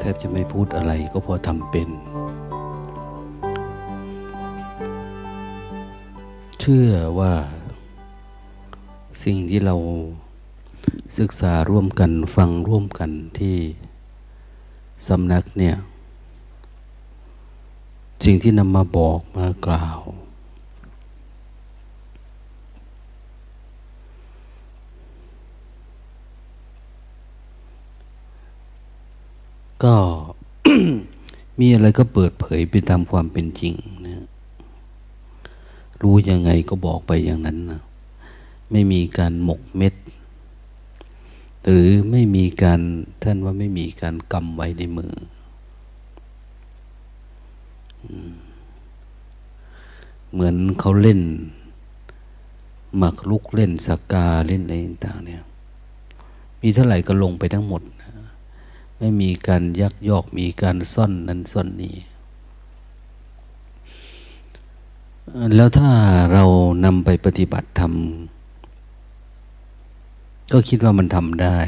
[0.00, 1.88] แทบจะไม่พูดอะไรก็พอทำเป็น
[6.60, 7.32] เชื่อว่า
[9.24, 9.74] สิ่งที่เรา
[11.18, 13.56] ศึกษาร่วมกันฟังร่วมกันที่
[15.08, 15.76] สำนักเนี่ย
[18.24, 19.98] สิ่งที่นำมาบอกมากล่าว
[29.86, 29.96] ก็
[31.60, 33.74] มีอะไรก็เปิดเผยไปตามความเป็นจริง
[34.06, 34.26] นะ
[36.02, 37.80] รู้ยังไงก็บอกไปอย่างนั้นนะ
[38.70, 39.94] ไม่มีการหมกเม็ด
[41.64, 42.80] หรือไม่มีการ
[43.22, 45.12] ท่านว่าไม่มีการกำไว้ในมือ
[50.32, 51.20] เหมือนเขาเล่น
[52.96, 55.42] หมักลุกเล่นสกกาเล่นอะไรต่างเนี่ย
[56.60, 57.99] มีเท่าไหร่ก็ลงไปทั้งหมดน
[59.00, 61.96] ไม่มีการยักยอกมีการซ่อนนั้นซ่อนนี้
[65.56, 65.90] แล้วถ้า
[66.32, 66.44] เรา
[66.84, 67.92] นำไปปฏิบัติธรรม
[70.52, 71.58] ก็คิดว่ามันทำได้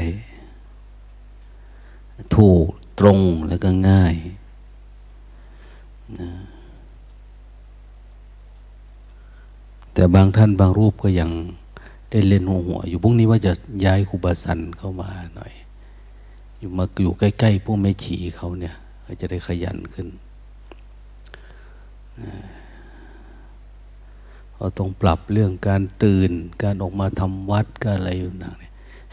[2.35, 2.65] ถูก
[2.99, 4.15] ตรงแล้วก็ง่าย
[6.19, 6.29] นะ
[9.93, 11.29] แต่บางท่านบางรูปก็ยัง
[12.11, 13.51] ได้เล่นหัวหัวอยู่พรุ่งนี้ว่าจะ
[13.85, 15.53] ย้ายครูบาสันเข้ามาหน่อย
[16.63, 20.07] อยู่มาอยู่ใกล้ ๆ พวกแม่ชีเขาเนี่ยเขาจะได้ขยันขึ้น
[24.55, 26.31] เราต้องปรับเรื่องการตื่น
[26.63, 28.55] การออกมาทำวัดการอะไรต่าง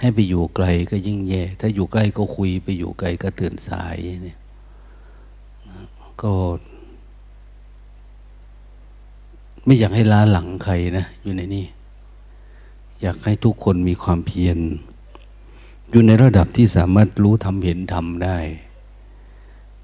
[0.00, 4.38] ให้ไปอยู่ไกลก็ยิ่งแย่ ถ้าอยู่ใกล้ก็คุยไปอยู่ไกลก็ตื่นสายเนี่ย
[6.22, 6.32] ก็
[9.64, 11.66] ไม่อยากให้ล้าหลังใครนะ อยู่ในนี้
[13.00, 14.58] อยากให้ทุกคนมีความเพียร
[15.90, 18.38] อยู่ในระดับที่สามารถรู้ทำเห็นทำได้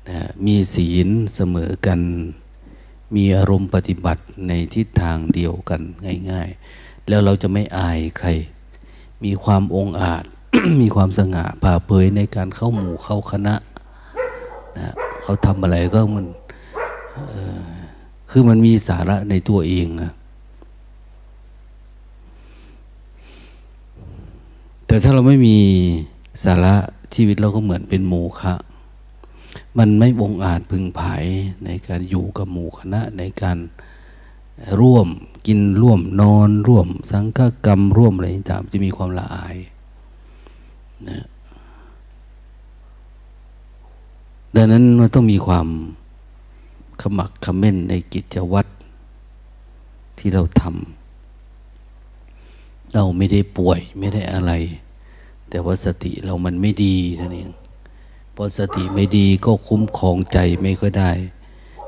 [0.09, 2.00] นะมีศีลเสมอกัน
[3.15, 5.81] มีอารมณ์ปฏิบัติในทิศทางเดียวกัน
[6.31, 8.28] ง่าย ๆ แล้วเราจะไม่อายใคร
[9.25, 10.25] มีความองอาจ
[10.81, 13.55] มีความสง่าผ่าเผยในการเข้าหมู่เข้าคณะ
[14.78, 14.93] นะ
[15.23, 16.27] เขาทำอะไรก็มัน
[18.31, 20.12] คือมันมีสาระในตัวเองอะ
[24.86, 25.56] แต่ถ้าเราไม่มี
[26.44, 26.74] สาระ
[27.14, 28.54] ชีวิตเราก็เหมือนเป็นโมฆะ
[29.78, 31.24] มันไม่องอาจพึงผาย
[31.64, 33.58] ในการอยู่กับหมู่คณะในการ
[34.80, 35.08] ร่วม
[35.46, 39.56] กินร่วมนอน ร่วมสังฆกรรม ร่วมอะไรต่างจะมีความละอาย
[41.08, 41.26] นะ
[44.54, 45.66] ดังนั้นมันต้องมีความ
[47.00, 48.70] ขมักขม้นในกิจวัตร
[50.19, 50.95] ที่เราทำ
[52.96, 54.52] เราไม่ได้ป่วยไม่ได้อะไร
[55.48, 57.50] แต่ว่าสติเรามันไม่ดีท่นเอง
[58.34, 61.10] พอสติไม่ดีก็คุ้มครองใจไม่ค่อยได้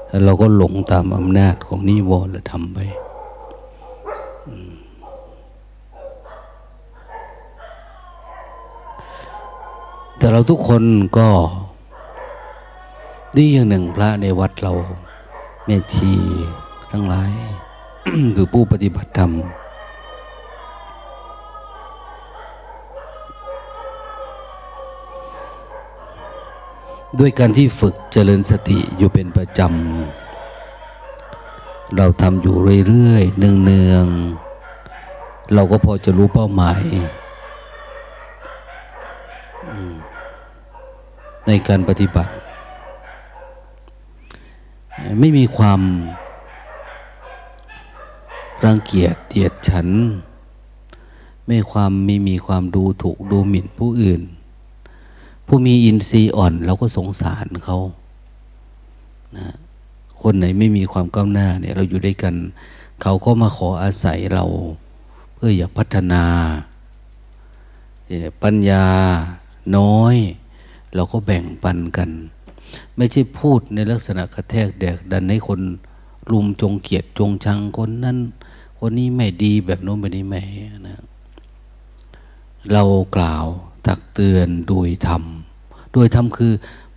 [0.08, 2.78] แล้วเราก็หลงตามอำนาจของนิวรณ์ทำไป
[10.16, 10.82] แต่เราทุกคน
[11.18, 11.28] ก็
[13.36, 14.72] ดีอย่างหนึ่งพระในวัดเรา
[15.64, 16.12] แม่ชี
[16.90, 17.32] ทั้งหลาย
[18.36, 19.32] คือผู้ปฏิบัติธรรม
[27.16, 36.82] ด้วยการที่ฝึกเจริญสติอยู่เป็นประจำ เราทำอยู่เรื่อยๆ เนืองๆ เราก็พอจะรู้เป้าหมาย
[41.46, 42.32] ในการปฏิบัติ
[45.18, 45.80] ไม่มีความ
[48.64, 49.88] รังเกียจเดียดฉัน
[51.46, 54.22] ไม่ความไม่มีความดูถูกดูหมิ่นผู้อื่น
[55.50, 57.78] ผู้มีอินทรีย์อ่อนเราก็สงสารเขา
[59.36, 59.48] นะ
[60.22, 62.34] คนไหนไม่มีความก้าวหน้าเนี่ย เราอยู่ด้วยกัน
[63.02, 64.44] เขาก็มาขออาศัยเรา
[65.34, 66.24] เพื่ออยากพัฒนา
[68.42, 68.84] ปัญญา
[69.76, 70.16] น้อย
[70.94, 72.10] เราก็แบ่งปันกัน
[72.96, 75.60] ไม่ใช่พูดในลักษณะกระแทกแดกดันให้คน
[76.30, 78.18] รุมจงเกียดจงชังคนนั้น
[78.78, 80.42] คนนี้ไม่ดีแบบโน้นแบบนี้ไม่
[80.88, 80.98] นะ
[82.72, 82.82] เรา
[83.16, 83.46] กล่าว
[83.86, 85.22] ตักเตือนโดยธรรม
[85.92, 86.52] โดยธรรมคือ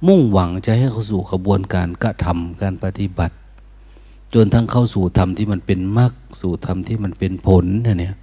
[0.07, 3.35] มุ่งหวังจะให้เขาสู่กระบวนการกระทำการปฏิบัติ
[4.33, 6.11] จนทั้งเข้าสู่ธรรมที่มันเป็นมรรค
[6.41, 8.15] สู่ธรรมที่มันเป็นผลเนี่ย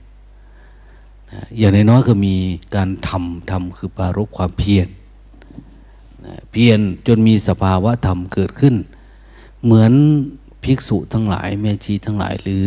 [1.59, 2.35] อย่างน้อยก็มี
[2.75, 4.89] การทำทำคือปารบความเพียร
[6.53, 8.75] เพียรจนมีสภาวะธรรมเกิดขึ้น
[9.65, 9.93] เหมือน
[10.65, 12.67] ภิกษุทั้งหลายแม่ชีทั้งหลายหรือ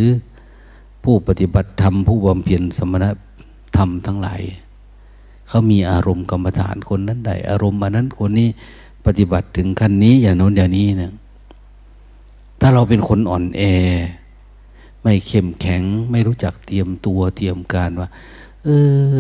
[1.03, 3.06] ผู้ปฏิบัติธรรมผู้บำเพ็ญสมณ
[3.77, 4.42] ธรรมทั้งหลาย
[5.51, 8.50] เขามีอารมณ์กรรมฐานคนนั้นใดอารมณ์อันนั้นคนนี้
[9.06, 11.13] ปฏิบัติถึงขั้นนี้อย่างโน้นอย่างนี้นะ
[12.62, 13.62] ถ้าเราเป็นคนอ่อนแอ
[15.03, 18.09] ไม่เข้มแข็ง ไม่รู้จักเตรียมตัวเตรียมการว่า
[18.63, 18.69] เอ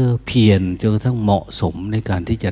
[0.05, 2.49] อ เพียรจนกระทั่งเหมาะสมในการที่จะ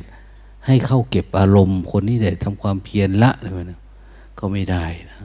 [0.66, 3.80] ให้เข้าเก็บอารมณ์คนนี้ได้ทำความเพียรละอะไรนั้น
[4.38, 5.16] ก็ไม่ได้นะ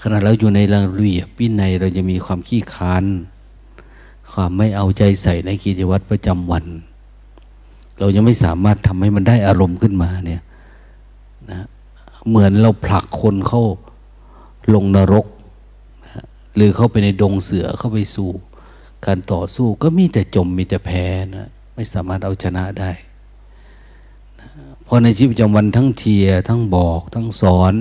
[0.00, 3.04] ขณะเราอยู่ในระเบียบวินัยเราจะมีความขี้ค้าน
[4.32, 6.64] ความไม่เอาใจใส่ในกิจวัตรประจำวัน
[7.98, 10.42] เรายังไม่สามารถทำให้มันได้อารมณ์ขึ้นมาเนี่ย
[11.50, 11.60] นะ
[12.28, 13.64] เหมือนเราผลักคนเข้า
[14.74, 15.26] ลงนรก
[16.06, 16.24] นะ
[16.54, 18.30] หรือเข้าไปในดงเสือเข้าไปสู่
[19.06, 21.04] การต่อสู้ก็มีแต่จมมีแต่แพ้
[21.36, 22.90] นะไม่สามารถเอาชนะได้
[24.40, 24.48] นะ
[24.84, 27.74] เพราะในชีวิตประจำวันทั้งเชียร์ทั้งบอก ทั้งสอน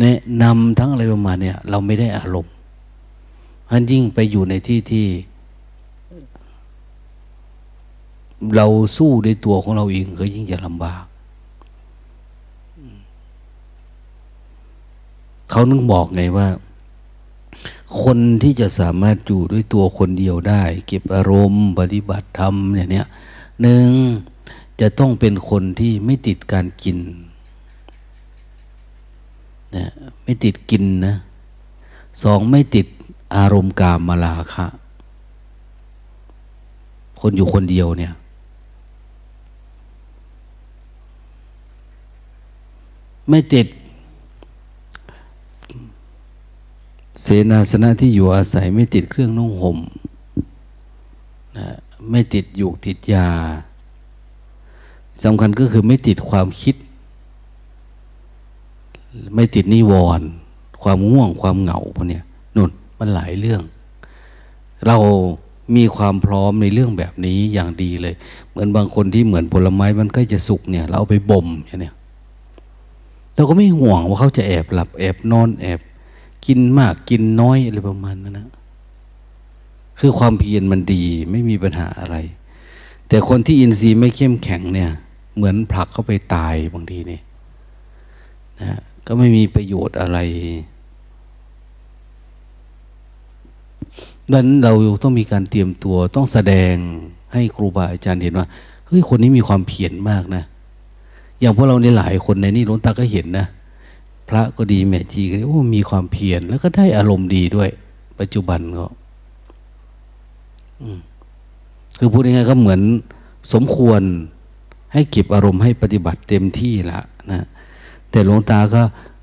[0.00, 2.52] แนะนำทั้งอะไรประมาณเนี่ยเราไม่ได้อารมณ์
[3.70, 5.06] อันยิ่งไปอยู่ในที่ที่
[8.56, 8.66] เรา
[8.96, 11.04] สู้ด้วยตัวของเราเองก็ยิ่งจะลำบาก
[15.50, 16.48] เขานึกบอกไงว่า
[18.02, 23.06] คนที่จะสามารถอยู่ด้วยตัวคนเดียวได้ เก็บอารมณ์ปฏิบัติธรรมอย่างเนี้ย
[23.62, 23.90] หนึ่ง
[24.80, 26.98] จะต้องเป็นคนที่ไม่ติดการกิน
[29.76, 29.86] นะ
[30.24, 31.14] ไม่ติดกินนะ
[32.22, 32.86] สองไม่ติด
[33.36, 34.66] อารมณ์กามมาลาคะ
[37.20, 38.12] คนอยู่คนเดียวเนี่ย
[43.30, 43.66] ไม่ติด
[47.22, 49.78] เสนาสนะที่อยู่อาศัยไม่ติดเครื่องนุ่งห่ม
[51.56, 51.66] นะ
[52.10, 53.28] ไม่ติดอยู่ติดยา
[55.24, 56.74] สำคัญก็คือไม่ติดความคิด
[59.34, 60.26] ไม่ติดนิวรณ์
[60.82, 62.20] ความง่วงความเหงาพวกนี้
[62.56, 63.62] นุ่นมันหลายเรื่อง
[64.86, 64.96] เรา
[65.76, 68.14] มีความพร้อมในเรื่องแบบนี้อย่างดีเลย
[68.50, 71.94] เหมือนบางคนที่เหมือนผลไม้มันใกล้จะสุกเนี่ย เราเอาไปบ่มอย่างเนี้ย
[73.34, 75.80] เราก็ไม่ห่วงว่าเขาจะแอบหลับแอบนอนแอบ
[76.46, 78.48] กินมากกินน้อยอะไรประมาณนั้นนะ
[80.00, 82.16] คือความเพียรมันดีไม่มีปัญหาอะไร
[83.08, 84.90] แต่คนที่อินทรีย์ไม่เข้มแข็งเนี่ย
[85.36, 87.20] เหมือนผลักเข้าไปตายบางทีนี่
[88.60, 90.18] นะก็ไม่มีประโยชน์อะไร
[94.32, 94.72] ดังนั้นเรา
[95.02, 96.74] ต้องมีการเตรียมตัวต้องแสดง
[97.32, 98.46] ให้ครูบาอาจารย์เห็นว่า
[98.86, 100.44] เฮ้ยคนนี้มีความเพียรมากนะ
[101.40, 103.46] อย่างพวกเราในหลายคนในนี้หลวงตาก็เห็นนะ
[104.28, 107.68] พระก็ดีแม่ชีก็ดีโอ้มีความเพียรแล้วก็ได้อารมณ์ดีด้วย
[108.20, 108.86] ปัจจุบันก็
[111.98, 112.80] คือพูดง่ายๆก็เหมือน
[113.52, 114.02] สมควร
[114.92, 117.00] ให้เก็บอารมณ์ให้ปฏิบัติเต็มที่ละ
[117.32, 117.46] นะ
[118.10, 118.82] แต่หลวงตาก็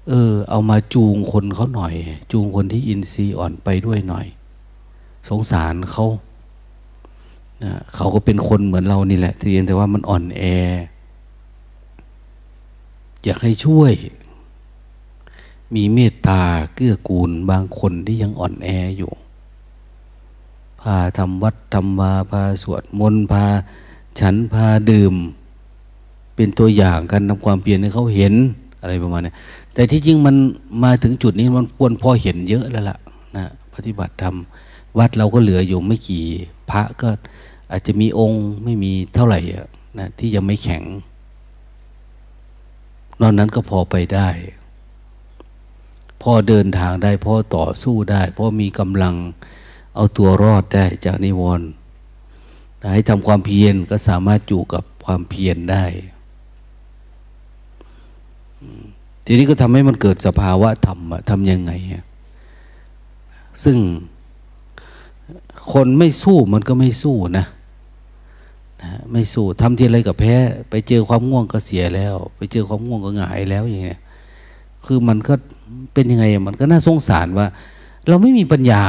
[0.10, 1.94] เออ เอามาจูงคนเขาหน่อย
[2.32, 4.26] จูงคนที่อินทรีย์อ่อนไปด้วยหน่อย
[5.30, 6.06] สงสารเขา
[7.64, 10.44] นะเขาก็เป็นคนเหมือนเรานี่แหละทีแต่ว่ามันอ่อนแอ
[13.28, 13.94] อยากให้ช่วย
[15.76, 16.42] มีเมตตา
[16.76, 19.12] เกื้อกูลบางคนที่ยังอ่อนแออยู่
[20.82, 23.46] พาทำวัดทำวาพาสวดมนต์พา
[24.20, 25.14] ฉันพาดื่ม
[26.36, 28.34] เป็นตัวอย่างการทำความเปลี่ยนให้เขาเห็น
[28.82, 29.34] อะไรประมาณนี้
[29.74, 30.36] แต่ที่จริงมัน
[30.84, 32.98] มาถึงจุดนี้มันควรพอเห็นเยอะแล้วล่ะ
[33.36, 34.36] นะปฏิบัติธรรม
[34.98, 36.26] วัดเราก็เหลืออยู่ไม่กี่
[36.72, 37.10] พระก็
[37.72, 39.40] อาจจะมีองค์ไม่มีเท่าไหร่
[40.00, 40.84] นะที่ยังไม่แข็ง
[43.22, 44.30] นอกนั้นก็พอไปได้
[46.22, 49.16] พอเดินทางได้ พอต่อสู้ได้ พอมีกำลัง
[49.96, 51.68] เอาตัวรอดได้จากนิวรณ์
[52.94, 55.86] ให้ทำความเพียรก็สามารถอยู่กับความเพียรได้
[59.26, 61.72] ทีนี้ก็ทำให้มันเกิดสภาวะธรรมทำยังไง
[63.64, 63.78] ซึ่ง
[65.74, 67.46] คนไม่สู้มันก็ไม่สู้นะ
[68.82, 70.36] นะไม่สู้ทำทีอะไรกับแพ้
[70.70, 74.00] ไปเจอความง่วงก็เสียแล้ว ไปเจอความง่วงก็หงายแล้วอย่างเงี้ย
[74.86, 75.34] คือมันก็
[75.94, 77.48] เป็นยังไงมันก็น่าสงสารว่า
[78.08, 78.84] เราไม่มีปัญญา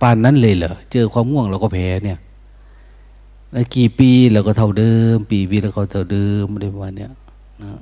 [0.00, 2.18] ปานนั้นเลยเหรอเจอความง่วงเราก็แพ้เนี่ย
[3.74, 7.10] กี่ปีเราก็เท่าเดิม ปีปีเราก็เท่าเดิมอะไรประมาณเนี้ย
[7.62, 7.80] นะ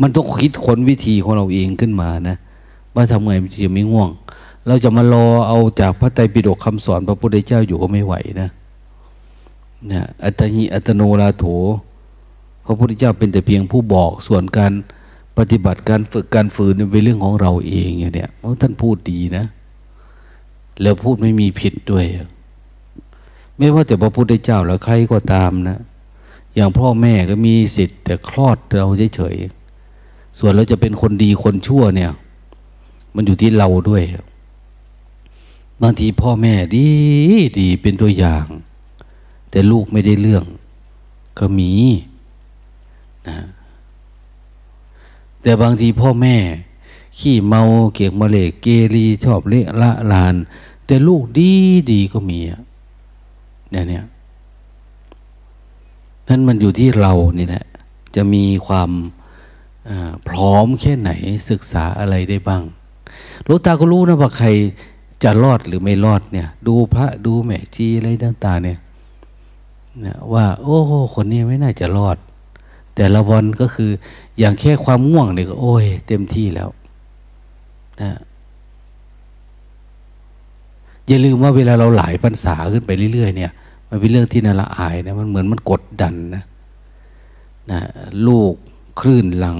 [0.00, 2.36] มันต้องคิดค้นวิธีของเราเองขึ้นมานะ
[2.94, 4.10] ว่าทำไงมันจะไม่ง่วง
[4.66, 8.48] เราจะมารอเอาจากพระไตรปิฎกคำสอนพระพุทธเจ้าอยู่ก็ไม่ไหวนะ
[9.92, 11.44] นะอัตหิอัตโนราโถ
[12.64, 14.72] พระพุทธเจ้าเป็นแต่เพียงผู้บอกส่วนการ
[15.38, 18.30] ปฏิบัติการฝึกการฝืนเป็นเรื่องของเราเองอย่างเนี้ย
[18.60, 19.44] ท่านพูดดีนะ
[20.82, 22.04] แล้วพูดไม่มีผิดด้วย
[23.58, 25.78] ไม่ว่าแต่พระพุทธเจ้าแล้วใครก็ตามนะ
[26.54, 32.10] อย่างพ่อแม่ก็มีสิทธิ์ แต่คลอดเราเฉยๆส่วนเราจะเป็นคนดีคนชั่วเนี่ย
[33.14, 34.02] มันอยู่ที่เราด้วย
[35.82, 36.88] บางทีพ่อแม่ดี
[37.58, 38.46] ดีเป็นตัวอย่าง
[39.50, 40.44] แต่ลูกไม่ได้เรื่อง
[41.38, 41.72] ก็มี
[43.28, 43.38] นะ
[45.42, 46.36] แต่บางทีพ่อแม่
[47.18, 47.62] ขี้เมา
[47.94, 50.34] เกียกมาเลกเกรีชอบเละละลาน
[50.86, 51.52] แต่ลูกดี
[51.90, 52.38] ดีก็มี
[53.70, 54.04] เนี่ยเนี่ย
[56.28, 57.64] นั่นมันอยู่ที่เรานี่แหละ
[58.16, 58.90] จะมีความ
[60.28, 61.10] พร้อมแค่ไหน
[61.50, 62.62] ศึกษาอะไรได้บ้าง
[63.48, 64.48] ลูกตาก็รู้นะว่าใคร
[65.22, 68.78] จะรอดหรือไม่รอดเนี่ย ดูพระดูแม่จีอะไรต่างๆเนี่ย
[70.04, 70.78] นะว่า โอ้
[71.14, 72.16] คนนี้ไม่น่าจะรอด
[72.96, 73.90] แต่ละวันก็คือ
[74.38, 76.68] อย่างแค่ความง่วงเนี่ยก็โอ้ย เต็มที่แล้ว
[78.02, 78.10] นะ
[81.06, 83.52] อย่าลืมว่าเวลาเราหลายพรรษาขึ้นไปเรื่อยๆเนี่ย
[83.88, 86.42] มันเป็นเรื่องที่น่าละอายนะมันเหมือนมันกดดันนะ
[87.70, 87.80] นะ
[88.26, 88.52] ลูก
[89.00, 89.58] คลื่นหลัง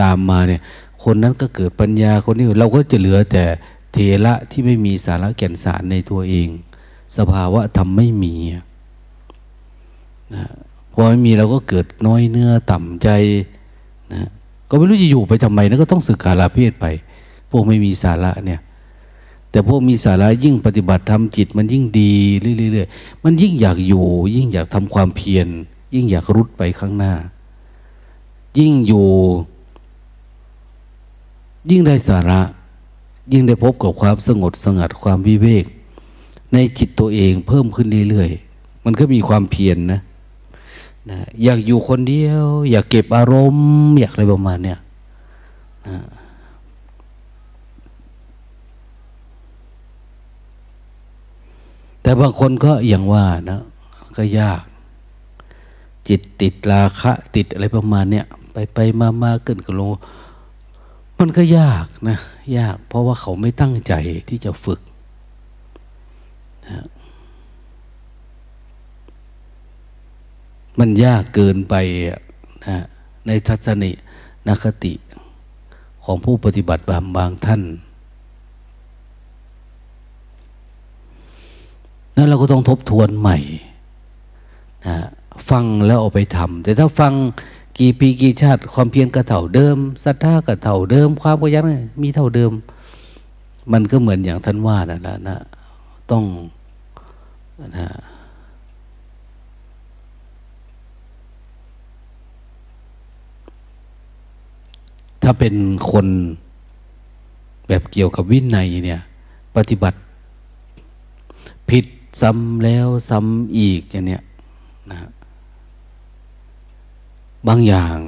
[0.00, 0.60] ตามมาเนี่ย
[1.04, 3.44] คนนั้นก็เกิดปัญญาคนนี้เราก็จะเหลือแต่
[4.24, 6.48] ระที่ไม่มีสาระแก่นสารในตัวเอง
[7.16, 8.64] สภาวะทำไม่มีนะ
[10.92, 13.08] พอไม่มีเราก็เกิดน้อยเนื้อต่ำใจ
[14.14, 14.28] นะ
[14.68, 16.86] ก็ไม่รู้จะอยู่ไปทำไมนะก็ต้องสึกขาลาเพศไป
[17.50, 18.60] พวกไม่มีสาระเนี่ย
[19.50, 24.04] แต่พวกมีสาระยิ่งปฏิบัติทำจิตมันยิ่งดีเรื่อยๆมันยิ่งอยากอยู่
[24.36, 25.48] ยิ่งอยากทำความเพียร
[25.94, 27.14] ยิ่งอยากรุดไปข้างหน้า
[28.58, 29.08] ยิ่งอยู่
[31.70, 32.40] ยิ่งได้สาระ
[33.32, 35.64] ยิ่งได้พบกับความสงบสงัดความวิเวก
[36.52, 40.00] ในจิตตัวเองเพิ่มขึ้นเรื่อยๆ มันก็มีความเพียรนนะ
[41.10, 43.66] นะอยากอยู่คนเดียว อยากเก็บอารมณ์
[44.00, 44.78] อยากอะไรประมาณเนี้ย
[45.88, 45.98] นะ
[52.02, 53.60] แต่บางคนก็อย่างว่านะ
[54.16, 54.62] ก็ยาก
[56.08, 59.92] จิตติดราคะ ติดอะไรประมาณเนี้ยไปไปมามาเกินกโลง
[61.18, 62.18] มันก็ยากนะ
[62.58, 63.92] ยากเพราะว่าเขาไม่ตั้งใจ
[64.28, 64.80] ที่จะฝึก
[66.66, 66.86] นะ
[70.78, 71.74] มันยากเกินไป
[72.66, 72.78] นะ
[73.26, 73.90] ในทัศนิ
[74.48, 74.94] นคติ
[76.04, 77.62] ของผู้ปฏิบัติบางบางท่าน
[82.16, 83.38] นั้นเราก็ต้องทบทวนใหม่
[84.86, 84.96] นะ
[85.50, 87.12] ฟังแล้วเอาไปทำแต่ถ้าฟัง
[87.78, 91.64] กี่ปีกี่ชาติ ความเพียรก็เท่าเดิมศรัทธาก็เท่าเดิม ความพยัน
[92.02, 92.52] มีเท่าเดิม
[93.72, 95.36] มันก็เหมือนอย่างท่านว่านะนะนะ
[96.10, 96.24] ต้อง
[97.76, 97.88] นะ
[105.22, 105.54] ถ้าเป็น
[105.90, 106.06] คน
[107.68, 109.00] แบบเกี่ยวกับวินัยเนี่ย
[109.56, 109.98] ปฏิบัติ
[111.68, 111.86] ผิด
[112.20, 114.22] ซ้ำแล้วซ้ำอีกอย่างเนี้ย
[114.90, 115.17] นะบ
[117.46, 117.98] บางอย่าง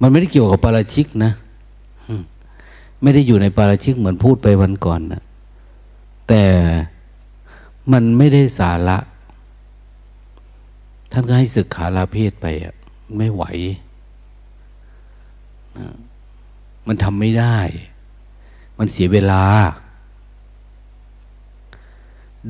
[0.00, 1.32] มันไม่ได้เกี่ยวกับปาราชิกนะ
[3.02, 5.22] ไม่ได้อยู่ในปาราชิกเหมือนพูดไปวันก่อนนะ
[6.28, 6.44] แต่
[7.92, 8.98] มันไม่ได้สาระ
[11.12, 12.74] ท่านก็ให้ศึกขาลาเพศไปอะ
[13.16, 13.44] ไม่ไหว
[15.78, 15.86] นะ
[16.86, 17.58] มันทำไม่ได้
[18.78, 19.42] มันเสียเวลา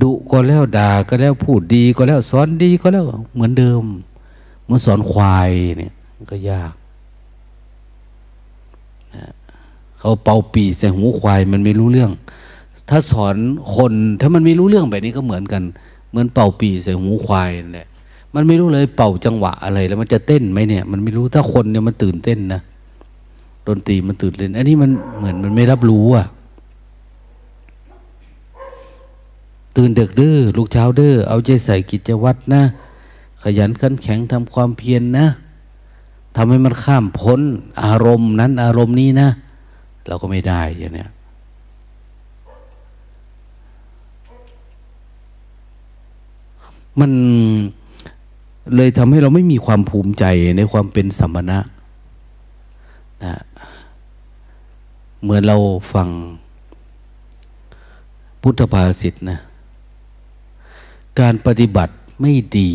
[0.01, 3.05] ดุก็แล้วด่าก็แล้วพูดดีก็แล้วสอนดีก็แล้ว
[3.35, 3.83] เหมือนเดิม
[4.71, 5.93] มื่อสอนควายเนี่ย
[6.31, 6.73] ก็ยาก
[9.99, 12.11] เขาเป่าปีใส่หูควายมันไม่รู้เรื่อง
[12.89, 13.37] ถ้าสอน
[13.75, 15.63] คนถ้ามันไม่รู้เรื่องแบบนี้ก็เหมือนกัน
[16.11, 17.89] เหมือนเป่าปีใส่หูควายเนี่ย
[18.35, 22.61] มันไม่รู้เลยเป่าจังหวะอะไร แล้วมันจะเต้นไหมเนี่ย มันไม่รู้ถ้าคนเนี่ยมันตื่นเต้นนะ
[23.67, 26.27] ดนตรีมันตื่นเต้นอันนี้มันเหมือนมันไม่รับรู้อะ
[29.77, 32.63] ตื่นเด็กดื้อลูกเช้าดื้อเอาใจใส่กิจวัตรนะ
[33.43, 35.27] ขยันขันแข็งทำความเพียรนนะ
[36.37, 37.41] ทำให้มันข้ามพ้น
[37.85, 39.29] อารมณ์นั้นอารมณ์นี้นะ
[40.07, 41.11] เราก็ไม่ได้อย่างเนี้ย
[47.01, 47.13] มัน
[48.77, 50.25] เลยทำให้เราไม่มีความภูมิใจ
[50.57, 51.59] ในความเป็นสัมมณะ
[53.25, 53.35] นะ
[55.23, 55.57] เหมือนเรา
[55.93, 56.09] ฟัง
[58.43, 59.39] พุทธภาษิตนะ
[61.21, 62.71] การปฏิบัติไม่ดี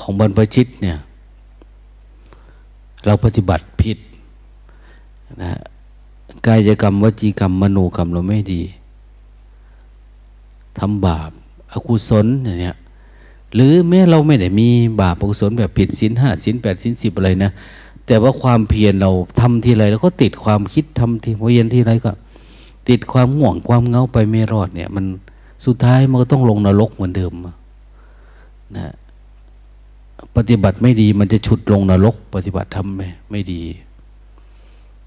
[0.00, 0.98] ของบรรพชิตเนี่ย
[3.06, 3.98] เราปฏิบัติผิด
[5.42, 5.52] นะ
[6.46, 8.62] กายกรรมวจีกรรม มโนกรรมเราไม่ดี
[10.78, 11.30] ทำบาป
[11.72, 12.76] อากุศลอย่างเนี้ย
[13.54, 14.68] หรือแม้เราไม่ได้มี
[15.00, 17.50] บาปอกุศลแบบผิดศีลห้าศีลแปดศีลสิบอะไรนะ
[18.06, 19.10] แต่ว่าความเพียรเรา
[19.40, 22.10] ทำทีไรแล้วก็ติดความคิดทำทีพอเย็นทีไรก็
[22.88, 25.04] ติดความห่วงความเงาไปไม่รอดเนี่ย มัน
[25.66, 27.32] สุดท้ายมันก็ต้องลงนรกเหมือนเดิม
[28.76, 28.92] นะ
[30.36, 33.62] ปฏิบัติไม่ดีมันจะฉุดลงนรก ปฏิบัติทำไม่ไม่ดี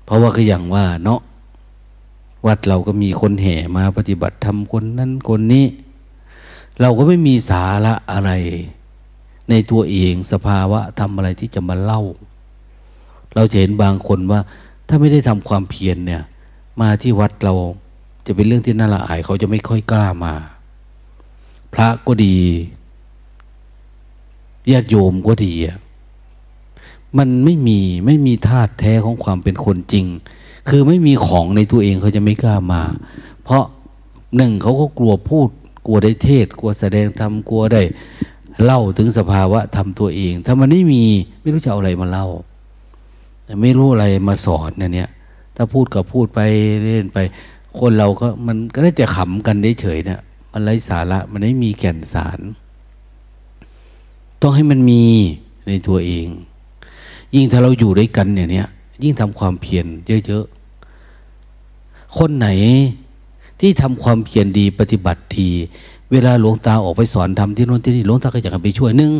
[0.04, 1.22] เพราะว่าก็อย่างว่า เนาะ
[2.48, 5.66] วัดเราก็มีคนแห่มาปฏิบัติทำคนนั้นคนนี้
[6.82, 8.32] เราก็ไม่มีสาระอะไร
[9.50, 12.02] ในตัวเองสภาวะทำอะไรที่จะมาเล่า
[13.36, 14.40] เราจะเห็นบางคนว่า
[14.88, 16.24] ถ้าไม่ได้ทำความเพียรเนี่ย
[16.82, 17.54] มาที่วัดเรา
[18.26, 20.34] จะเป็นเรื่องที่น่าละอายเขาจะไม่ค่อยกล้ามา
[21.74, 22.38] พระก็ดี
[24.72, 25.78] ญาติโยมก็ดีอะ
[27.18, 30.06] มันไม่มีไม่มีธาตุแท้ของความเป็นคนจริง
[30.70, 32.84] คือไม่มีของในตัวเองเขาจะไม่กล้ามา
[33.44, 33.64] เพราะ
[34.36, 35.50] หนึ่งเขาก็กลัวพูด
[35.86, 37.82] กลัวได้เทศ กลัวแสดงธรรมกลัวได้
[38.64, 41.04] เล่าถึงสภาวะทำตัวเอง ถ้ามันไม่มี
[41.42, 42.28] ไม่รู้จะเอาอะไรมาเล่า
[43.62, 45.10] ไม่รู้อะไรมาสอนเนี่ย
[45.56, 46.40] ถ้าพูดก็พูดไป
[46.84, 47.18] เล่นไป
[47.80, 50.20] คนเราก็มันก็ได้แต่ขำกันได้เฉยเนี่ย
[50.52, 52.40] มันไร้สาระมันไม่มีแก่นสาร
[54.42, 55.04] ต้องให้มันมี
[55.68, 56.28] ในตัวเอง
[57.36, 58.68] ยิ่งถ้าเราอยู่ด้วยกันเนี่ยเนี่ย
[59.04, 59.86] ยิ่งทำความเพียร
[60.28, 62.48] เยอะๆ คนไหน
[63.60, 65.50] ที่ทำความเพียรดีปฏิบัติดี
[66.12, 69.12] เวลาหลวงตาออกไปสอนทำที่โน้นที่นี่หลวงตาก็อยากไปช่วยหนึ่ง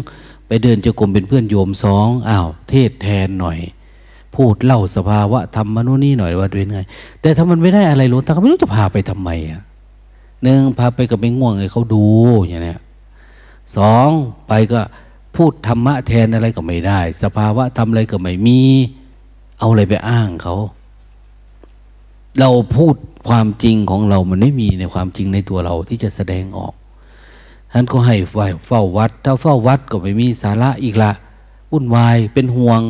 [0.48, 3.60] ไปเดินจะกรมเป็นเพื่อนโยมสองอ้าว เทศแทนหน่อย
[4.36, 6.82] พูดเล่าสภาวะทำมาโน่นนี่หน่อยว่าเป็นไง
[7.22, 9.62] แต่ถ้ามันไม่ได้อะไรหลวงตาก็ไม่รู้จะพาไปทำไมอะ
[10.44, 12.06] หนึ่งพาไปกับไม่ง่วงไงเขาดู
[12.48, 12.80] อย่างเนี้ย
[13.78, 14.10] สอง
[14.48, 14.82] ไปก็
[15.36, 18.62] พูดธรรมะแทนอะไรก็ไม่ได้ สภาวะทำอะไรก็ไม่มี
[19.60, 20.56] เอาอะไรไปอ้างเขา
[22.40, 22.96] เราพูด
[23.30, 26.74] ความจริงของเรามันไม่มีในความจริงในตัวเราที่จะแสดงออก
[27.74, 28.16] ท่านก็ให้
[28.68, 31.12] เฝ้าวัด ถ้าเฝ้าวัดก็ไม่มีสาระอีกละ
[31.72, 32.82] วุ่นวายเป็นห่วง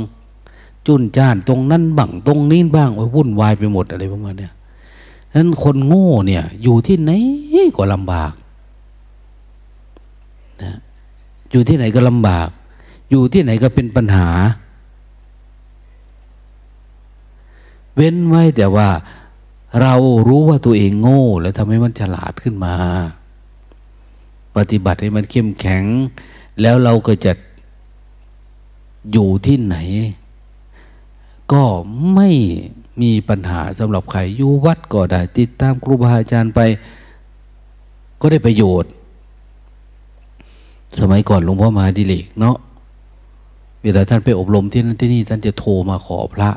[0.88, 4.50] จุนจ้านตรงนั้นบังตรงนี้บ้างวุ่นวายไปหมดอะไรประมาณนี้
[5.36, 7.12] นั้นคนโง่เนี่ย อยู่ที่ไหน
[7.76, 8.34] ก็ลำบาก
[10.64, 10.78] นะ
[11.52, 12.50] อยู่ที่ไหนก็ลำบาก
[13.10, 14.30] อยู่ที่ไหนก็เป็นปัญหา
[17.96, 18.90] เว้นไว้แต่ว่า
[19.82, 19.94] เรา
[20.28, 22.76] รู้ว่าตัวเองโง่ แล้วทำให้มันฉลาดขึ้นมา
[24.56, 25.84] ปฏิบัติให้มันเข้มแข็ง
[26.62, 27.34] แล้วเราก็จะ
[29.12, 29.78] อยู่ที่ไหน
[31.52, 31.64] ก็
[32.16, 32.30] ไม่
[33.02, 36.60] มีปัญหาสำหรับใครอยู่วัดก็ได้ ติดตามครูบาอาจารย์ไป
[38.22, 38.92] ก็ได้ประโยชน์
[41.00, 42.58] สมัยก่อนหลวงพ่อมาดิเลกเนาะ
[43.84, 46.50] เวลาท่านไปอบรมที่นั่นที่นี่ ท่านจะโทรมาขอพระ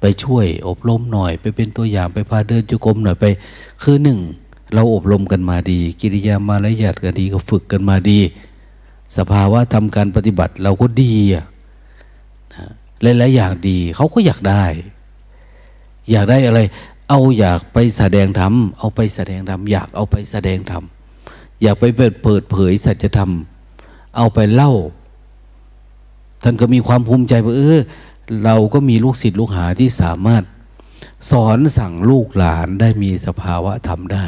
[0.00, 3.24] ไปช่วยอบรมหน่อย ไปเป็นตัวอย่างไปพาเดินจุกรมหน่อยไป
[3.82, 4.18] คือหนึ่ง
[4.74, 8.18] เราอบรมกันมาดี กิริยามารยาทก็ดีก็ฝึกกันมาดี
[9.16, 11.44] สภาวะทำการปฏิบัติเราก็ดีอะ
[13.02, 14.64] หลายๆอย่างดีเขาก็อยากได้
[16.10, 16.60] อยากได้อะไร
[17.08, 20.84] เอาอยากไปแสดงธรรมเอาไปแสดงธรรมอยากเอาไปแสดงธรรม
[21.62, 23.30] อยากไปเปิดเผยสัจธรรม
[24.16, 24.72] เอาไปเล่า
[26.42, 27.80] ท่านก็มีความภูมิใจว่าเออ
[28.44, 30.42] เราก็มีลูกศิษย์ลูกหาที่สามารถ
[31.30, 34.26] สอนสั่งลูกหลานได้มีสภาวะทำได้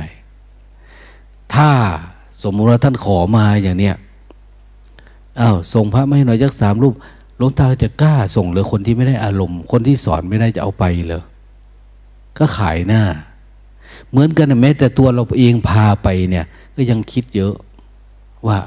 [1.55, 1.71] ถ้า
[2.43, 3.97] สมมติว่าท่านขอมาอย่างเนี้ย
[5.41, 6.95] อ้าวส่งพระไม่หน่อยจักสามรูป
[7.37, 11.23] หลวงตาจะกล้าส่งเลยคนที่ไม่ได้อารมณ์ คนที่สอนไม่ได้จะเอาไปเลย
[12.39, 13.03] ก็ขายหน้า
[14.11, 17.55] เหมือนกันแม้แต่ตัวเราเองพาไปเนี่ย ก็ยังคิดเยอะ
[18.47, 18.59] ว่า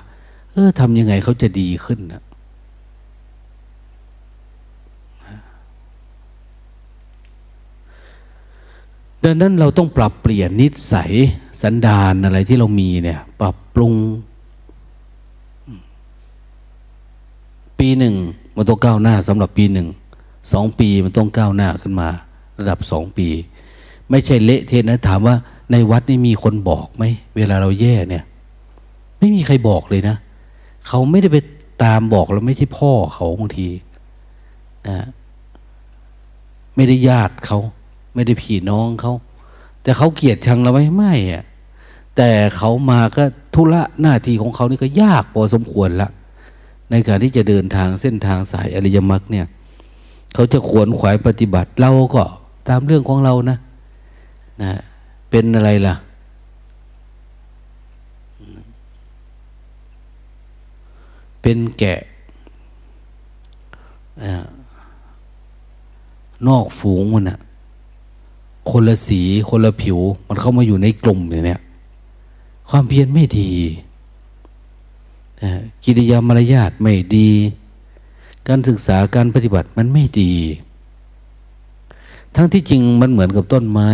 [0.52, 2.24] เออทำยังไงเขาจะดีขึ้นนะ
[9.24, 11.12] ดังนั้นเราต้องปรับเปลี่ยนนิสัย
[11.62, 13.94] สันดานอะไรที่เรามีเนี่ย ปรับปรุง
[17.80, 18.16] ปีหนึ่ง
[18.56, 19.88] มันต้องก้าวหน้าสำหรับปีหนึ่ง
[20.52, 22.10] สองปีมันต้องก้าวหน้าขึ้นมา
[22.60, 23.28] ระดับสองปี
[24.10, 25.36] ไม่ใช่เละเทะนะถามว่า
[25.72, 27.04] ในวัดนี่มีคนบอกไหม
[27.36, 28.24] เวลาเราแย่เนี่ย
[29.20, 30.16] ไม่มีใครบอกเลยนะ
[30.88, 31.38] เขาไม่ได้ไป
[31.84, 33.68] ตามบอกเราไม่ใช่พ่อเขาบางที
[34.88, 35.08] นะ
[36.76, 37.60] ไม่ได้ญาติเขา
[38.16, 39.14] ไม่ได้พี่น้องเขา
[39.84, 41.44] แต่เขาเกลียดชังเราไหมไม่อะ
[42.18, 46.10] แต่เขามาก็ธุระหน้าที่ของเขานี่ก็ยากพอสมควรละ
[46.92, 49.46] ในการที่จะเดินทางเส้นทางสายอริยมรรคเนี่ย
[50.34, 52.24] เขาจะขวนขวายปฏิบัติเราก็
[52.68, 53.58] ตามเรื่องของเรานะ
[54.64, 54.72] นะ
[55.30, 55.96] เป็นอะไรล่ะ
[61.42, 62.00] เป็นแกะ
[66.48, 67.40] นอกฝูงมันอะ
[68.70, 71.62] คนละสีคนละผิว มันเข้ามาอยู่ในกลุ่มอย่างเนี่ย
[72.70, 73.50] ความเพียรไม่ดี
[75.84, 77.30] กิริยามารยาทไม่ดี
[78.48, 80.34] การศึกษาการปฏิบัติมันไม่ดี
[82.36, 83.90] ทั้งที่จริงมันเหมือนกับต้นไม้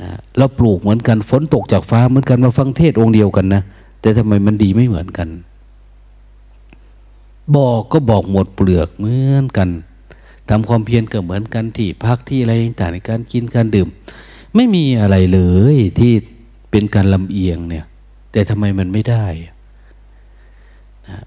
[0.00, 3.62] นะเราปลูกเหมือนกัน ฝนตกจากฟ้าเหมือนกันมาฟังเทศองค์เดียวกันนะ
[4.00, 5.28] แต่ทำไมมันดีไม่เหมือนกัน
[7.56, 9.68] บอกก็บอกหมดเปลือกเหมือนกัน
[10.48, 13.88] ทำความเพียรก็เหมือนกันที่พักที่อะไรต่างในการกินการดื่ม
[14.54, 15.40] ไม่มีอะไรเล
[15.74, 16.12] ยที่
[16.70, 17.84] เป็นการลำเอียงเนี่ย
[18.32, 19.26] แต่ทำไมมันไม่ได้
[21.08, 21.24] นะ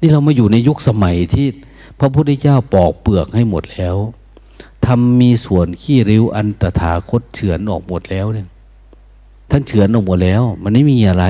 [0.00, 1.46] นี่เรามาอยู่ในยุคสมัยที่
[2.00, 3.96] พระพุทธเจ้าปอกเปลือกให้หมดแล้ว
[4.86, 8.46] ทำมีส่วนขี้ริ้วอันตถาคตเฉือนออกหมดแล้วเนี่ย
[9.50, 11.24] ท่านเฉือนออกหมดแล้ว มันไม่มีอะไร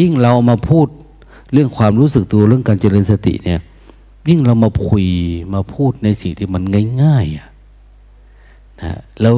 [0.00, 0.86] ยิ่งเรามาพูด
[1.52, 3.60] เรื่องความรู้สึกตัวเรื่องการเจริญสติเนี่ย
[4.28, 5.06] ยิ่งเรามาคุย
[5.54, 6.62] มาพูดในสิ่งที่มัน
[7.02, 9.34] ง่ายๆนะแล้ว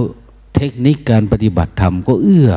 [0.54, 2.50] เทคนิคการปฏิบัติธรรมก็เอื้อ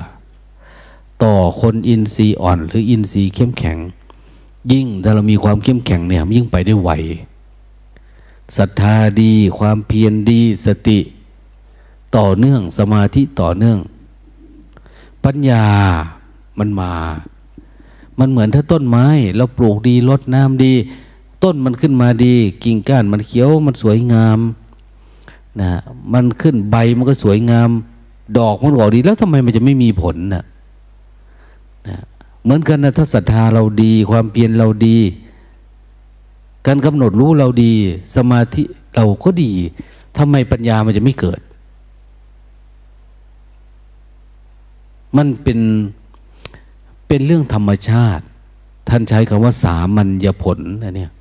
[1.23, 3.78] ต่อคนอินทรีย์อ่อน หรืออินทรีย์เข้มแข็ง
[4.71, 6.91] ยิ่งถ้าเรามีความเข้มแข็งเนี่ยยิ่งไปได้ไว
[8.58, 11.00] ศรัทธาดี ความเพียรดีสติ
[12.18, 13.80] ต่อเนื่องสมาธิต่อเนื่อง
[15.26, 15.66] ปัญญา
[16.60, 16.94] มันมา
[18.20, 19.06] มันเหมือนถ้าต้นไม้
[19.38, 20.74] เราปลูกดีลดน้ำดี
[21.44, 22.34] ต้นมันขึ้นมาดี
[22.64, 24.40] กิ่งก้านมันเขียวมันสวยงาม
[25.62, 25.72] นะ
[26.14, 27.70] มันขึ้นใบมันก็สวยงาม
[28.38, 30.44] ดอกมันออกดีแล้วทำไมมันจะไม่มีผลนะ
[31.88, 31.98] นะ
[32.44, 34.98] เหมือนกันนะถ้าศรัทธาเราดี ความเพียรเราดี
[36.67, 37.74] การกำหนดรู้เราดี
[38.15, 38.63] สมาธิ
[38.95, 39.52] เราก็ดี
[40.17, 41.39] ทำไมปัญญามันจะไม่เกิด
[45.17, 45.60] มันเป็น
[47.08, 48.24] เป็นเรื่องธรรมชาติ
[48.89, 51.12] ท่านใช้คำว่าสามัญญผลนะเนี่ย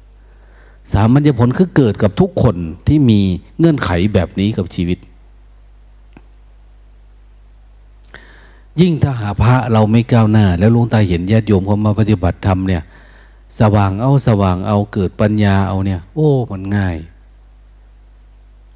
[0.92, 2.56] สามัญญผลคือเกิดกับทุกคน
[2.88, 3.20] ที่มี
[3.58, 4.98] เงื่อนไขแบบนี้กับชีวิต
[8.80, 12.82] ยิ่งถ้าหาพระเราไม่ก้าวหน้า แล้วลุงตาเห็นญาติโยมเขามาปฏิบัติธรรมเนี่ย
[13.58, 16.96] สว่างเอาสว่างเอาเกิดปัญญาเอาเนี่ย โอ้มันง่าย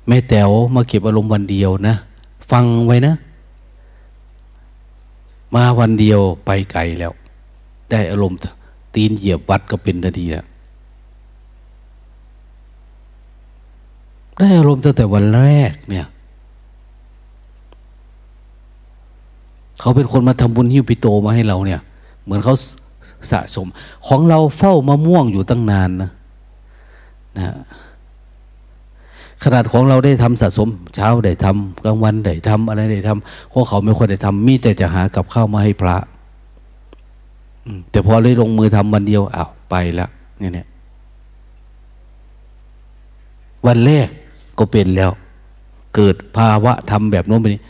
[0.06, 1.94] แม่แต๋วมาเก็บอารมณ์วันเดียวนะ
[2.50, 3.14] ฟังไว้นะ
[5.54, 7.12] มาวันเดียวไปไกลแล้ว
[7.90, 8.38] ได้อารมณ์
[8.94, 10.46] ตีนเหยียบวัดก็เป็นนาทีแล้ว
[14.38, 16.06] ได้อารมณ์ตั้งแต่วันแรกเนี่ย
[19.80, 21.80] เขาเป็นคนมาทำบุญฮิวปิโตมาให้เราเนี่ย
[22.24, 22.54] เหมือนเขา
[23.30, 23.66] สะสม
[24.06, 26.11] ของเราเฝ้ามะม่วงอยู่ตั้งนานนะ
[27.38, 27.56] นะ
[29.44, 35.96] ขนาดของเราได้ทำสะสม เช้าได้ทำกลางวันได้ทำอะไรได้ทำพวกเขาไม่ค่อยได้ทำมีแต่จะหากับข้าวมาให้พระ
[37.90, 40.68] แต่พอเลยลงมือทำวันเดียวอ้าวไปแล้วเนี่ย
[43.66, 44.08] วันแรก
[44.58, 45.11] ก็เป็นแล้ว
[45.94, 47.62] เกิดภาวะทำแบบโน้นไปนี้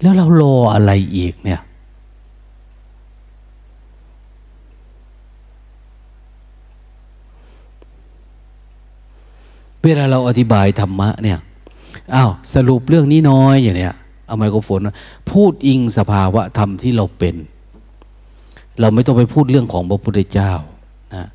[0.00, 1.60] แล้วเรารออะไรอีกเนี่ย
[9.86, 11.38] เวลาเราอธิบายธรรมะเนี่ย
[12.14, 13.94] อ้าวสรุปเรื่องนี้น้อยอย่างเนี้ย
[14.26, 14.88] เอาไมโครโฟน
[15.32, 17.36] พูดอิงสภาวะธรรมที่เราเป็น
[18.80, 20.52] เราไม่ต้องไปพูดเรื่องของพระพุทธเจ้า
[21.14, 21.26] นะ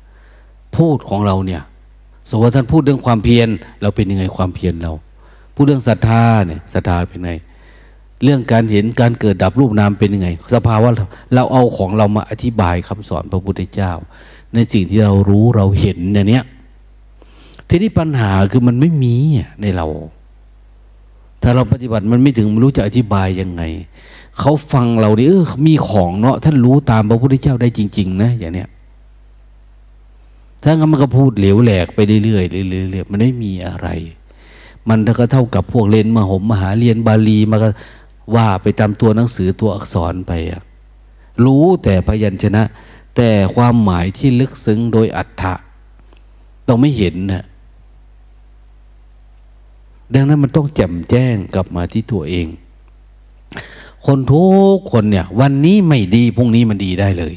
[0.76, 1.62] พูดของเราเนี่ย
[2.28, 3.48] สมมติท่านพูดเรื่องความเพียร
[3.82, 4.92] เราเป็นยังไงความเพียรเรา
[5.54, 7.32] พูดเรื่องศรัทธาเนี่ยศรัทธาเป็นไง
[8.24, 10.88] เรื่องการเห็นการเกิดดับรูปนามเป็นยังไง สภาวะ
[11.34, 13.92] เราเอาของเรามาอธิบายคำสอนพระพุทธเจ้า
[14.54, 16.44] ในสิ่งที่เรารู้เราเห็นเนี่ย
[17.68, 19.14] ทีนี้ปัญหาคือมันไม่มี
[19.60, 19.86] ในเรา
[21.42, 23.62] ถ้าเราปฏิบัติมันไม่ถึงไม่รู้จะอธิบายยังไง
[24.38, 28.68] เขาฟังเราดิเออมีของเนาะท่านรู้ตามพระพุทธเจ้าได้จริง ๆ นะ อย่างเนี้ย
[30.62, 33.88] ถ้างั้นมันก็พูดเหลวแหลกไปเรื่อยๆเรื่อยๆมันไม่มีอะไร
[34.88, 37.68] มันก็เท่ากับพวกเรียนมหมมหาเรียนบาลีมาก็
[38.34, 40.62] ว่าไปตามตัวหนังสือตัวอักษรไปอะ
[41.44, 42.62] รู้แต่พยัญชนะ
[43.16, 45.54] แต่ความหมายที่ลึกซึ้งโดยอัฏฐะ
[46.66, 47.44] เราไม่เห็นนะ
[50.14, 52.46] ดังนั้นมันต้องแจ่มแจ้งกลับมาที่ตัวเอง
[54.06, 54.44] คนทุ
[54.74, 57.34] กคนเนี่ย วันนี้ไม่ดีพรุ่งนี้มันดีได้เลย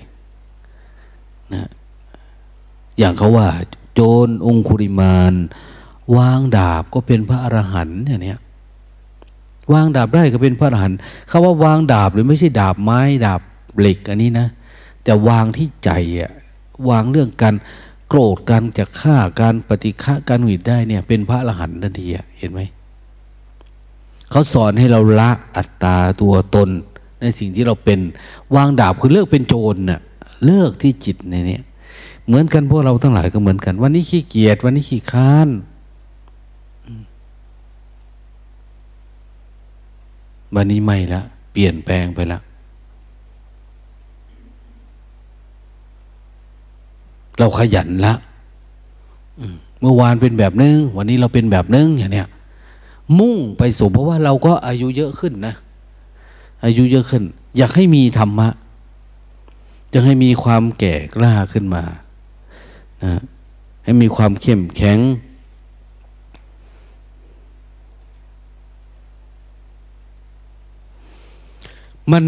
[1.53, 1.69] นะ
[2.97, 3.47] อย่างเขาว่า
[3.93, 5.33] โจรองคุริมาน
[6.17, 8.39] วางดาบก็เป็นพระอรหันต์เนี่ย
[9.73, 13.41] วางดาบได้ก็เป็นพระอรหันต์เขาว่าวางดาบหรือไม่ใช่ดาบไม้ ดาบ
[13.79, 14.47] เหล็กอันนี้นะ
[15.03, 16.31] แต่วางที่ใจอะ
[16.89, 17.55] วางเรื่องการ
[18.09, 22.07] โกรธการจะฆ่าการปฏิฆะการหวิดได้เนี่ย เป็นพระอรหันต์ทันที
[22.39, 22.61] เห็นไหม
[24.31, 26.69] เขาสอนให้เราละอัตตาตัวตน
[27.21, 27.99] ในสิ่งที่เราเป็น
[28.55, 29.99] วางดาบคือเลิกเป็นโจรน่ะ
[30.45, 31.59] เลิกที่จิตในนี้
[32.25, 35.49] เหมือนกันพวกเราทั้งหลายก็เหมือนกัน วันนี้ขี้เกียจวันนี้ขี้ค้าน
[40.55, 42.41] วันนี้ไม่ละเปลี่ยนแปลงไปล้ว
[47.39, 48.13] เราขยันละ
[49.81, 52.27] เมื่อวานเป็นแบบนึง วันนี้เราเป็นแบบนึงอย่างเนี้ย
[53.19, 55.53] มุ่งไปสู่เพราะว่าเราก็อายุเยอะขึ้นนะ
[56.65, 57.23] อายุเยอะขึ้น
[57.57, 58.49] อยากให้มีธรรมะ
[59.93, 61.83] จะให้มีความแก่กล้าขึ้นมา
[63.03, 63.21] นะ
[63.83, 64.99] ให้มีความเข้มแข็ง
[72.11, 72.25] มัน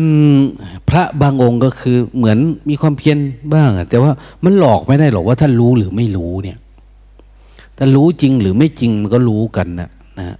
[0.90, 2.38] พระบางองค์ก็คือเหมือน
[2.70, 3.18] มีความเพียร
[3.54, 4.12] บ้างแต่ว่า
[4.44, 6.58] มันหลอกไม่ได้หรอกว่าท่านรู้หรือไม่รู้เนี่ย
[7.78, 10.38] ถ้ารู้จริงหรือไม่จริงมันก็รู้กันนะนะ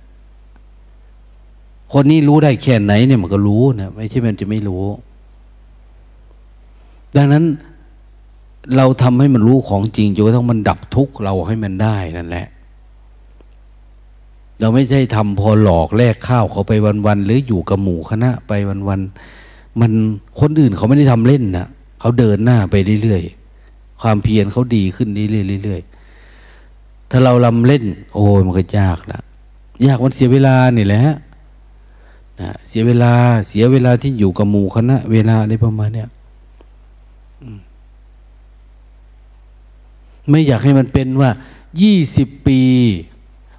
[1.94, 4.86] คนนี้รู้ได้แค่ไหนเนี่ยมันก็รู้นะไม่ใช่มันจะไม่รู้
[7.16, 7.44] ดังนั้น
[8.78, 12.48] เราทำให้มันรู้ของจริงจนกระทั่งมันดับทุกข์เราให้มันได้นั่นแหละ
[14.60, 16.72] เราไม่ใช่ทำพอหลอกแลกข้าวเขาไป
[17.06, 18.52] วันๆหรืออยู่กับหมู่คณะไป
[18.90, 19.92] วันๆมัน
[20.40, 21.68] คนอื่นเขาไม่ได้ทำเล่นนะ
[22.00, 29.20] เขาเดินหน้าไปเรื่อยๆความเพียรเขาดีขึ้นเรื่อยๆถ้าเราลำเล่น โอ้มันก็ยากละ
[29.86, 31.04] ยากมันเสียเวลานี่แหละ
[32.42, 33.14] นะเสียเวลา
[33.48, 36.10] เสียเวลาที่อยู่กับหมู่คณะ เวลาอะไรประมาณเนี้ย
[40.30, 41.30] ไม่อยากให้มันเป็นว่า
[41.82, 42.62] ยี่สิบปี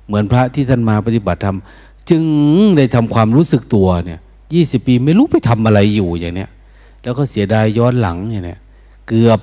[0.08, 1.56] เหมือนพระที่ท่านมาปฏิบัติธรรม
[2.10, 2.24] จึง
[2.76, 4.20] ได้ทำความรู้สึกตัวเนี่ย
[4.54, 6.50] ยี่สิบปีไม่รู้ไปทำอะไรอยู่อย่างเนี้ย
[7.02, 8.60] แล้วก็เสียดายย้อนหลังอย่างเนี้ย
[9.08, 9.40] เกือบ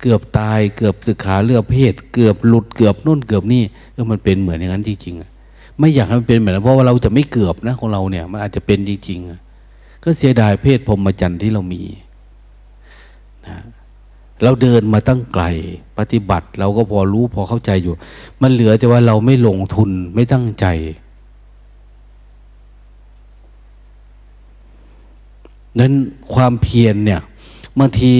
[0.00, 11.82] เกือบตายเกือบศึกขาเลือกเพศ เกือบหลุดเกือบนู่นเกือบนี่เออมันเป็นเหมือนอย่างนั้นจริงๆไม่อยากให้มันเป็นเหมือนเพราะว่าเราจะไม่เกือบนะของเราเนี่ย มันอาจจะเป็นจริงๆก็เสียดายเพศพรหมจรรย์ที่เรามี
[13.46, 13.56] นะ
[14.42, 15.44] เราเดินมาตั้งไกล
[15.98, 17.94] ปฏิบัติ เราก็พอรู้พอเข้าใจอยู่
[18.42, 20.66] มันเหลือแต่ว่าเราไม่ลงทุนไม่ตั้งใจ
[25.80, 25.92] นั้น
[26.34, 27.20] ความเพียรเนี่ย
[27.78, 28.12] บางที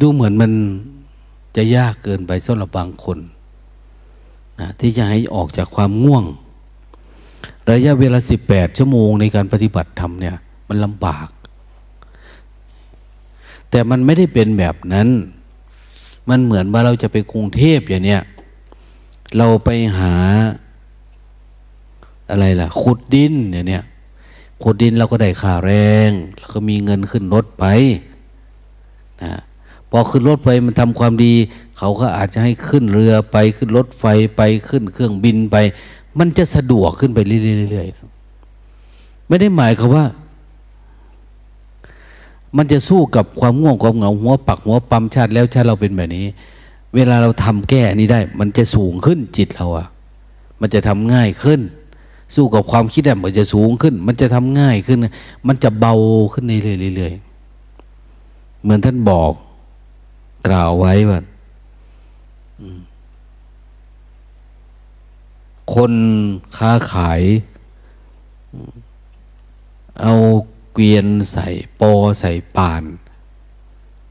[0.00, 0.52] ดูเหมือนมัน
[1.56, 3.18] จะยากเกินไปสำหรับบางคน
[4.60, 6.24] นะที่จะให้ออกจากความง่วง
[7.70, 10.36] ระยะเวลาสิบแปดชั่วโมงในการปฏิบัติธรรมเนี่ย
[10.68, 11.28] มันลำบาก
[13.70, 15.08] แต่มันไม่ได้เป็นแบบนั้น
[16.28, 18.22] มันเหมือนว่าเราจะไปกรุงเทพอย่างเนี้ย
[19.36, 20.14] เราไปหา
[22.30, 23.84] อะไรล่ะ ขุดดินอย่างเนี้ย
[24.62, 25.72] ขุดดินเราก็ได้ค่าแร
[26.08, 27.64] ง แล้วก็มีเงินขึ้นรถไป
[29.22, 29.40] นะ
[29.90, 31.34] พอขึ้นรถไปมันทำความดี
[31.78, 34.04] เขาก็อาจจะให้ขึ้นเรือไปขึ้นรถไฟ
[34.36, 35.56] ไปขึ้นเครื่องบินไป
[36.18, 40.04] มันจะสะดวกขึ้นไปเรื่อยๆไม่ได้หมายความว่า
[42.56, 46.26] มันจะสู้กับความง่วงความเหงาหัวปักหัวปั๊มชาติแล้วชาติเราเป็นแบบนี้
[46.94, 49.86] เวลาเราทำแก้นี้ได้ มันจะสูงขึ้นจิตเราอะ
[50.60, 51.60] มันจะทำง่ายขึ้น
[52.34, 54.98] สู้กับความคิดอะมันจะสูงขึ้น มันจะทำง่ายขึ้น
[55.46, 55.94] มันจะเบา
[56.32, 59.32] ขึ้นเรื่อยๆเหมือนท่านบอก
[60.46, 61.20] กล่าวไว้ว่า
[65.74, 65.92] คน
[66.56, 67.22] ค้าขาย
[70.00, 70.14] เอา
[70.72, 71.48] เกวียนใส่
[71.80, 72.82] ปอใส่ป่าน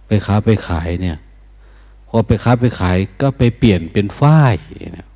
[0.05, 1.17] ไปค้าไปขายเนี่ย
[2.07, 4.55] พอไปค้าไปขายก็ไปเปลี่ยนเป็นฝ้าย
[4.93, 5.07] เนี่ย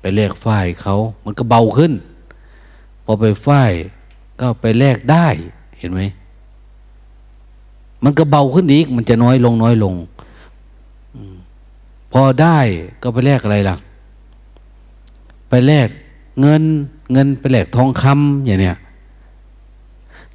[0.00, 1.92] ไปแลกฝ้ายเขา มันก็เบาขึ้น
[3.04, 3.72] พอไปฝ้าย
[4.40, 5.26] ก็ไปแลกได้
[5.78, 6.00] เห็นไหม
[8.04, 9.94] มันก็เบาขึ้นอีก มันจะน้อยลงน้อยลง
[12.12, 12.58] พอได้
[13.02, 13.76] ก็ไปแลกอะไรล่ะ
[15.54, 15.88] ไปแลก
[16.40, 16.62] เงิน
[17.12, 18.76] เงินไปแลกทองคำอย่างเนี้ย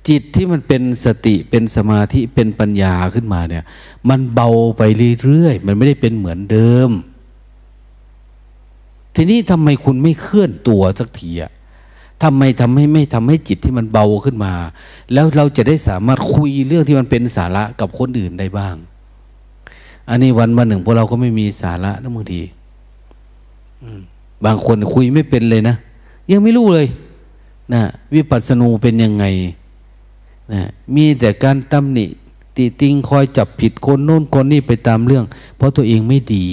[0.08, 3.64] จิตที่มันเป็นสติเป็นสมาธิเป็นปัญญาขึ้นมาเนี่ย
[4.10, 4.82] มันเบาไป
[5.22, 6.90] เรื่อยๆมันไม่ได้เป็นเหมือนเดิม
[9.16, 11.52] ทีนี้ทำไมคุณไม่เคลื่อนตัวสักทีอะ
[12.24, 14.54] ทำไมทำให้ไม่ทำให้จิตที่มันเบาขึ้นมา
[15.14, 18.76] แล้วเราจะได้สามารถคุยเรื่องที่มันเป็นสาระกับคนอื่นได้บ้าง
[20.10, 22.42] อันนี้วันมาหนึ่งพวกเราก็ไม่มีสาระนะบางที
[23.84, 24.04] อืม
[24.46, 25.76] บางคนคุยไม่เป็นเลยนะ
[26.32, 26.88] ยังไม่รู้เลย
[27.74, 27.82] นะ
[28.14, 29.26] วิปัสสนูเป็นยังไง
[30.54, 30.62] นะ
[30.96, 32.06] มีแต่การตำหนิ
[32.56, 35.26] ติติงคอยจับผิดคนโน้นคนนี้ไปตามเรื่อง
[35.56, 36.46] เพราะตัวเองไม่ดี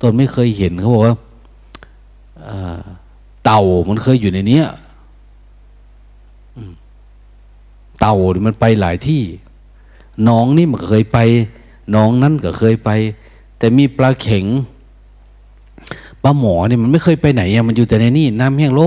[0.00, 1.16] ตนไม่เคยเห็นเขาบอกว่า
[3.44, 4.66] เต่ามันเคยอยู่ในเนี้ย
[8.00, 9.22] เต่ามันไปหลายที่
[10.28, 11.18] น้องนี่มันเคยไป
[11.94, 12.90] น้องนั่นก็เคยไป
[13.58, 14.44] แต่มีปลาเข็ง
[16.24, 18.82] ปลาหมอเนี่ยมันไม่เคยไปไหนอะมันอยู่แต่ในนี่น้ำแห้งล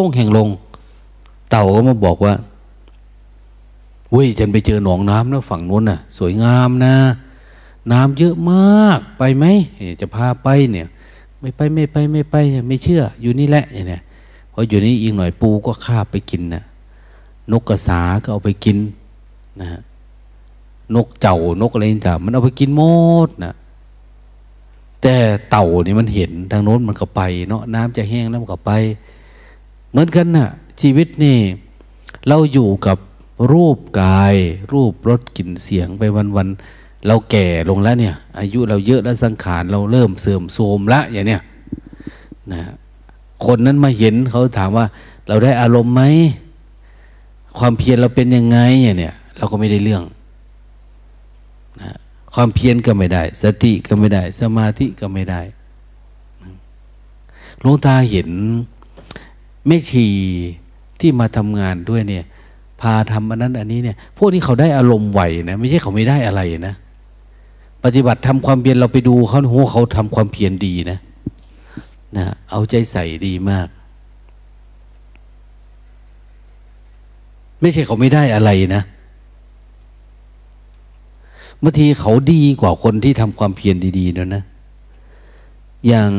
[0.00, 0.48] งแห้งลง
[1.50, 2.34] เต่าก็มาบอกว่า
[4.10, 6.94] เว้ยฉันไปเจอหนองน้ำนะฝั่งนู้นน่ะ สวยงามนะ
[7.92, 9.44] น้ำเยอะมากไปไหม
[10.00, 10.86] จะพาไปเนี่ย
[11.40, 12.34] ไม่ไปไม่ไปไม่ไป
[12.66, 14.02] ไม่เชื่อ อยู่นี่แหละเนี่ย
[14.52, 16.62] พออยู่นี่อีกหน่อยปูก็คาบไปกินนะ
[17.52, 18.76] นกกระสาก็เอาไปกิน
[19.60, 19.68] นะ
[20.94, 22.82] นกเจ้านกอะไรต่างมันเอาไปกินหม
[23.26, 23.54] ดนะ
[25.08, 28.72] แต่เต่านี่มันเห็นทางโน้นมันก็ไป เนาะน้ำจะแห้งแล้วมันก็ไป
[29.90, 30.48] เหมือนกันนะ่ะ
[30.80, 31.38] ชีวิตนี่
[32.28, 32.98] เราอยู่กับ
[33.52, 34.34] รูปกาย
[34.72, 36.02] รูปรสกลิ่นเสียงไป
[36.36, 41.42] วันๆเราแก่ลงแล้วเนี่ย อายุเราเยอะแล้วสังขารเราเริ่มเสื่อมโทรมละอย่างเนี้ย
[42.52, 42.60] นะ
[43.46, 44.86] คนนั้นมาเห็นเขาถามว่า
[45.28, 46.02] เราได้อารมณ์ไหม
[47.58, 50.02] ความเพียรเราเป็นยังไงอย่างเนี้ยเราก็ไม่ได้เรื่อง
[52.38, 55.40] ความเพียรก็ไม่ได้ สติก็ไม่ได้ สมาธิก็ไม่ได้
[57.60, 58.30] หลวงตาเห็น
[59.66, 60.06] ไม่ชี
[61.00, 62.24] ที่มาทำงานด้วยเนี่ย
[62.80, 65.20] พาทำอันนั้นอันนี้เนี่ย พวกนี้เขาได้อารมณ์ไหว
[65.50, 66.74] นะไม่ใช่เขาไม่ได้อะไรนะ
[67.84, 70.98] ปฏิบัติทำความเพียรเราไปดูเขาโหเขาทำความเพียรดีนะ
[72.16, 73.68] นะเอาใจใส่ดีมาก
[77.60, 78.82] ไม่ใช่เขาไม่ได้อะไรนะ
[81.62, 84.42] บางทีเขาดีกว่าคนที่ทำความเพียรดีๆนะนะ
[85.86, 86.10] อย่าง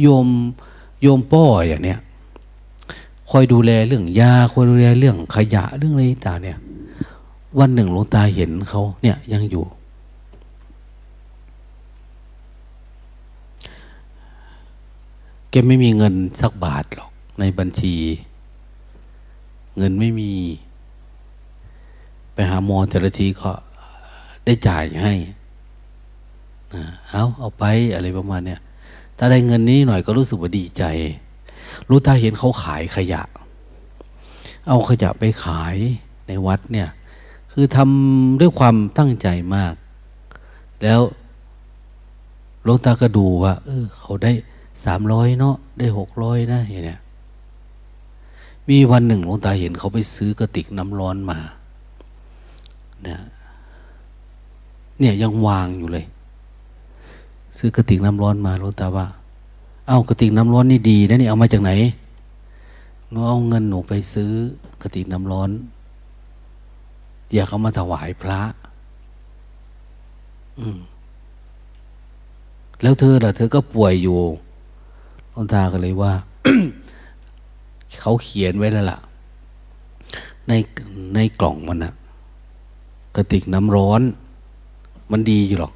[0.00, 0.26] โยม
[1.02, 1.98] โยมป้ออย่างเนี้ย
[3.30, 6.58] คอยดูแลเรื่องยาคอยดูแลเรื่องขยะเรื่องอะไรต่างเนี่ย
[7.58, 9.64] วันหนึ่งหลวงตาเห็นเขาเนี่ยยังอยู่
[15.50, 17.94] แกไม่มีเงินสักบาทหรอกในบัญชี
[19.78, 20.30] เงินไม่มี
[22.34, 23.50] ไปหาหมอแต่ละทีก็
[24.44, 25.14] ได้จ่ายให้
[27.10, 28.60] เอาเอาไปอะไรประมาณเนี้ย
[29.18, 30.84] ถ้าได้เงินนี้หน่อยก็รู้สึกว่าดีใจ
[31.88, 33.22] รู้ตาเห็นเขาขายขยะ
[34.68, 35.76] เอาขยะไปขาย
[36.26, 36.88] ในวัดเนี่ย
[37.52, 39.74] คือทำด้วยความตั้งใจมาก
[40.82, 41.00] แล้ว
[42.64, 44.32] หลวงตาก็ดูว่า เออ เขาได้
[44.84, 47.00] สามร้อยเนาะได้หกร้อยนะอย่างเนี้ย
[48.68, 51.38] มีวันหนึ่งหลวงตาเห็นเขาไปซื้อกระติกน้ำร้อนมา
[53.08, 53.20] นี่ย
[54.98, 56.04] เนี่ยยังวางอยู่เลย
[57.58, 59.06] ซื้อกระติกน้ำร้อนมาหลวงตาว่า
[59.88, 61.70] เอากระติกน้ำร้อนนี่ดีนะนี่เอามาจากไหน
[63.08, 64.32] หนูเอาเงินหนูไปซื้อ
[64.82, 65.50] กระติกน้ำร้อน
[67.32, 68.40] อยากเอามาถวายพระ
[70.58, 70.78] อืม
[72.82, 74.18] แล้วเธอล่ะ เธอก็ป่วยอยู่
[75.30, 76.12] หลวงตาก็เลยว่า
[78.00, 78.98] เขาเขียนไว้แล้วล่ะ
[80.48, 80.52] ใน
[81.14, 81.92] ในกล่องมันนะ
[83.16, 84.02] กระติกน้ำร้อน
[85.10, 85.72] มันดีอยู่หรอก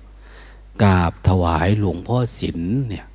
[0.82, 3.06] กราบถวายหลวงพ่อศิลเนี่ย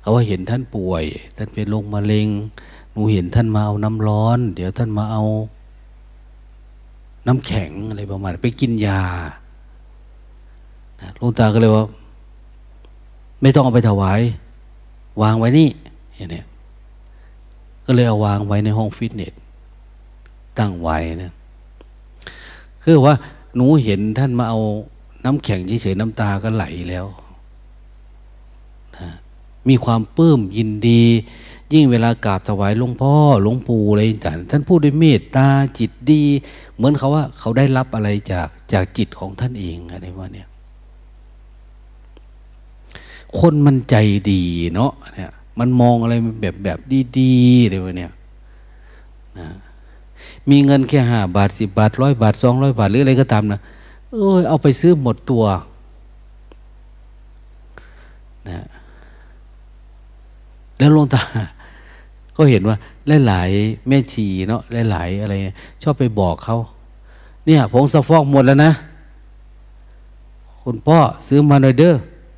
[0.00, 1.04] เขาว่าเห็นท่านป่วย
[1.36, 2.28] ท่านเป็นโรคมะเร็ง
[2.92, 5.24] หนูเห็นท่านมาเอาน้ำร้อน เดี๋ยวท่านมาเอา
[7.26, 9.02] น้ำแข็งอะไรประมาณไปกินยา
[11.16, 11.84] หลวงตาก็เลยว่า
[13.42, 14.20] ไม่ต้องเอาไปถวาย
[15.22, 15.68] วางไว้นี่
[16.16, 16.42] อย่างนี้
[17.86, 19.34] ก็เลยเอาวางไว้ในห้องฟิตเนส
[20.58, 21.32] ตั้งไว้นะ
[22.84, 23.14] คือว่า
[23.56, 24.60] หนูเห็นท่านมาเอา
[25.24, 27.06] น้ำแข็งเฉยๆน้ำตาก็ไหลแล้ว
[28.96, 29.08] นะ
[29.68, 31.02] มีความปลื้มยินดี
[31.72, 36.22] ยิ่งเวลากราบถวายหลวงพ่อหลวงปู่อะไรต่างท่านพูดด้วยเมตตาจิตดี
[36.76, 40.48] เหมือนเขาว่าเขาได้รับอะไรจากจากจิตของท่านเองอะไรว่าเนี่ย
[43.40, 43.96] คนมันใจ
[44.30, 44.42] ดี
[44.74, 46.78] เนาะเนี่ยมันมองอะไรแบบแบบ
[47.18, 48.12] ดีๆเลยว่าเนี่ย
[49.38, 49.48] นะ
[50.50, 53.60] มีเงินแค่ห้าบาทสิบบาทร้อยบาทสองร้อยบาทหรืออะไรก็ตามนะ
[54.12, 55.44] เออเอาไปซื้อหมดตัว
[58.48, 58.64] นะ
[60.78, 61.20] แล้วลงตา
[62.36, 62.76] ก็เห็นว่า
[63.26, 65.34] หลายๆแม่ชีเนาะหลายๆอะไร
[65.82, 66.56] ชอบไปบอกเขา
[67.44, 68.72] เนี่ยผงสะฟอกหมดแล้วนะ
[70.62, 71.94] คุณพ่อซื้อมาหน่อยเด้อ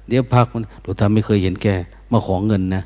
[0.08, 1.66] เดี๋ยวพักมันหลวงตาไม่เคยเห็นแก
[2.12, 2.82] มาขอเงินนะ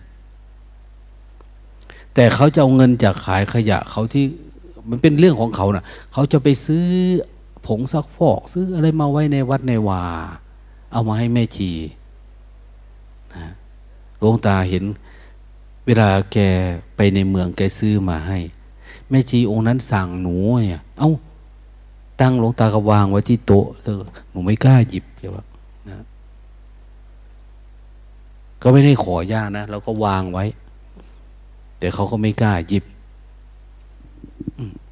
[2.15, 4.25] แต่เขาจะเอาเงินจากขายขยะเขาที่
[4.91, 6.87] มันเป็นเรื่องของเขานะ่ะ เขาจะไปซื้อ
[7.67, 10.05] ผงซักฟอก ซื้ออะไรมาไว้ในวัดในวา
[10.93, 11.71] เอามาให้แม่ชี
[13.35, 13.47] นะ
[14.19, 14.85] หลวงตาเห็น
[15.87, 16.39] เวลาแก
[16.97, 18.39] ไปในเมืองแกซื้อมาให้
[19.11, 21.11] แม่ชีองค์นั้นสั่งหนูเนี่ย เอา้า
[22.21, 25.45] ตั้งหลวงตาก็วางไว้ที่โต๊ะเธอหนูไม่กล้าหยิบใช่ปะ
[25.89, 26.05] นะ
[28.63, 30.45] ก็ไม่ได้ขอยากนะเราก็วางไว้
[31.79, 32.85] แต่เขาก็ไม่กล้าหยิบ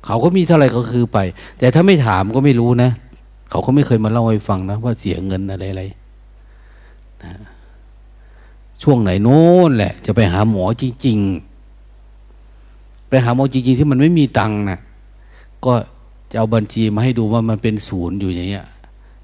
[0.06, 1.18] เขาก็มีเท่าไหร่ก็คือไป
[1.58, 2.90] แต่ถ้าไม่ถามก็ไม่รู้นะ
[3.50, 5.82] เขาก็ไม่เคยมาเล่าให้ฟังนะ ว่าเสียเงินอะไรอะไร
[7.24, 7.32] นะ
[8.82, 11.18] ช่วงไหนโน้นแหละ จะไปหาหมอจริง
[11.94, 14.78] ๆ ไปหาหมอจริง ๆ ที่มันไม่มีตังค์นะ
[15.64, 15.72] ก็
[16.30, 18.66] จะเอาบัญชีมาให้ดูว่ามันเป็นศูนย์อยู่อย่างเงี้ย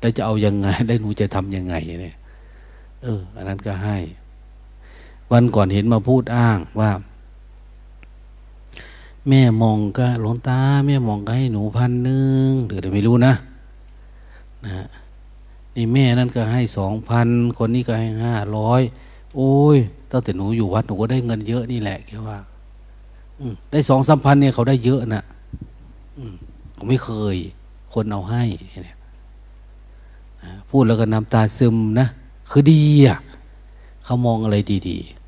[0.00, 2.16] แล้วจะเอายังไง แล้วหนูจะทำยังไงเนี่ย
[3.02, 3.98] เออ อันนั้นก็ให้
[5.32, 6.90] วันก่อนเห็นมาพูดอ้างว่า
[9.28, 13.34] แม่มองก็หลวงตา แม่มองก็ให้หนูพันหนึ่งหรืออะไรไม่รู้นะ
[14.64, 14.86] นะ
[15.76, 18.80] นี่แม่นั่นก็ให้สองพันคนนี้ก็ให้ห้าร้อย
[19.34, 19.76] โอ้ย
[20.10, 22.38] ตั้งแต่หนูอยู่วัดหนูก็ได้เงินเยอะนี่แหละแค่ว่า
[23.70, 25.22] ได้สองสามพันเนี่ยเขาได้เยอะนะ
[26.74, 27.36] เขาไม่เคย
[27.92, 28.42] คนเอาให้
[28.84, 28.98] เนี่ย
[30.70, 32.06] พูดแล้วก็น้ำตาซึมนะ
[32.50, 33.18] คือดีอะ
[34.04, 34.56] เขามองอะไร
[34.88, 35.23] ดี ๆ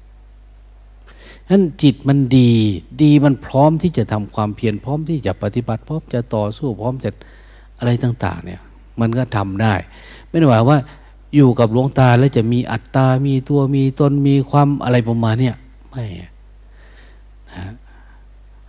[1.51, 2.51] นั้นจิตมันดี
[3.03, 7.11] ดีมันพร้อมที่จะทำความเพียรพร้อมที่จะปฏิบัติพร้อมจะต่อสู้พร้อมจะ
[7.79, 8.61] อะไรต่าง ๆ เนี่ย
[9.01, 9.75] มันก็ทำได้
[10.29, 10.79] ไม่ได้หมายว่า
[11.37, 15.57] อยู่กับหลวงตาแล้วจะมีอัตตา มีตัวมีตนมีความอะไรประมาณเนี่ย
[15.89, 16.31] ไม่นะ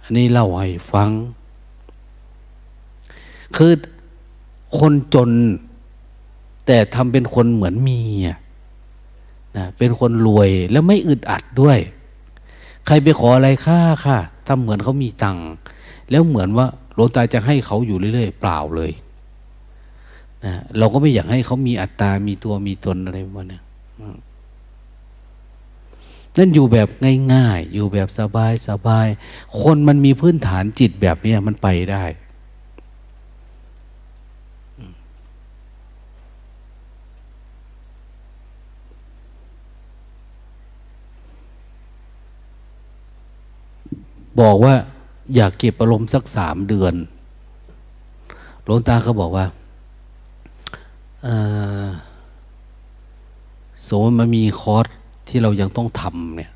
[0.04, 1.10] อันนี้เล่าให้ฟัง
[3.58, 3.74] คือ
[4.80, 5.30] คนจน
[6.66, 11.80] แต่ทำเป็นคนเหมือนมีนะเป็นคนรวยแล้วไม่อึดอัดด้วย
[12.88, 15.48] ใครไปขออะไรค่าค่ะทำเหมือนเขามีตังค์
[16.12, 18.92] แล้วเหมือนว่าหลวงตาจะให้เขาอยู่เรื่อยๆ เปล่าเลย
[20.46, 23.60] นะเราก็ไม่อยากให้เขามีอัตตา มีตัวมีตนอะไรประมาณนี้
[26.38, 26.88] นั่นอยู่แบบ
[27.34, 32.04] ง่ายๆ อยู่แบบสบายๆ คนมันมีพื้นฐานจิตแบบนี้มันไปได้
[44.42, 44.76] บอกว่า
[45.36, 46.94] อยากเก็บอารมณ์สักสามเดือน
[48.64, 49.46] หลวงตาเขาบอกว่า
[53.88, 54.86] สมมติมันมีคอร์ส
[55.28, 56.52] ที่เรายังต้องทำเนี่ย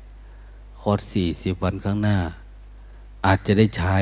[0.80, 2.18] คอร์สสี่สิบวันข้างหน้า
[3.26, 3.96] อาจจะได้ใช้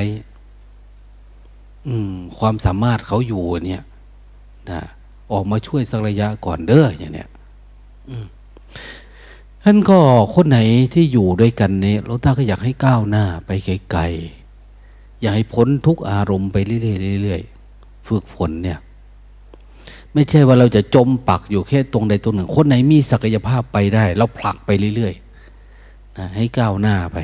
[2.37, 3.83] ความสามารถเขาอยู่เนี่ย
[4.69, 4.81] นะ
[5.31, 7.29] ออกมาช่วยสักระยะก่อนเด้ออย่างเนี้ย
[9.63, 9.99] ท่านก็
[10.35, 10.59] คนไหน
[10.93, 18.79] ที่อยู่ด้วยกันเนี่ยหลวงตาก็อยากให้ก้าวหน้าไปไกลๆอยากให้พ้นทุกอารมณ์ไปเรื่อยๆฝึกฝนเนี่ย
[20.13, 27.17] ไม่ใช่ว่าเราจะจมปักอยู่แค่ตรงใดตรงหนึ่ง คนไหนมีศักยภาพไปได้เราผลักไปเรื่อยๆนะให้ก้าวหน้าไป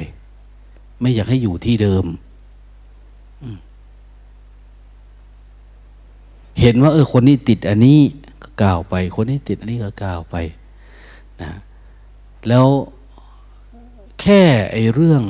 [1.01, 2.05] ไม่อยากให้อยู่ที่เดิม
[6.61, 7.99] เห็นว่า เออคนนี้ติดอันนี้
[8.43, 10.35] ก็ก้าวไป คนนี้ติดอันนี้ก็ก้าวไป
[11.41, 11.51] นะ
[12.47, 12.67] แล้ว
[14.21, 15.23] แค่ไอ้เรื่อง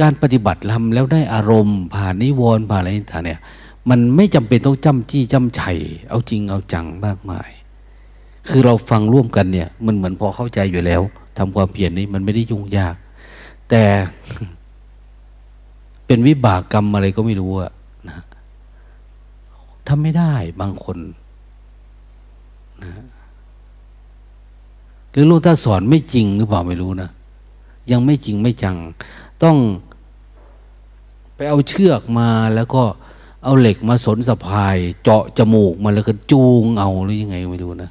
[0.00, 3.40] การปฏิบัติทำแล้วได้อารมณ์ ผ่านนิวรณ์ผ่านอะไรต่างเนี่ย
[3.90, 5.78] มันไม่จำเป็นต้องจำจี้จำชัย
[6.08, 7.50] เอาจริงเอาจังมากมาย
[8.48, 11.02] คือเราฟังร่วมกันเนี่ย มันเหมือนพอเข้าใจอยู่แล้ว
[11.38, 12.94] ทำความเพียรนี้มันไม่ได้ยุ่งยาก
[13.70, 13.82] แต่
[16.06, 17.72] เป็นวิบากกรรมอะไรก็ไม่รู้อะ
[18.08, 18.18] นะ
[19.88, 20.98] ทำไม่ได้บางคน
[22.82, 22.92] นะ
[25.10, 27.10] หรือลูกตาสอนไม่จริงหรือเปล่าไม่รู้นะ
[27.90, 28.76] ยังไม่จริงไม่จัง
[29.42, 29.56] ต้อง
[31.34, 32.82] ไปเอาเชือกมาแล้วก็
[33.44, 37.90] เอาเหล็กมาสนสะพาย เจาะจมูกมาแล้วก็จูงเอาหรือยังไงไม่รู้นะ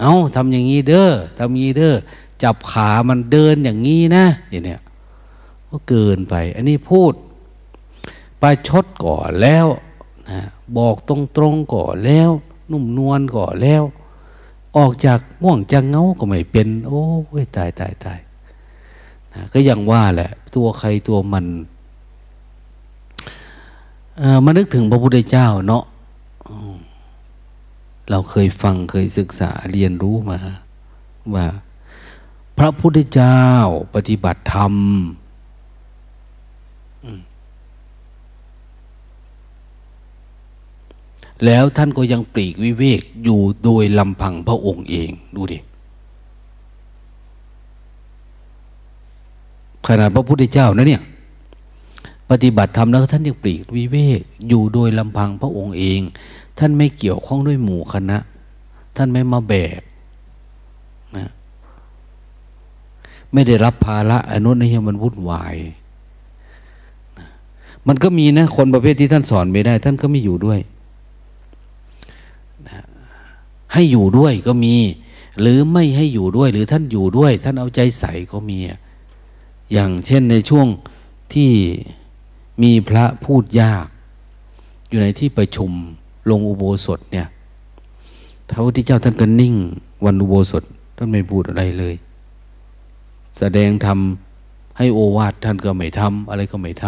[0.00, 1.94] เอาทำอย่างนี้เด้อทำอย่างนี้เด้อ
[2.42, 4.80] จับขามันเดินอย่างนี้นะอย่างเนี้ย
[5.70, 7.12] ก็เกินไป อันนี้พูด
[8.38, 9.66] ไปชดก่อนแล้ว
[10.30, 10.40] นะ
[10.78, 11.10] บอกต
[11.40, 12.30] รงๆก่อนแล้ว
[12.70, 13.82] นุ่มนวลก่อนแล้ว
[14.76, 17.02] ออกจากม่วงจากเงาก็ไม่เป็น โอ้
[17.42, 18.20] ยตายตายตาย
[19.32, 21.46] นะก็ยังว่าแหละ ตัวใครตัวมัน
[24.44, 25.84] มานึกถึงพระพุทธเจ้าเนาะ
[28.10, 30.38] เราเคยฟังเคยศึกษาเรียนรู้มา
[31.34, 31.46] ว่า
[32.58, 33.40] พระพุทธเจ้า
[33.94, 34.74] ปฏิบัติธรรม
[41.44, 45.58] แล้วท่านก็ยังปลีกวิเวกอยู่โดยลำพังพระองค์เองดูดิ
[49.86, 51.02] ขนาดพระพุทธเจ้านะเนี่ย
[52.30, 56.00] ปฏิบัติธรรมแล้วท่านยังปลีกวิเวกอยู่โดยลำพังพระองค์เอง
[56.58, 58.18] ท่านไม่เกี่ยวข้องด้วยหมู่คณะ
[58.96, 59.80] ท่านไม่มาแบก
[61.16, 61.30] นะ
[63.32, 65.56] ไม่ได้รับภาระอนุนี้มันวุ่นวาย
[67.88, 70.60] มันก็มีนะคนประเภทที่ท่านสอนไม่ได้ ท่านก็ไม่อยู่ด้วย
[72.68, 72.84] นะ
[73.74, 74.76] ให้อยู่ด้วยก็มี
[75.40, 78.58] หรือไม่ให้อยู่ด้วย หรือท่านอยู่ด้วย ท่านเอาใจใส่ก็มี
[79.72, 80.66] อย่างเช่นในช่วง
[81.32, 81.50] ที่
[82.62, 83.86] มีพระพูดยาก
[84.88, 85.70] อยู่ในที่ประชุม
[86.30, 87.26] ลงอุโบสถเนี่ย
[88.50, 89.54] พระพุทธเจ้าท่านก็นิ่ง
[90.04, 90.62] วันอุโบสถ
[90.96, 91.94] ท่านไม่พูดอะไรเลย
[93.38, 96.84] แสดงทำให้โอวาทท่านก็ไม่ทำอะไรก็ไม่ท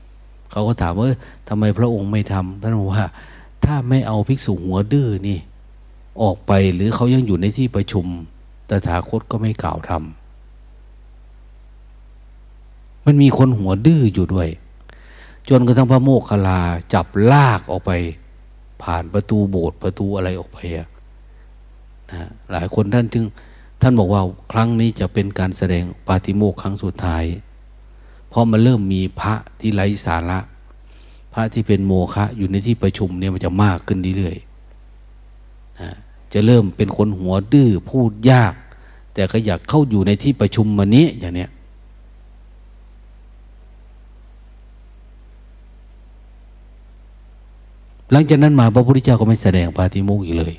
[0.00, 1.06] ำเขาก็ถามว่า
[1.48, 3.06] ทำไมพระองค์ไม่ทำท่านบอกว่า
[3.64, 5.38] ถ้าไม่เอาภิกษุหัวดื้อนี่
[6.22, 8.06] ออกไปหรือเขายังอยู่ในที่ประชุม
[8.68, 9.92] ตถาคตก็ไม่กล่าวทำ
[13.06, 14.48] มันมีคนหัวดื้ออยู่ด้วย
[15.48, 16.60] จนกระทั่งพระโมคคัลลา
[16.94, 17.92] จับลากออกไป
[18.82, 23.24] ผ่านประตูโบสถ์ประตูอะไรออกไปนะหลายคนท่านจึง
[23.80, 27.24] ท่านบอกว่าครั้งนี้จะเป็นการแสดงปาฏิโมกครั้งสุดท้าย
[28.28, 30.38] เพราะมันเริ่มมีพระที่ไร้สาระ
[31.34, 34.47] พระที่เป็นโมฆะอยู่ในที่ประชุมเนี่ยมันจะมากขึ้นเรื่อยๆ
[36.32, 38.54] จะเริ่มเป็นคนหัวดื้อพูดยาก
[39.14, 41.50] แต่ก็อยากเข้าอยู่ในที่ประชุมมานี้อย่างเนี้ย
[48.12, 50.54] หลังจากนั้นมาพระพุทธเจ้าก็ไม่แสดงปาฏิโมกข์อีกเลย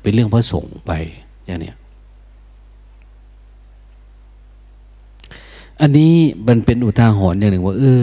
[0.00, 0.92] เป็นเรื่องพระสงฆ์ไป
[1.46, 1.76] อย่างเนี้ย
[5.80, 6.14] อันนี้
[6.46, 8.00] มันเป็นอุทาหรณ์อย่างหนึ่งว่าเออ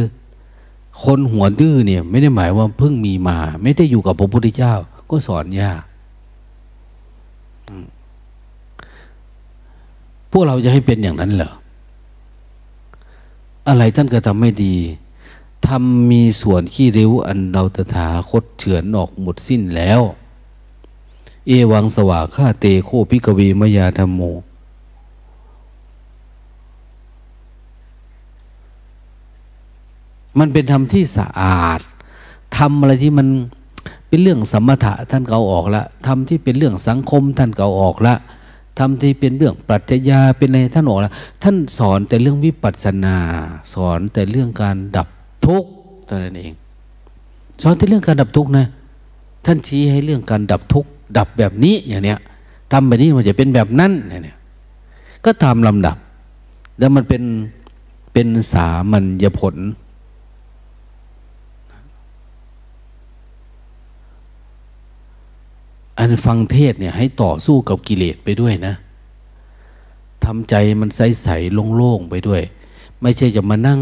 [1.03, 4.73] คนหัวดื้อเนี่ย ไม่ได้หมายว่าเพิ่งมีมา ไม่ได้อยู่กับพระพุทธเจ้า
[5.09, 5.81] ก็สอนยาก
[10.31, 11.51] พวกเราจะให้เป็นอย่างนั้นเหรอ
[13.67, 14.75] อะไรท่านก็ทำไม่ดี
[15.67, 20.01] ทำมีส่วนขี้ริ้วอันเราตถาคตเฉือนออกหมดสิ้นแล้ว
[21.47, 24.21] เอวังสว่าข้าเตโคพิกเวมยาธรรมโม
[30.39, 31.79] มันเป็นธรรมที่สะอาด
[32.57, 33.27] ทำอะไรที่มัน
[34.07, 38.15] เป็นเรื่องสมถะท่านเกาออกละทำที่เป็นเรื่องสังคมท่านเกาออกละ
[38.77, 41.11] ทำที่เป็นเรื่องปรัชญาเป็นอะไรท่านออกและ
[41.43, 43.17] ท่านสอนแต่เรื่องวิปัสสนา
[43.73, 45.07] สอนแต่เรื่องการดับ
[45.45, 45.69] ทุกข์
[46.05, 46.53] เท่านั้นเอง
[47.61, 48.65] สอนแต่เรื่องการดับทุกข์นะ
[49.45, 52.19] ท่านชี้ให้เรื่องการดับทุกข์ดับแบบนี้อย่างเนี้ย
[52.71, 54.35] ทำแบบนี้มันจะเป็นแบบนั้นเนี่ย
[55.25, 55.97] ก็ตามลำดับ
[56.79, 57.23] แล้วมันเป็น
[58.13, 59.55] เป็นสามัญญผล
[65.97, 68.73] อันฟังเทศเนี่ยให้ต่อสู้กับกิเลสไปด้วยนะ
[70.25, 71.29] ทำใจมันใสใส
[71.77, 72.41] โล่งๆไปด้วย
[73.01, 73.81] ไม่ใช่จะมานั่ง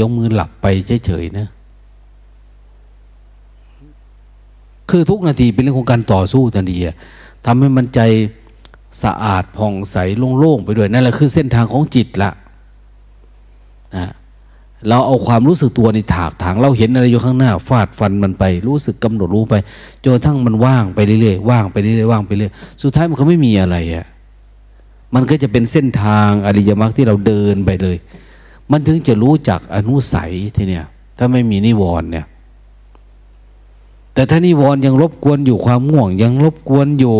[0.00, 0.66] ยกมือหลับไป
[1.06, 1.46] เฉยๆนะ
[4.90, 6.78] คือทุกนาทีเป็นเรื่องของการต่อสู้ทันที
[7.46, 8.00] ทำให้มันใจ
[9.02, 9.96] สะอาดผ่องใส
[10.38, 12.30] โล่งๆไปด้วย นั่นแหละคือเส้นทางของจิตละ
[13.96, 14.06] นะ
[14.88, 19.54] เราเอาความรู้สึกตัวในถากถางเราเห็นอะไรอยู่ข้างหน้า ฟาดฟันมันไป รู้สึกกำหนดรู้ไป
[20.04, 22.52] จนทั้งมันว่างไปเรื่อยๆว่างไปเรื่อยๆว่างไปเรื่อย
[22.82, 24.06] สุดท้ายมันก็ไม่มีอะไรอะ่ะ
[25.14, 27.96] มันก็จะเป็นเส้นทางอริยมรรคที่เราเดินไปเลย
[28.70, 30.84] มันถึงจะรู้จักอนุสัยทีเนี้ย
[31.18, 32.26] ถ้าไม่มีนิวรณ์เนี่ย
[34.14, 37.16] แต่ถ้านิวรณ์ยังรบกวนอยู่ความง่วง ยังรบกวนอยู่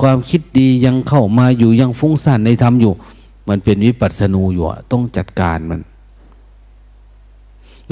[0.00, 2.92] ความคิดดียังเข้ามาอยู่ยังฟุ้งซ่านในธรรมอยู่
[3.48, 5.80] มันเป็นวิปัสสนูอยู่ต้องจัดการมัน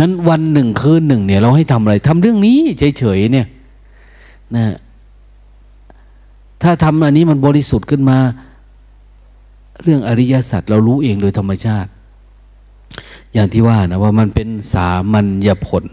[0.01, 2.59] นั้นวันหนึ่งคืนหนึ่งเนี่ย เราให้ทำอะไรทำเรื่องนี้
[2.99, 3.47] เฉยๆเนี่ย
[4.57, 4.67] นะ
[6.63, 8.19] ถ้าทำอันนี้มันบริสุทธิ์ขึ้นมา
[9.83, 11.91] เรื่องอริยสัจเรารู้เองโดยธรรมชาติ
[13.33, 15.85] อย่างที่ว่านะว่ามันเป็นสามัญญผล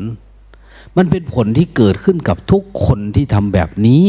[0.97, 4.03] มันเป็นผลที่เกิดขึ้นกับทุกคนที่ทำแบบนี้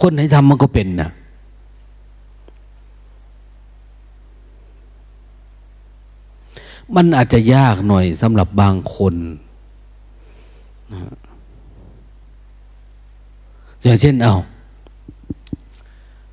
[0.00, 1.10] คนไหนทำมันก็เป็นนะ
[6.96, 9.14] มันอาจจะยากหน่อยสำหรับบางคน
[10.92, 11.00] นะ
[13.82, 14.34] อย่างเช่นเอา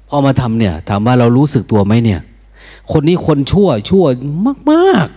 [0.08, 2.22] พอมาทำเนี่ย ถามว่าเรารู้สึกตัวไหมเนี่ย
[2.92, 4.06] คนนี้คนชั่ว ชั่ว
[4.72, 5.08] มาก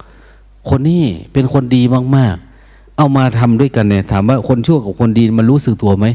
[0.00, 1.82] ๆ คนนี้เป็นคนดี
[2.16, 6.06] มาก ๆ เอามาทำด้วยกันเนี่ย ถามว่าคนชั่วกับคนดีมันรู้สึกตัวไหม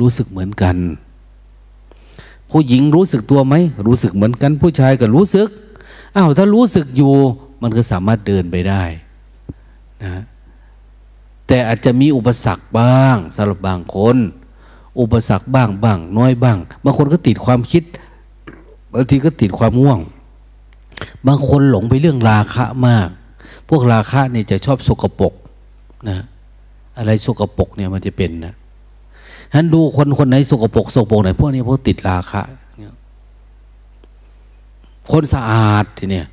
[0.00, 0.76] รู้สึกเหมือนกัน
[2.50, 3.54] ผู้หญิงรู้สึกตัวไหม
[3.86, 5.48] รู้สึกเหมือนกัน ผู้ชายก็รู้สึก
[6.16, 7.12] อ้าวถ้ารู้สึกอยู่
[7.62, 8.82] มันก็สามารถเดินไปได้
[10.02, 10.22] นะ
[11.46, 14.16] แต่อาจจะมีอุปสรรคบ้างสำหรับบางคน
[15.00, 17.84] อุปสรรคบ้างบ้าง น้อยบ้าง บางคนก็ติดความคิด
[18.94, 20.00] บางทีก็ติดความง่วง
[21.26, 23.08] บางคนหลงไปเรื่องราคะมาก
[23.68, 25.32] พวกราคะเนี่ยจะชอบสกปรก
[26.08, 26.24] นะ
[26.98, 28.54] อะไรสกปรกเนี่ยมันจะเป็นนะ
[29.52, 32.42] ฉะนั้นดูคนคนไหนสกปรกสกปรกไหนพวกนี้พวกติดราคะ
[35.12, 36.26] คนสะอาดทีเนี้ย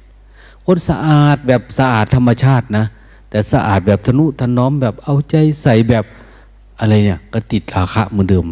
[0.70, 2.86] คนสะอาดแบบสะอาดธรรมชาตินะ
[3.30, 6.06] แต่สะอาดแบบทนุถนอมแบบเอาใจใส่แบบ
[6.80, 8.46] อะไรเนี่ยก็ติดราคะเหมือนเดิม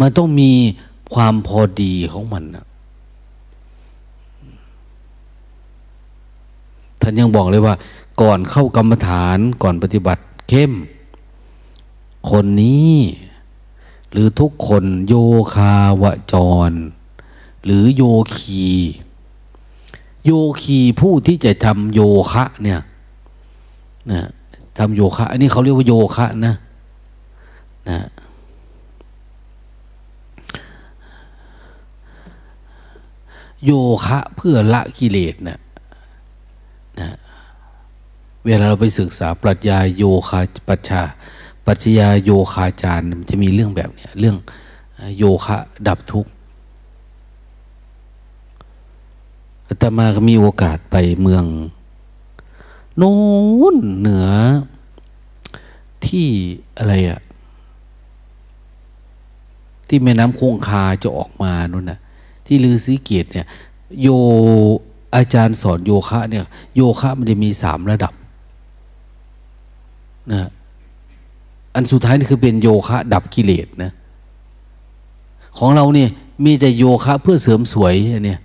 [0.00, 0.50] มันต้องมี
[1.14, 2.64] ความพอดีของมันนะ
[7.00, 7.74] ท่านยังบอกเลยว่า
[8.20, 10.72] ก่อนเข้ากรรมฐานก่อนปฏิบัติเข้ม
[12.30, 12.94] คนนี้
[14.12, 15.14] หรือทุกคนโย
[15.54, 16.34] คาวจ
[16.70, 16.72] ร
[17.64, 18.02] หรือโย
[18.36, 18.66] คี
[20.26, 22.00] โยคีผู้ที่จะทำโย
[22.32, 22.80] คะเนี่ย
[24.12, 24.22] นะ
[24.78, 26.54] ทำโยคะ อันนี้เขาเรียกว่าโยคะนะ
[27.88, 27.98] นะ
[33.64, 33.72] โย
[34.06, 35.58] คะเพื่อละกิเลสนะ
[37.00, 37.08] นะ
[38.44, 41.02] เวลาเราไปศึกษาปรัชญาโยคะปัจชา
[41.66, 44.36] ปัจจยาโยคาจารย์มันจะมีเรื่องแบบเนี้ยเรื่อง
[45.18, 45.58] โยคะ
[45.88, 46.30] ดับทุกข์
[49.68, 51.44] อาตมาก็มีโอกาสไปเมือง
[52.96, 53.14] โน้
[53.74, 54.28] นเหนือ
[56.06, 56.26] ที่
[56.78, 57.20] อะไรอะ
[59.88, 61.98] ที่แม่น้ำคงคาจะออกมานู่นน่ะ
[62.46, 63.46] ที่ลือสีเกียรติเนี่ย
[64.02, 64.08] โย
[65.14, 66.44] อาจารย์สอนโยคะ เนี่ย
[66.76, 68.12] โยคะมันจะมีสามระดับ
[70.32, 70.48] นะ
[71.74, 73.92] อันสุดท้ายนี่คือเป็นโยคะ ดับกิเลสนะ
[75.58, 76.10] ของเราเนี่ย
[76.44, 77.94] มีแต่โยคะเพื่อเสริมสวย
[78.24, 78.40] เนี่ย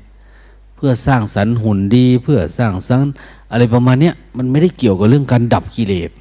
[0.83, 3.11] พื่อสร้างสรรค์หุ่นดี เพื่อสร้างสรรค์
[3.51, 6.11] อะไรประมาณเนี้ยมันไม่ได้เกี่ยวกับเรื่องการดับกิเลส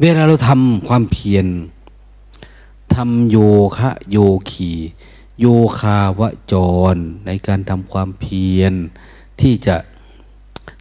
[0.00, 1.46] เวลาเราทำความเพียร
[2.94, 3.36] ทำโย
[3.76, 4.16] คะโย
[4.50, 4.72] คี
[5.40, 5.46] โย
[5.78, 6.20] คาว
[6.52, 6.54] จ
[6.94, 8.72] ร ในการทำความเพียร
[9.40, 9.76] ที่จะ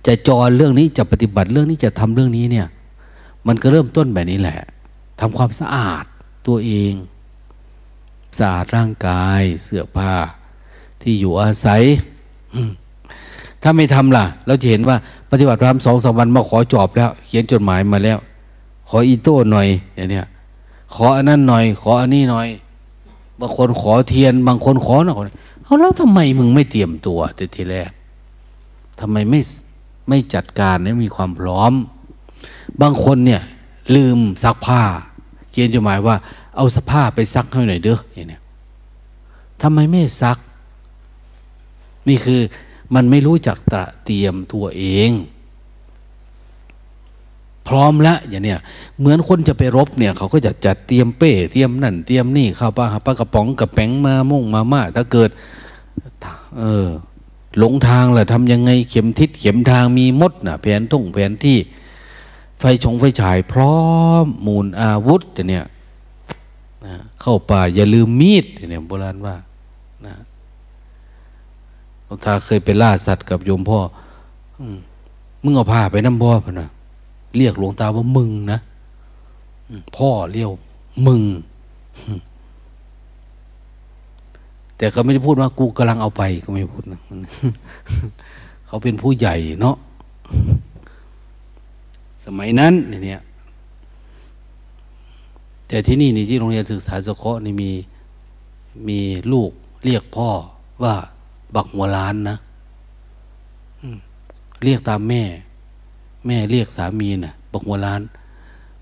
[0.05, 2.67] จะจรเรื่องนี้จะปฏิบัติเรื่องนี้จะทำเรื่องนี้เนี่ย
[3.47, 4.57] มันก็เริ่มต้นแบบนี้แหละ
[5.19, 6.05] ทำความสะอาด
[6.47, 6.93] ตัวเอง
[8.39, 10.13] สะอาดร่างกายเสื้อผ้า
[11.01, 11.81] ที่อยู่อาศัย
[13.61, 14.97] ถ้าไม่ทำล่ะ เราจะเห็นว่า
[15.31, 18.17] ปฏิบัติธรรมสองสามวันมาขอจอบแล้ว เขียนจดหมายมาแล้ว
[18.89, 20.25] ขออีโต้หน่อยอย่างเนี้ย
[20.95, 22.47] ขออันนั้นหน่อย ขออันนี้หน่อย
[23.39, 25.31] บางคนขอเทียน บางคนขอหน่อย
[25.63, 27.91] เขาแล้วทำไมมึงไม่เตรียมตัวแต่ทีแรก
[28.99, 29.39] ทำไมไม่
[30.09, 31.73] ไม่จัดการให้มีความพร้อม
[32.81, 33.41] บางคนเนี่ย
[33.95, 34.81] ลืมซักผ้า
[35.51, 36.15] เขียนจดหมายว่า
[36.55, 38.41] เอาสผ้าไปซักให้หน่อยเด้ออย่างเนี้ย
[39.61, 40.37] ทำไมไม่ซัก
[42.07, 42.41] นี่คือ
[42.95, 45.11] มันไม่รู้จักตระเตรียมตัวเอง
[47.67, 48.59] พร้อมแล้วอย่างเนี้ย
[48.99, 55.29] เหมือนคนจะไปรบเนี่ยเขาก็จะจัดเตรียมเป้ เตรียมนั่นเตรียมนี่ข้าวปลาปลากระป๋องกระแป้งมาม่งมาม่าถ้าเกิด
[56.59, 56.87] เออ
[57.57, 61.57] หลงทางล่ะทำยังไงเข็มทิศเข็มทางมีมดนะ่ะ แผนทุ่งแผนที่
[62.61, 63.77] ไฟชงไฟฉายพร้อ
[64.23, 65.65] มมูลอาวุธเนี่ย
[66.85, 69.35] นะเข้าป่าอย่าลืมมีดเนี่ยโบราณว่า
[70.05, 70.15] นะ
[72.05, 73.79] หลวงตาเคยไปล่าสัตว์กับโยมพ่อ
[75.43, 76.69] มึงเอาผ้าไปน้ำพ่อพนะ
[77.37, 78.59] เรียกหลวงตาว่ามึงนะ
[79.97, 80.49] พ่อเรียก
[81.07, 81.21] มึง
[84.77, 86.99] แต่ก็ไม่ได้พูดว่ากูกำลังเอาไปก็ไม่พูดนะ
[88.67, 89.75] เขาเป็นผู้ใหญ่เนาะ
[92.39, 92.73] มัยนั้น
[93.05, 93.21] เนี่ย
[95.67, 97.71] แต่ที่นี่นี่ที่โรงเรียนศึกษาสเคราะห์นี่มี
[98.87, 98.99] มี
[99.31, 99.51] ลูก
[99.85, 100.29] เรียกพ่อ
[100.83, 100.95] ว่า
[101.55, 102.37] บักหัวล้านนะ
[104.63, 105.23] เรียกตามแม่
[106.25, 108.01] แม่เรียกสามีนะ่ะ บักหัวล้าน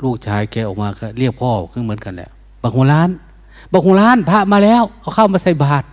[0.04, 2.30] ลูกชายแกออกมาก็เรียกพ่อขึ้นเหมือนกันแหละ
[2.64, 3.10] บักหัวล้าน
[3.74, 5.88] บักหัวล้านพระมาแล้วเอาเข้ามาใส่บาตร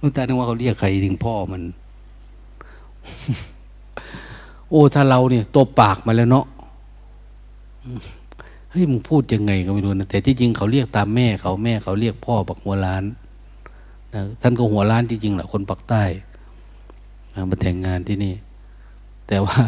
[0.00, 1.62] ลูกตานึกว่าเขาเรียกใครถึงพ่อมัน
[4.70, 6.46] โอ้ถ้าเราเนี่ยตัวปากมาแล้วเนาะ
[8.70, 13.04] เฮ้ยมึงพูดยังไงก็ไม่รู้นะแต่ที่จริงเขาเรียกตามแม่เขาแม่เขาเรียกพ่อบักหัวล้าน
[14.14, 16.02] นะท่านก็หัวล้านจริงๆแหละคนปักใต้
[17.50, 18.34] มาแต่งงานที่นี่
[19.28, 19.58] แต่ว่า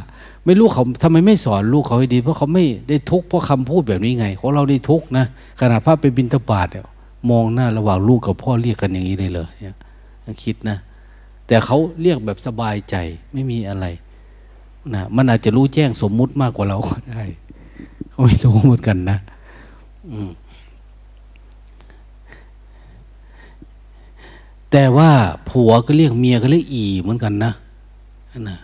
[0.44, 5.24] ไม่รู้เขาทำไมไม่สอนลูกเขาให้ดี เพราะเขาไม่ได้ทุกข์เพราะคำพูดแบบนี้ไงของเราได้ทุกข์นะ
[5.60, 6.84] ขนาดพระไปบินทบาทเนี่ย
[7.30, 9.74] มองหน้าระหว่างลูกกับพ่อเรียกกันอย่างนี้เลยเลยเนี่ย
[10.44, 10.76] คิดนะ
[11.46, 12.96] แต่เขาเรียกแบบสบายใจ
[13.32, 13.86] ไม่มีอะไร
[14.94, 17.24] นะมันอาจจะรู้แจ้งสมมุติมากกว่าเราก็ได้
[18.14, 19.18] เขาไม่รู้เหมือนกันนะ
[24.70, 25.10] แต่ว่า
[25.48, 27.52] ผัวก็เรียกเมียก็เรียกอีเหมือนกันนะ
[28.48, 28.58] นะ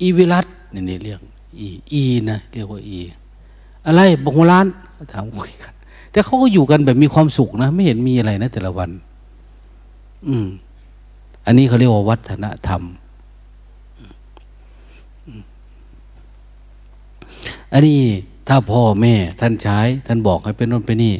[0.00, 1.20] อีวิรัตนี่นี่เรียก
[1.58, 2.98] อีอีนะเรียกว่าอี
[3.86, 4.66] อะไรบอกหัวล้าน
[5.12, 5.72] ถามคุยกัน
[6.12, 8.90] แต่เขาก็อยู่กันแบบมีความสุขนะ ไม่เห็นมีอะไรนะแต่ละวัน
[10.28, 10.46] อืม
[11.46, 12.82] อันนี้เขาเรียกว่าวัฒนธรรม
[17.72, 18.00] อันนี้
[18.48, 21.14] ถ้าพ่อแม่ท่านใช้ ท่านบอกให้เป็นน่นไปนี่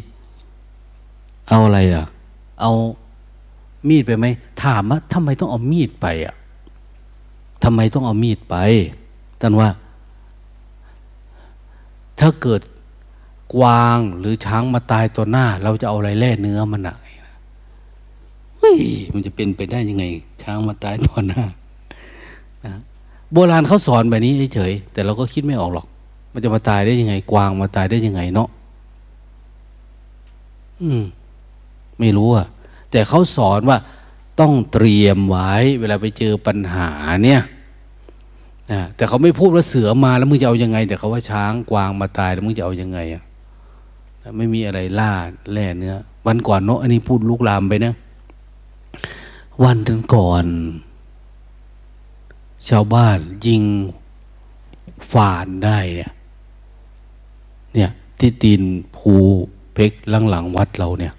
[1.48, 2.07] เอาอะไรอะ
[2.61, 2.72] เอา
[3.88, 4.26] มีดไปไหม
[4.62, 6.34] ถามว่าทำไมต้องเอามีดไปอะ
[7.64, 8.57] ทำไมต้องเอามีดไป
[9.40, 9.68] ท่านว่า
[12.20, 12.61] ถ้าเกิด
[13.55, 16.96] กวางหรือช้างมาตายต่อหน้า เราจะเอาอะไรแล่เนื้อมันอะ
[18.59, 18.80] เฮ้ย
[19.12, 20.05] มันจะเป็นไปได้ยังไง
[20.42, 21.42] ช้างมาตายต่อหน้า
[22.64, 22.74] นะ
[23.32, 25.86] โบราณเขาสอนแบบนี้เฉยแต่เราก็คิดไม่ออกหรอก
[26.33, 28.49] มันจะมาตายได้ยังไง กวางมาตายได้ยังไงเนาะ
[30.83, 31.03] อืม
[31.99, 32.47] ไม่รู้อะ
[32.91, 33.78] แต่เขาสอนว่า
[34.41, 36.91] ต้องเตรียมไว้ เวลาไปเจอปัญหา
[37.24, 37.43] เนี่ย
[38.72, 43.22] นะแต่เขาไม่พูดว่าเสือมาแล้วมึงจะเอายังไง แต่เขาว่าช้างกวางมาตายแล้วมึงจะเอายังไงอะ
[44.37, 45.12] ไม่มีอะไรล่า
[45.53, 47.95] แล่เนื้อวันก่อนเนาะอันนี้พูดลุกลามไปนะ
[49.64, 50.47] วันถึงก่อน
[52.68, 53.62] ชาวบ้านยิง
[55.12, 56.12] ฝานได้เนี่ย
[58.21, 58.62] ที่ตีน
[58.97, 59.12] ภู
[59.75, 61.14] เพกหลังหลังวัดเราเนี่ย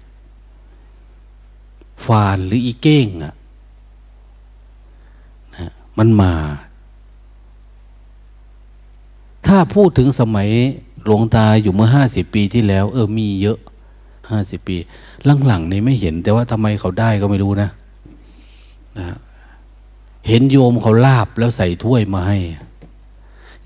[2.04, 3.34] ฟานหรืออีเก้งอะ
[5.56, 6.32] นะมันมา
[9.46, 10.48] ถ้าพูดถึงสมัย
[11.04, 13.58] หลวงตาอยู่เมื่อห้าสิบปีที่แล้ว เออมีเยอะ
[14.30, 14.76] ห้าสิบปี
[15.46, 17.68] หลังๆนี่ไม่เห็น แต่ว่าทำไมเขาได้ก็ไม่รู้นะ
[18.98, 19.16] นะ
[20.28, 22.38] เห็นโยมเขาลาบแล้วใส่ถ้วยมาให้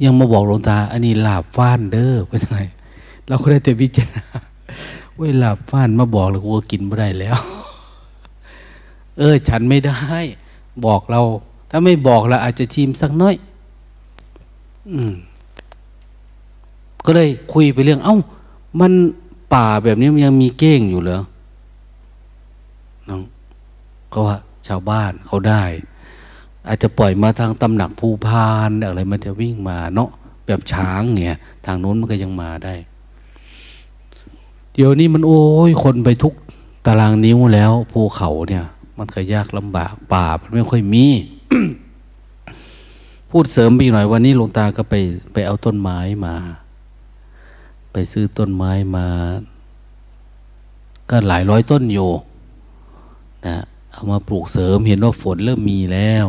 [0.05, 2.59] ยังมาบอกหลวงตา อันนี้ลาบฟ้านเด้อเป็นไง
[3.29, 4.25] เราก็ได้แต่วิจารณา
[5.21, 7.37] เวลาบฟ้านมาบอกแล้วกูก็กินไม่ได้แล้ว
[9.19, 9.99] เออ ฉันไม่ได้
[10.87, 11.21] บอกเรา
[11.71, 13.35] ถ้าไม่บอกเราอาจจะชิมสักน้อย
[14.93, 15.15] อืม
[17.05, 18.17] ก็เลยคุยไปเรื่อง เอา้า
[18.81, 18.93] มัน
[19.55, 21.23] ป่าแบบนี้มันยังมีเก้งอยู่เหรอ
[23.09, 23.23] น้อง
[24.13, 25.63] ก็ว่า ชาวบ้านเขาได้
[26.69, 30.11] อาจจะปล่อยมาทางตำหนักภูพานอะไรมันจะวิ่งมาเนาะ
[30.47, 32.75] แบบช้างเนี่ย ทางโน้นมันก็ยังมาได้
[34.77, 36.35] เดี๋ยวนี้มันโอ้ยคนไปทุก
[36.87, 38.65] ตารางนิ้วแล้วภูเขาเนี่ย
[38.99, 41.07] มันก็ยากลำบากป่ามันไม่ค่อยมี
[43.31, 44.95] พูดเสริมไปหน่อยวันนี้หลวงตาก็ไป
[45.33, 46.35] ไปเอาต้นไม้มา
[47.93, 49.07] ไปซื้อต้นไม้มา
[51.11, 52.11] ก็หลายร้อยต้นอยู่
[53.47, 53.57] นะ
[53.93, 56.27] เอามาปลูกเสริมเห็นว่าฝนเริ่มมีแล้ว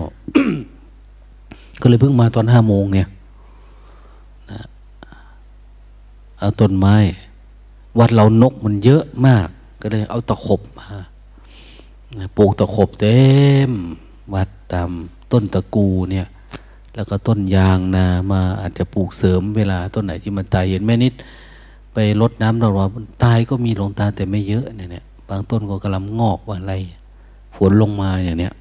[1.81, 3.07] ก็เลยเพิ่งมาตอนห้าโมงเนี่ย
[4.51, 4.61] นะ
[6.39, 6.95] เอาต้นไม้
[7.99, 9.47] วัดเรานกมันเยอะมาก
[9.81, 10.87] ก็เลยเอาตะขบมา
[12.37, 13.19] ปลูกตะขบเต็
[13.69, 13.71] ม
[14.33, 14.89] วัดตาม
[15.31, 16.27] ต้นตะกูเนี่ย
[16.95, 21.13] แล้วก็ต้นยางนามาอาจจะปลูกเสริมเวลาต้นไหนที่มันตายเห็นแม่นิด
[21.93, 22.87] ไปรดน้ำเราว่า
[23.23, 26.73] ตายก็มีลงตาแต่ไม่เยอะเนี่ยบางต้นก็กำลังงอกว่าอะไร
[27.55, 28.53] ฝนลงมาอย่างเนี้ย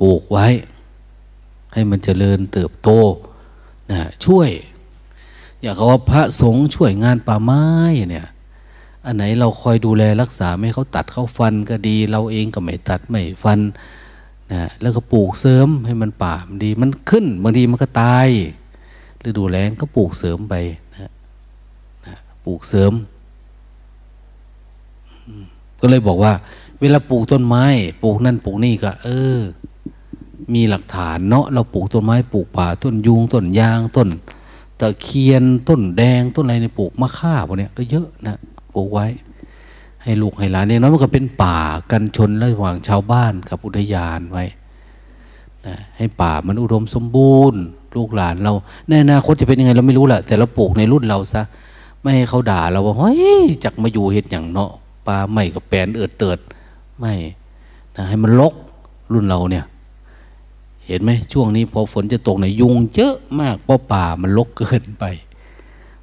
[0.00, 0.46] ปลูกไว้
[1.72, 2.90] ให้มันเจริญเติบโต
[3.90, 4.48] นะช่วย
[5.66, 7.62] อย่างเขาว่าพระสงฆ์ช่วยงานป่าไม้
[8.10, 8.26] เนี่ย
[9.04, 13.60] อันไหนเราคอยดูแลรักษาไม่เขาตัดเขาฟันก็ดี เราเองก็ไม่ตัดไม่ฟัน
[14.52, 18.28] นะแล้วก็ปลูกเสริมให้มันป่ามันดี มันขึ้นบางทีมันก็ตาย
[19.26, 20.54] ฤดูแล้งก็ปลูกเสริมไป
[20.92, 21.10] นะ
[22.06, 22.92] นะปลูกเสริม
[25.80, 26.32] ก็เลยบอกว่า
[26.80, 27.64] เวลาปลูกต้นไม้
[28.02, 29.08] ปลูกนั่นปลูกนี่ก็ เอ
[29.38, 29.40] อ
[30.54, 34.10] มีหลักฐานเนาะเราปลูกต้นไม้ปลูกป่าต้นยุงต้นยางต้น
[34.80, 38.36] ตะเคียนต้นแดงต้นอะไรในปลูกมะข่าพวกนี้ก็เยอะนะ
[38.74, 39.06] ปลูกไว้
[40.02, 41.58] ให้ลูกให้หลานเนี่ยน้อยมันก็เป็นป่า
[41.90, 44.44] กันชนระหว่างชาวบ้านกับอุทยานไว้
[45.66, 47.60] นะให้ป่ามันอุดมสมบูรณ์
[47.96, 48.52] ลูกหลานเรา
[48.88, 51.42] ในอนาคตจะเป็นยังไงเราไม่รู้แหละแต่เราปลูกในรุ่นเราซะ
[52.02, 54.70] ไม่ให้เขาด่าเราว่าเฮ้ยจักมาอยู่เห็ดอย่างเนาะ
[55.06, 56.38] ป่าไม่กับแปนเอิดเติด
[56.98, 57.14] ไม่
[57.96, 58.54] นะให้มันลก
[59.12, 59.64] รุ่นเราเนี่ย
[60.86, 65.04] เห็นไหมช่วงนี้พอฝนจะตกในยุงเยอะมากเพราะป่ามันลกเกินไป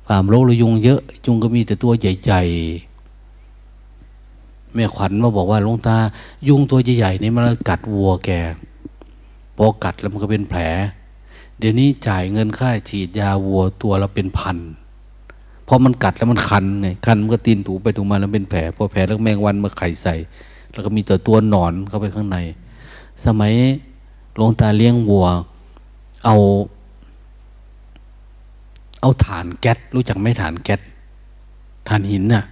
[0.08, 5.98] ป่ามลกเลยยุงเยอะ ยุงก็มีแต่ตัวใหญ่ๆแม่ขวัญมาบอกว่าลุงตา
[6.48, 8.30] ยุงตัวใหญ่ๆนี่มันกัดวัวแก
[9.58, 10.60] พอกัดแล้วมันก็เป็นแผล
[11.58, 14.58] เดี๋ยวนี้จ่ายเงินค่าฉีดยาวัวตัวละเป็นพัน
[15.68, 20.16] พอมันกัดแล้วมันคันไงคันมันก็ตีนถูไปถูมาแล้วเป็นแผลพอแผลแล้วแมงวันมาไข่ใส่
[20.72, 22.38] แล้วก็มีแต่ตัวหนอนเข้าไปข้างใน
[23.26, 23.54] สมัย
[24.36, 25.28] หลวงตาเลี้ยงวัว
[26.26, 26.36] เอา
[29.02, 30.82] เอาฐานแก๊สรู้จักไหมฐานแก๊ส
[31.88, 32.44] ฐานหินน่ะ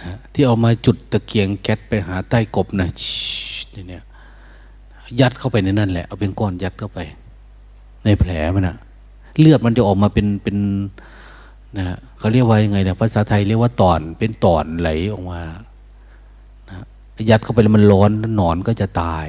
[0.00, 2.88] นะที่เอามาจุดตะเกียงแก๊สไปหาใต้กบนะ
[3.88, 4.04] เนี่ย
[5.20, 6.98] ยัดเข้าไปในนั่นแหละเอาเป็นก้อนยัดเข้าไป
[8.04, 8.76] ในแผลมันนะ
[9.38, 10.56] เลือดมันจะออกมาเป็นเป็น
[11.78, 15.42] นะเขาเรียกว่ายังไงเนี่ยภาษาไทยเรียกว่าตอนเป็นตอนไหลออกมา
[16.68, 16.74] นะ
[17.30, 19.28] ยัดเข้าไปแล้วมันร้อนหนอนก็จะตาย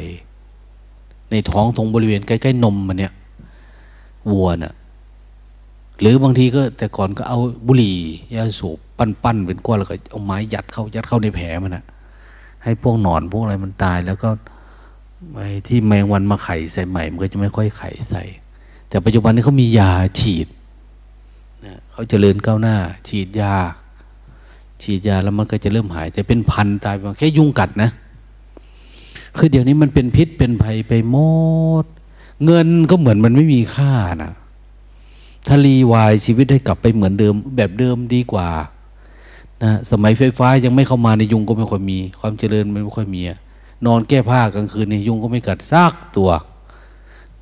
[1.32, 3.14] ในท้องตรงบริเวณใกล้ๆนมมันเนี่ย
[4.32, 4.74] วัวน่ะ
[6.00, 7.98] หรือบางทีก็แต่ก่อนก็เอาบุหรี่
[8.34, 11.84] ยาสูบปั้นๆเป็นก้อนแล้วก็เอาไม้ยัดเข้ายัดเข้าในแผลมันนะ่ะ
[12.64, 14.30] ให้พวกหนอนพวกอะไรมันตาย แล้วก็
[15.36, 18.24] ไอ้ที่แมงวันมาไข่ใส่ใหม่มันก็จะไม่ค่อยไข่ใส่
[18.90, 20.48] แต่ปัจจุบันนี้เขามียาฉีด
[21.66, 22.76] นะเขาจเจริญก้าวหน้า
[23.08, 23.56] ฉีดยา
[24.82, 27.90] ฉีดยาแล้วมันก็จะเริ่มหาย แต่เป็นพันตายไปแค่ยุงกัดนะ
[29.38, 31.18] คือเดี๋ยวนี้มันเป็นพิษเป็นภัยไปหม
[31.84, 31.86] ด
[32.46, 34.34] เงินก็เหมือนมันไม่มีค่านะ
[35.48, 38.50] ถ้ารีวายชีวิตให้กลับไปเหมือนเดิม แบบเดิมดีกว่า
[39.64, 43.22] นะสมัยไฟฟ้ายังไม่เข้ามาในยุงก็ไม่ค่อยมี ความเจริญมันไม่ค่อยมี
[43.86, 46.30] นอนแก้ผ้ากลางคืนในยุงก็ไม่กัดซากตัว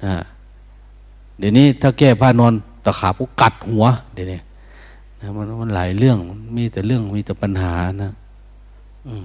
[0.05, 0.15] นะ
[1.39, 2.53] เดี๋ยวนี้ถ้าแก้ผ้านอน
[2.85, 4.39] ตะขาบก็กัดหัวเดี๋ยวนี้
[5.21, 6.17] นะมันมันหลายเรื่อง
[6.55, 9.17] มีแต่เรื่องมีแต่ปัญหานะตะ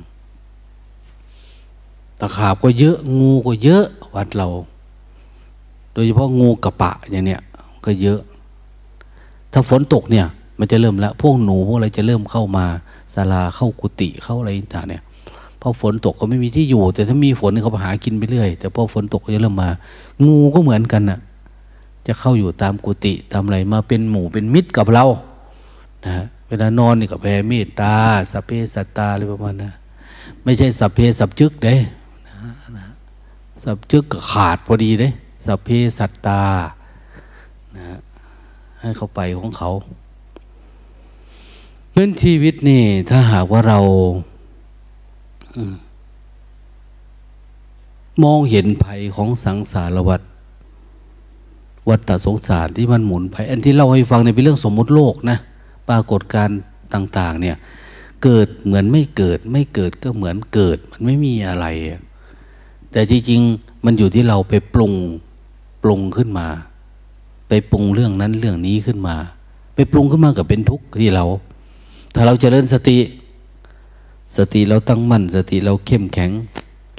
[2.37, 4.49] ขาบก็เยอะงูก็เยอะวัดเรา
[5.93, 7.41] โดยเฉพาะงูกระปะอย่างเนี้ย
[7.85, 8.21] ก็เยอะ
[9.53, 10.27] ถ้าฝนตกเนี่ย
[10.59, 12.67] มันจะเริ่มละพวกหนูพวกอะไรจะเริ่มเข้ามา
[13.15, 15.03] ศาลาเข้ากุฏิเข้าอะไรต่างเนี่ย
[15.61, 19.71] พอฝนตกก็ไม่มีที่อยู่ แต่ถ้ามีฝนเขาไปหากินไปเรื่อย แต่พอฝนตกก็จะเริ่มมา
[20.25, 21.19] งูก็เหมือนกันน่ะ
[22.07, 25.05] จะเข้าอยู่ตามกุฏิตามอะไรมาเป็นหมู่เป็นมิตรกับเรา
[26.05, 27.95] นะเวลานอนนี่ก็แผ่เมตตา
[28.31, 29.73] สัพเพสัตตาอะไรประมาณนะ
[30.45, 31.75] ไม่ใช่สัพเพสัพจึกเด้
[33.65, 35.09] สัพจึกก็ขาดพอดีเด้
[35.47, 36.43] สัพเพสัตตา
[37.77, 37.99] นะ
[38.81, 39.71] ให้เขาไปของเขา
[41.93, 43.79] เรื่องชีวิตนี่ ถ้าหากว่าเรา
[48.23, 50.21] มองเห็นภัยของสังสารวัฏ
[51.89, 55.39] วัฏสงสารที่มันหมุนไปอันที่เล่าให้ฟังเนี่ยเป็นเรื่องสมมุติโลกนะ
[55.89, 56.49] ปรากฏการ
[56.95, 57.57] ต่าง ๆ เนี่ย
[58.23, 61.67] เกิดเหมือนไม่เกิด ไม่เกิดก็เหมือนเกิด มันไม่มีอะไร
[62.95, 64.93] แต่จริงๆมันอยู่ที่เราไปปรุง
[65.83, 66.47] ปรุงขึ้นมา
[67.49, 69.17] ไปปรุงเรื่องนั้นเรื่องนี้ขึ้นมา
[69.75, 71.25] ไปปรุงขึ้นมากับเป็นทุกข์ที่เรา
[72.15, 72.99] ถ้าเราจเจริญสติ
[74.37, 76.31] สติเราตั้งมั่น สติเราเข้มแข็ง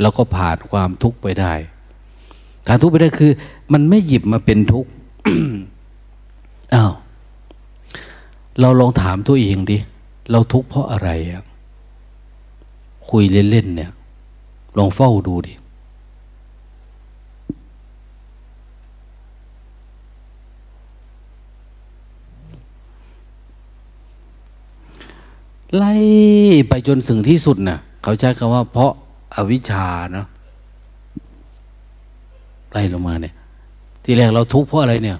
[0.01, 1.53] เราก็ผ่านความทุกข์ไปได้
[2.65, 3.31] ผ่านทุกข์ไปได้คือ
[3.73, 4.89] มันไม่หยิบมาเป็นทุกข์
[6.73, 6.93] อ้าว
[8.61, 9.77] เราลองถามตัวเองดิ
[10.31, 11.43] เราทุกข์เพราะอะไรอะ
[13.09, 13.91] คุยเล่นๆเนี่ย
[14.77, 15.53] ลองเฝ้าดูดิ
[25.75, 25.93] ไล่
[26.69, 28.91] ไปจนถึงที่สุดนะ่ะ เขาใช้คำว่า เพราะ
[29.35, 30.27] อาวิชชาเนาะ
[32.71, 33.33] ไล่ลงมาเนี่ย
[34.03, 35.17] ทีแรกเราทุกข์เพราะอะไรเนี่ย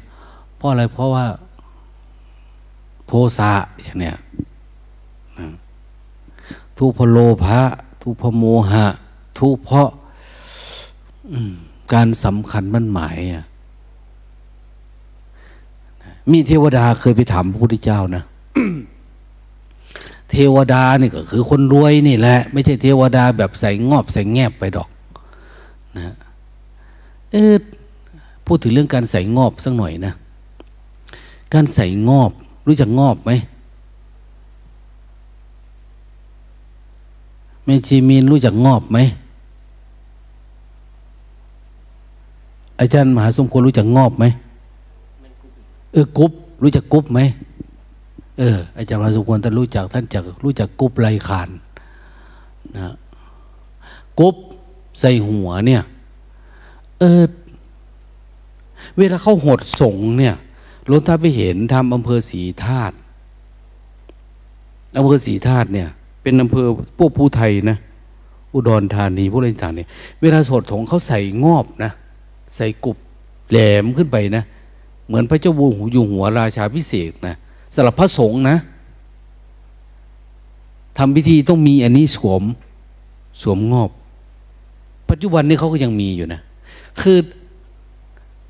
[0.56, 1.26] เพราะอะไรเพราะว่า
[3.08, 3.52] โทสะ
[3.82, 4.18] อย่างเนี้ย
[6.78, 7.62] ทุพโลภะ
[8.02, 8.86] ทุพโมหะ
[9.40, 9.90] ทุกข์เพราะ
[11.94, 13.46] การสำคัญมั่นหมายอะ
[16.32, 18.24] มีเทวดาเคยไปถามพระพุทธเจ้านะ
[20.36, 24.90] เทวดานี่ก็คือคนรวยนี่แหละ ไม่ใช่เทวดาแบบใส่งอบใส่แงบไปดอก
[25.98, 26.14] นะ
[27.32, 27.54] เออ
[28.46, 30.14] พูดถึงเรื่องการใส่งอบสักหน่อยนะ
[31.54, 32.32] การใส่งอบ
[32.68, 33.32] รู้จักงอบไหม
[37.66, 38.98] แม่ชีมีนรู้จักงอบไหม
[42.80, 44.26] อาจารย์มหาสมควรรู้จักงอบไหม
[45.92, 46.32] เออกุ๊บ
[46.64, 47.20] รู้จักกุ๊บไหม
[48.40, 51.50] เอออาจารย์มาสมควรท่านรู้จักท่านจักรู้จักกุ๊บไรขาน
[52.76, 52.94] นะ
[54.20, 54.36] กุ๊บ
[55.00, 55.82] ใส่หัวเนี่ย
[57.00, 57.24] เออ
[58.98, 60.36] เวลาเขาหดสงเนี่ย
[60.88, 62.96] หลวงตาไปเห็นทำอำเภอสีธาตุ
[64.98, 65.88] อำเภอสีธาตุเนี่ย
[66.22, 66.68] เป็นอำเภอ
[66.98, 67.78] พวกผู้ไทยนะ
[68.54, 69.88] อุดรธานีพวกอะไรต่างเนี่ย
[70.22, 71.92] เวลาสดถงเขาใส่งอบนะ
[72.56, 72.98] ใส่กุบ
[73.50, 74.44] แหลมขึ้นไปนะ
[75.08, 77.36] เหมือนพระเจ้าวูหูอยู่หัวราชาพิเศษนะ
[77.76, 78.58] สำหรับพระสงฆ์นะ
[80.98, 82.44] ทำพิธีต้องมีอันนี้สวม
[83.42, 83.90] สวมงอบ
[85.10, 86.42] ปัจจุบันนี้เขาก็ยังมีอยู่นะ
[87.02, 87.18] คือ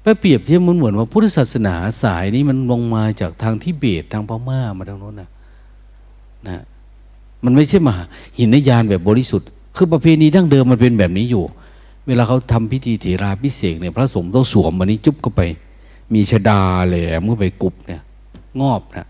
[0.01, 5.29] ไปเปรียบเทียบมันเหมือนว่าพุทธศาสนาสายนี้มันลงมาจากทางทิเบตทางพม่ามาทางโน้นนะ
[6.47, 6.63] นะ
[7.43, 7.95] มันไม่ใช่มา
[8.37, 11.43] หินยานแบบบริสุทธิ์ คือประเพณีดั้งเดิมมันเป็นแบบนี้อยู่
[12.07, 15.41] เวลาเขาทำพิธีเถราพิเศษเนี่ยพระสงฆ์ต้องสวมมันนี้จุ๊บเข้าไป
[16.13, 18.01] มีชดาแหลมเข้าไปกุบเนี่ย
[18.61, 19.07] งอบนะ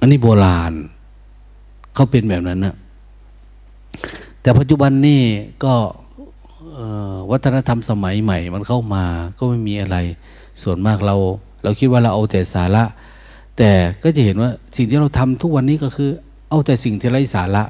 [0.00, 0.72] อันนี้โบราณ
[1.94, 2.74] เขาเป็นแบบนั้นนะ
[4.40, 5.20] แต่ปัจจุบันนี่
[5.64, 5.74] ก็
[7.30, 9.04] วัฒนธรรมสมัยใหม่ มันเข้ามา
[9.38, 9.96] ก็ไม่มีอะไร
[10.62, 11.16] ส่วนมากเรา
[11.62, 12.84] เราคิดว่าเราเอาแต่สาระ
[13.58, 13.70] แต่
[14.02, 16.10] ก็จะเห็นว่าสิ่งที่เราทำทุกวันนี้ก็คือ
[16.50, 17.64] เอาแต่สิ่งที่ไร้สาระ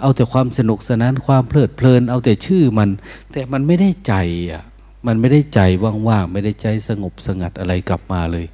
[0.00, 2.88] เอาแต่ความสนุกสนานความเพลิดเพลิน เอาแต่ชื่อมัน
[3.32, 4.14] แต่มันไม่ได้ใจ
[4.50, 4.62] อะ
[5.06, 5.60] มันไม่ได้ใจ
[6.08, 8.46] ว่างๆ ไม่ได้ใจสงบสงัดอะไรกลับมาเลย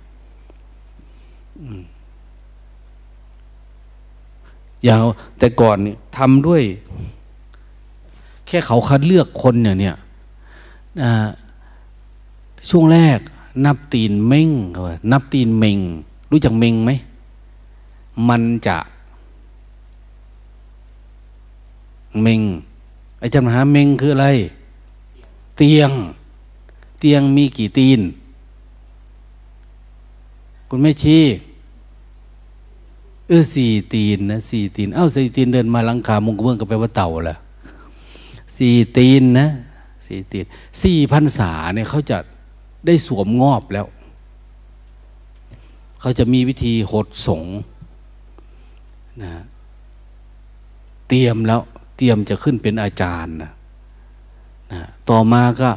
[4.84, 4.98] อย่าง
[5.38, 6.62] แต่ก่อนนี่ทำด้วย
[8.46, 9.96] แค่เขาคัดเลือกคนอย่างเนี้ย
[12.70, 13.18] ช่วงแรก
[13.64, 14.50] นับตีนเม่ง
[15.12, 15.78] นับตีนเมง
[16.30, 16.90] รู้จักเมงไหม
[18.28, 18.78] มันจะ
[22.20, 22.40] เมง
[23.18, 24.28] ไอ้จำมหาเมงคืออะไร
[25.56, 25.90] เตียง
[26.98, 28.00] เตียงมีกี่ตีน
[30.68, 31.24] คุณไม่ชี้
[33.28, 37.38] เออสี่ตีนนะสี่ตีน เอ้าสี่ตีนเดินมาลังคา มุงกระเบื้องก็แปลว่าเต่าแหละ
[38.56, 39.48] สี่ตีนนะ
[40.06, 40.44] สี่ตีน
[40.82, 42.18] สี่พันษาเนี่ยเขาจะ
[42.86, 43.86] ได้สวมงอบแล้ว
[46.00, 47.44] เขาจะมีวิธีหดสง
[49.22, 49.32] นะ
[51.08, 51.60] เตรียมแล้ว
[51.96, 53.52] เตรียมจะขึ้นเป็นอาจารย์นะ
[54.72, 55.70] นะต่อมาก็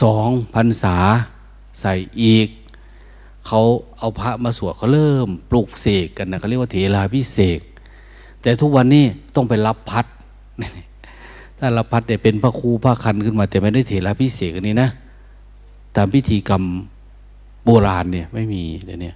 [0.00, 0.96] สองพรรษา
[1.80, 2.48] ใส่อีก
[3.46, 3.60] เขา
[3.98, 7.60] เอาพระมาสวดเขาเริ่มปลุกเสกกันนะเขาเรียกว่าเถราพิเศษ
[8.42, 10.06] แต่ทุกวันนี้ต้องไปรับพัด
[11.58, 14.90] ถ้ารับพัดเนี่ยเป็นพระครูพระคันขึ้นมา แต่ไม่ได้เถราพิเศษกันนี้นะ
[15.96, 16.62] ตามพิธีกรรม
[17.64, 19.12] โบราณเนี่ยไม่มีเดี๋ยวนี้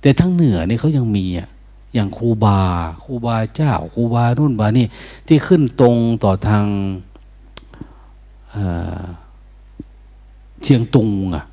[0.00, 1.48] แต่ทั้งเหนือนี่เขายังมีอะ
[1.94, 2.60] อย่างครูบา
[3.04, 4.86] ครูบาเจ้าครูบานุ่นบานี่
[5.26, 6.64] ที่ขึ้นตรงต่อทาง
[10.62, 11.44] เชียงตุงอะ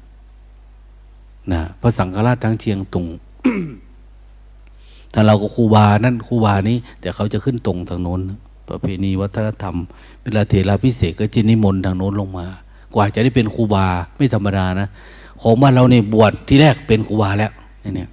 [1.54, 3.06] นะพระสังฆราชทั้งเชียงตุง
[5.12, 8.22] แต่เราก็ครูบานั่นครูบานี้ แต่เขาจะขึ้นตรงทางโน้น
[8.70, 9.76] ประเพณีวัฒนธรรม
[10.24, 12.48] เวลาเทราพิเศษก็จะนิมนต์ทางโน้นลงมา
[12.96, 13.86] กว่าจะได้เป็นครูบา
[14.18, 14.88] ไม่ธรรมดานะ
[15.42, 17.52] ของบ้านเราเนี่ยบวชที่แรกเป็นครูบาแล้ว
[17.96, 18.10] เนี่ย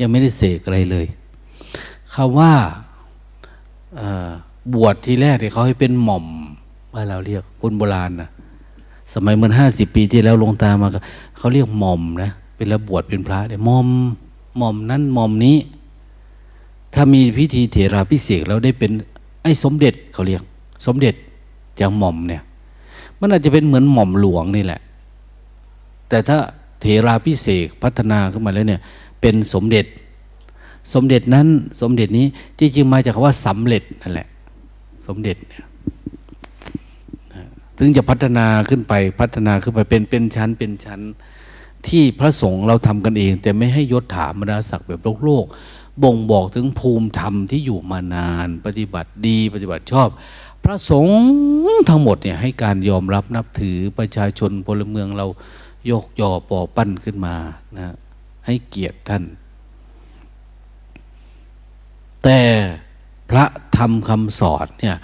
[0.00, 1.06] ยังไม่ได้เสกอะไรเลย
[2.14, 2.52] คำว่า
[4.74, 6.26] บวชที่แรกเนี่ยเขาให้เป็นหม่อม
[6.92, 8.30] ว่าเราเรียกคนโบราณนะ
[9.14, 10.88] สมัยเมื่อห้าสิบปีที่แล้วลงตามา
[11.36, 13.88] เขาเรียกหม่อมนะเป็นระบวชเป็นพระเนี่ยหม่อม
[14.56, 15.56] หม่อมนั้นหม่อมนี้
[16.94, 18.90] ถ้ามีพิธีเถราพิเศษแล้วได้เป็น
[19.42, 20.42] ไอ้สมเด็จเขาเรียก
[20.86, 21.14] สมเด็จ
[21.78, 22.42] อย่างหม่อมเนี่ย
[23.18, 24.80] มันอาจจะเป็นเหมือนหม่อมหลวงนี่แหละ
[26.08, 26.38] แต่ถ้า
[26.80, 28.80] เถราพิเศษพัฒนาขึ้นมาแล้วเนี่ย
[29.20, 29.86] เป็นสมเด็จ
[30.94, 31.46] สมเด็จนั้น
[31.80, 32.26] สมเด็จนี้
[32.58, 34.28] ที่จริงมาจากคำว่าสำเร็จนั่นแหละ
[35.06, 35.64] สมเด็จเนี่ย
[37.82, 41.00] ถึงจะพัฒนาขึ้นไปพัฒนาขึ้นไปเป็นเป็นชั้นเป็นชั้น
[41.88, 45.44] ที่พระสงฆ์เราทำกันเอง แต่ไม่ให้ยศถามราศักดิ์แบบโลกโลก
[46.02, 50.08] บ่งบอกถึงภูมิธรรมที่อยู่มานาน ปฏิบัติดีปฏิบัติชอบ
[50.64, 51.18] พระสงฆ์
[51.88, 55.26] ทั้งหมดเนี่ยให้การยอมรับนับถือประชาชนพลเมืองเรา
[55.90, 57.34] ยกย่อปอปั้นขึ้นมา
[57.76, 57.94] นะ
[58.46, 59.24] ให้เกียรติท่าน
[62.24, 62.40] แต่
[63.30, 63.44] พระ
[63.76, 64.96] ธรรมคำสอนเนี่ย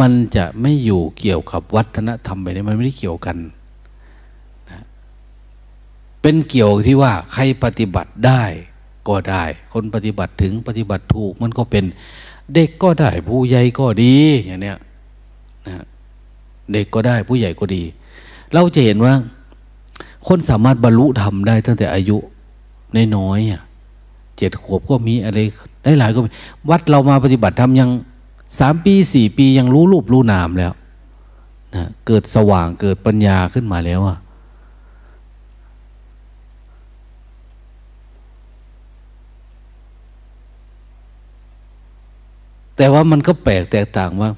[0.00, 3.36] มันจะไม่อยู่เกี่ยวกับวัฒนธรรมไปนี้มันไม่ได้เกี่ยวกัน
[4.70, 4.80] นะ
[6.22, 8.42] เป็นเกี่ยวที่ว่าใครปฏิบัติได้
[9.08, 11.84] ก็ได้ คนปฏิบัติถึงปฏิบัติถูก มันก็เป็น
[12.54, 14.14] เด็กก็ได้ผู้ใหญ่ก็ดี
[14.46, 14.78] อย่างเนี้ย
[15.68, 15.84] นะ
[16.72, 17.82] เด็กก็ได้ผู้ใหญ่ก็ดี
[18.52, 19.14] เราจะเห็นว่า
[20.28, 22.16] คนสามารถบรรลุธรรมได้ตั้งแต่อายุ
[23.16, 23.62] น้อยๆอะ
[24.36, 25.38] เจ็ดขวบก็มีอะไร
[25.84, 26.28] ได้หลายก็มี
[26.70, 27.90] วัดเรามาปฏิบัติธรรมยัง
[28.58, 30.72] สามปีสี่ปียังรู้รูปรู้นามแล้ว
[31.74, 34.18] นะเกิดสว่างเกิดปัญญาขึ้นมาแล้วอะ
[42.76, 44.30] แต่ว่ามันก็แปลกแตกต่างว่า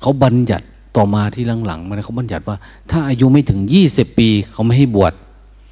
[0.00, 2.56] เขาบัญญัติต่อมาที่หลังๆมันเขาบัญญัติว่า
[2.90, 5.12] ถ้าอายุไม่ถึงยี่สิบปีเขาไม่ให้บวช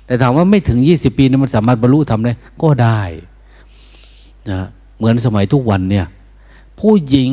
[0.07, 3.01] แต่ถามว่าไม่ถึงยี่สิบปีนี่มันสามารถบรรลุทำได้ก็ได้
[4.51, 6.07] นะเหมือนสมัยทุกวันเนี่ย
[6.81, 7.33] ผู้หญิง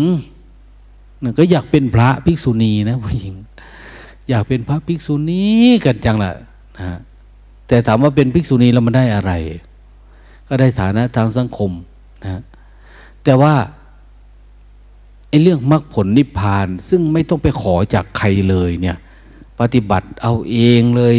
[1.39, 3.33] ก็อยากเป็นพระภิกษุณีนะผู้หญิง
[4.29, 5.43] อยากเป็นพระภิกษุณี
[5.85, 6.33] กันจังละ
[6.79, 6.99] นะ
[7.67, 9.31] แต่ถามว่าเป็นภิกษุณีแล้วมันได้อะไร
[10.47, 11.71] ก็ได้ฐานะทางสังคม
[12.23, 12.41] นะ
[13.23, 13.53] แต่ว่า
[15.29, 18.97] ไอ้เรื่องมรรคผลนิพพาน ซึ่งไม่ต้องไปขอจากใครเลยเนี่ย
[19.59, 21.15] ปฏิบัติเอาเองเลย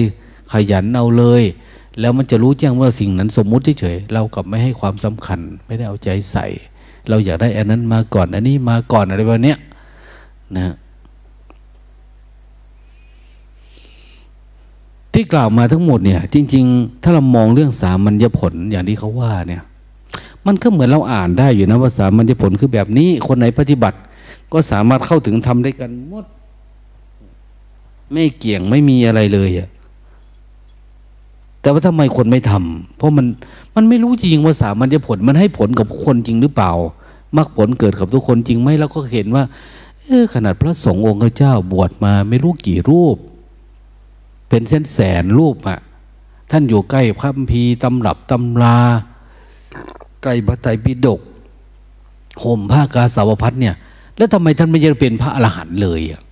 [0.53, 1.43] ขยันเอาเลย
[2.01, 6.47] แล้วมันจะรู้แจ้งว่าสิ่งนั้นสมมุติเฉยเรากับไม่ให้ความสำคัญ ไม่ได้เอาใจใส่
[7.09, 9.55] เราอยากได้อันนั้นมาก่อนอันนี้มาก่อนอะไรแบบนี้
[10.57, 10.75] นะ
[15.13, 19.63] ที่กล่าวมาทั้งหมดเนี่ย จริง ๆ ถ้าเรามองเรื่องสามัญญผลอย่างที่เขาว่าเนี่ย
[20.47, 23.99] มันก็เหมือนเราอ่านได้อยู่นะว่าสามัญญผลคือแบบนี้ คนไหนปฏิบัติ
[24.53, 26.27] ก็สามารถเข้าถึงทำได้กันหมด
[28.13, 29.69] ไม่เกี่ยงไม่มีอะไรเลยอะ
[31.65, 33.27] แต่ว่าทำไมคนไม่ทำเพราะมัน
[33.75, 36.73] มันไม่รู้จริงว่าสามัญญผลมันให้ผลกับคนจริงหรือเปล่า
[37.37, 39.45] มรรคผลเกิดกับทุกคนจริงไหมแล้วก็เห็นว่า
[40.05, 43.17] เออขนาดพระสงฆ์องค์เจ้าบวชมาไม่รู้กี่รูป
[44.49, 45.79] เป็นเส้นแสนรูปอะ
[46.51, 48.77] ท่านอยู่ใกล้พระพีตำรับตำรา
[50.23, 51.21] ใกล้พระไตรปิฎก
[52.43, 53.75] ห่มผ้ากาสาวพัดเนี่ย
[54.17, 56.23] แล้วทำไมท่านไม่จะเป็นพระอรหันต์เลยอะ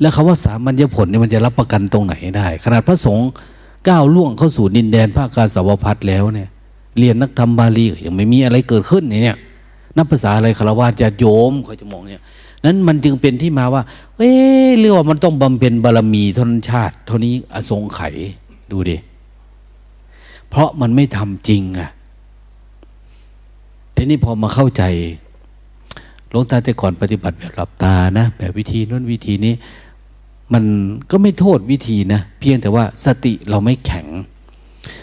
[0.00, 3.28] แล้วคาว่าสามัญญผลเนี่ยมันจะรับประกันตรงไหนได้ ขนาดพระสงฆ์
[3.88, 6.48] ก้าวล่วงเข้าสู่ดินแดนภาคกาสาวพัดแล้วเนี่ย
[6.98, 9.38] เรียนนักธรรมบาลียังไม่มีอะไรเกิดขึ้นเนี่ย
[9.96, 12.22] นับภาษาอะไรคารวะจะโยมเขาจะมองเนี่ย
[12.64, 13.82] นั้นมันจึงเป็นที่มาว่า
[14.16, 14.30] เอ๊
[14.78, 18.14] เรื่องว่ามันต้องบำเพ็ญบารมีทนชาติ เท่านี้อสงไขย
[18.70, 18.96] ดูดิ
[20.48, 21.90] เพราะมันไม่ทำจริงอะ
[23.94, 24.82] ทีนี้พอมาเข้าใจ
[26.30, 29.54] หลวงตาแต่ก่อนปฏิบัติแบบหลับตานะ แบบวิธีนู้นวิธีนี้
[30.54, 30.64] มัน
[31.10, 34.06] ก็ไม่โทษวิธีนะเพียงแต่ว่าสติเราไม่แข็ง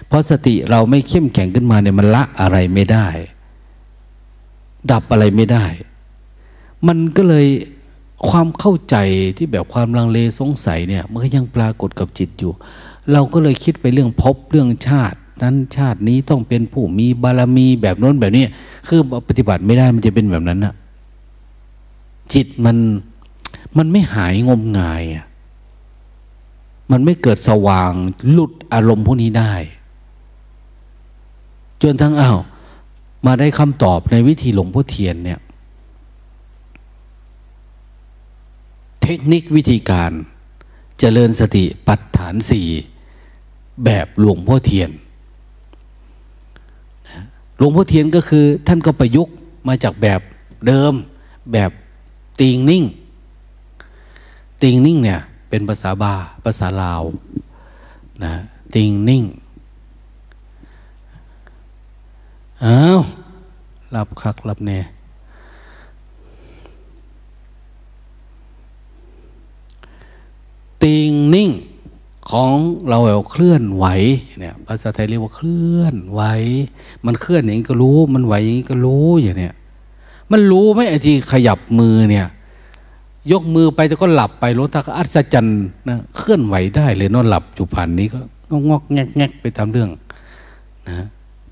[0.07, 3.07] เพราะสติเราไม่เข้มแข็งขึ้นมาเนี่ยมันละอะไรไม่ได้
[4.91, 5.65] ดับอะไรไม่ได้
[6.87, 7.47] มันก็เลย
[8.29, 8.95] ความเข้าใจ
[9.37, 12.51] ที่แบบความลังเลสงสัยเนี่ย มันก็ยังปรากฏกับจิตอยู่
[13.11, 18.45] เราก็เลยคิดไปเรื่องพบเรื่องชาติ นั้นชาตินี้ต้องเป็นผู้มีบารมีแบบน้นแบบนี้
[18.87, 20.73] คือปฏิบัติไม่ได้มันจะเป็นแบบนั้นนะ
[22.33, 22.77] จิตมัน
[23.77, 25.25] มันไม่หายงมงายอะ
[26.91, 27.91] มันไม่เกิดสว่าง
[28.31, 29.53] หลุดอารมณ์พวกนี้ได้
[31.81, 32.39] จนทั้งอ้าว
[33.25, 35.39] มาได้คำตอบในวิธีหลวงพ่อเทียนเนี่ย
[39.03, 40.15] เทคนิควิธีการจ
[40.99, 42.67] เจริญสติปัฏฐานสี่
[43.85, 44.89] แบบหลวงพ่อเทียน
[47.57, 49.33] หลวงพ่อเทียนก็คือท่านก็ประยุกต์
[49.67, 50.21] มาจากแบบ
[50.67, 50.93] เดิม
[51.53, 51.71] แบบ
[52.39, 52.83] ติงนิ่ง
[54.63, 56.13] ติงนิ่งเนี่ย เป็นภาษาบา
[56.45, 57.03] ภาษาลาว
[58.23, 58.33] นะ
[58.73, 59.23] ติงนิ่ง
[62.63, 62.99] อ้าว
[63.95, 64.79] รับคักรับเน่
[70.83, 71.49] ติงนิ่ง
[72.31, 72.55] ของ
[72.89, 73.85] เราแบบเคลื่อนไหว
[74.39, 76.21] เนี่ยภาษาไทยเรียกว่าเคลื่อนไหว
[77.05, 79.55] มันเคลื่อนอย่างนี้ก็รู้ มันไหวอย่างนี้ก็รู้อย่างเนี้ย
[80.31, 82.27] มันรู้ไหมไอ้ที่ขยับมือเนี่ย
[83.31, 88.19] ยกมือไปแต่ก็หลับไปหลวงตาก็อัศจรรย์นะเคลื่อนไหวได้เลยนอนหลับจุผ่านนี้ก็
[88.69, 89.89] งอกแงกแงกไปทำเรื่อง
[90.89, 91.05] นะ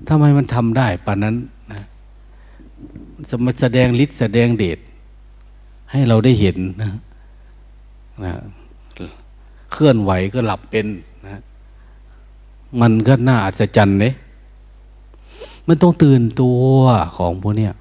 [0.08, 1.34] ทำไมมันทำได้ป่านนั้น
[1.72, 1.80] นะ
[3.44, 4.78] มาแสดงฤทธิ์แสดงเดช
[5.90, 6.90] ให้เราได้เห็นนะ
[8.24, 8.32] นะ
[9.72, 10.86] เคลื่อนไหวก็หลับเป็น
[11.26, 11.40] นะ
[12.80, 14.12] มันก็น่าอัศจรรย์เลย
[15.66, 16.66] มันต้องตื่นตัว
[17.16, 17.72] ของพวกเนี้ย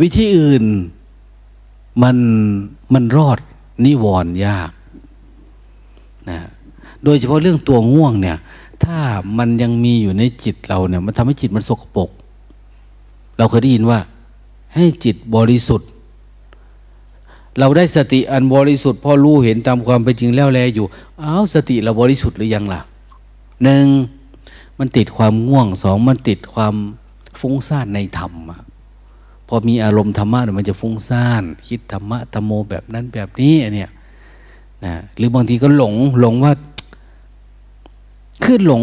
[0.00, 0.64] วิธีอื่น
[2.02, 2.16] มัน
[2.94, 3.38] มันรอด
[3.84, 4.70] นิวรณ์ยาก
[6.30, 6.38] นะ
[7.04, 8.38] โดยเฉพาะเรื่องตัวง่วงเนี่ย
[8.84, 8.98] ถ้า
[9.38, 12.10] มันยังมีอยู่ในจิตเราเนี่ย มันทำให้จิตมันสกปรก
[13.38, 13.98] เราเคยได้ยินว่า
[14.74, 15.88] ให้จิตบริสุทธิ์
[17.58, 20.86] เราได้สติอันบริสุทธิ์พอรู้เห็นตามความเป็นจริงแล้วแลอยู่
[21.22, 22.80] อ้าวสติเราบริสุทธิ์หรือยังล่ะ
[23.62, 23.86] หนึ่ง
[24.78, 26.74] มันติดความง่วงสองมันติดความ
[27.40, 28.60] ฟุ้งซ่านในธรรมอะ
[29.48, 33.90] พอมีอารมณ์ธรรมะมันจะฟุ้งซ่าน คิดธรรมะธรรมโมแบบนั้นแบบนี้เนี่ย
[34.84, 36.52] นะหรือบางทีก็หลงหลงว่า
[38.44, 38.82] คือหลง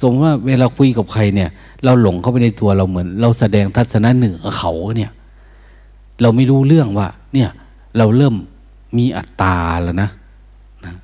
[0.00, 1.50] สมมติว่าเวลาคุยกับใครเนี่ย
[1.84, 5.10] เราหลงเข้าไปในตัวเราเหมือน เราแสดงทัศนะเหนือเขาเนี่ย
[6.22, 7.48] เราไม่รู้เรื่องว่า เนี่ย
[7.98, 8.34] เราเริ่ม
[8.98, 10.10] มีอัตตาแล้วนะ
[10.84, 10.94] นะ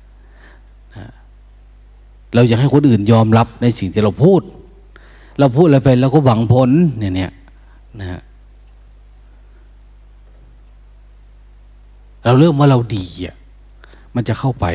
[2.33, 4.41] เราอยากให้คนอื่นยอมรับในสิ่งที่เราพูด
[5.39, 7.31] เราพูดอะไรไปเราก็หวังผลเนี่ยเนี่ย
[7.99, 8.21] นะ
[12.25, 13.35] เราเริ่มว่าเราดีอะ
[14.15, 14.65] มันจะเข้าไป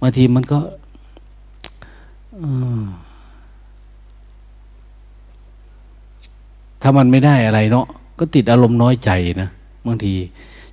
[0.00, 0.58] บางทีมันก็
[6.82, 7.86] ถ้ามันไม่ได้อะไรเนาะ
[8.18, 9.10] ก็ติดอารมณ์น้อยใจ
[9.40, 9.48] นะ
[9.86, 10.12] บางที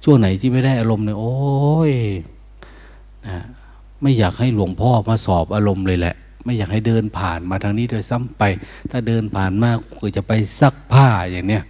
[0.03, 1.35] ช่วงไหนที่ไม่ได้อารมณ์เนี่ยโอ้
[1.91, 1.93] ย
[3.27, 3.43] นะ
[4.01, 8.43] ไม่อยากให้หลวงพ่อมาสอบอารมณ์เลยแหละ ไม่อยากให้เดินผ่านมาทางนี้โดยซ้ำไป
[8.91, 11.63] ถ้าเดินผ่านมากคือจะไปซักผ้าอย่างเนี้ย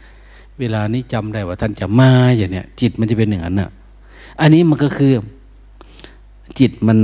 [0.60, 3.70] เวลานี้จำได้ว่าท่านจะมาอย่างเนี้ยจิตมันจะเป็นอย่างนั้นน่ะ
[4.42, 5.14] อันนี้มันก็คือ
[6.60, 7.00] จิตมัน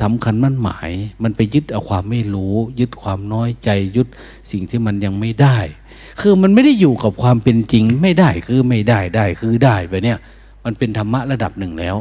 [0.00, 0.90] สำคัญมั่นหมาย
[1.22, 4.08] มันไปยึดเอาความไม่รู้ ยึดความน้อยใจยึด
[4.50, 5.58] สิ่งที่มันยังไม่ได้
[6.20, 10.18] คือมันไม่ได้อยู่กับความเป็นจริง ไม่ได้คือไม่ได้ได้คือได้ไปเนี่ย
[10.64, 11.96] มันเป็นธรรมะระดับหนึ่งแล้ว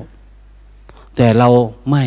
[1.15, 1.49] แต่เรา
[1.89, 2.03] ไม่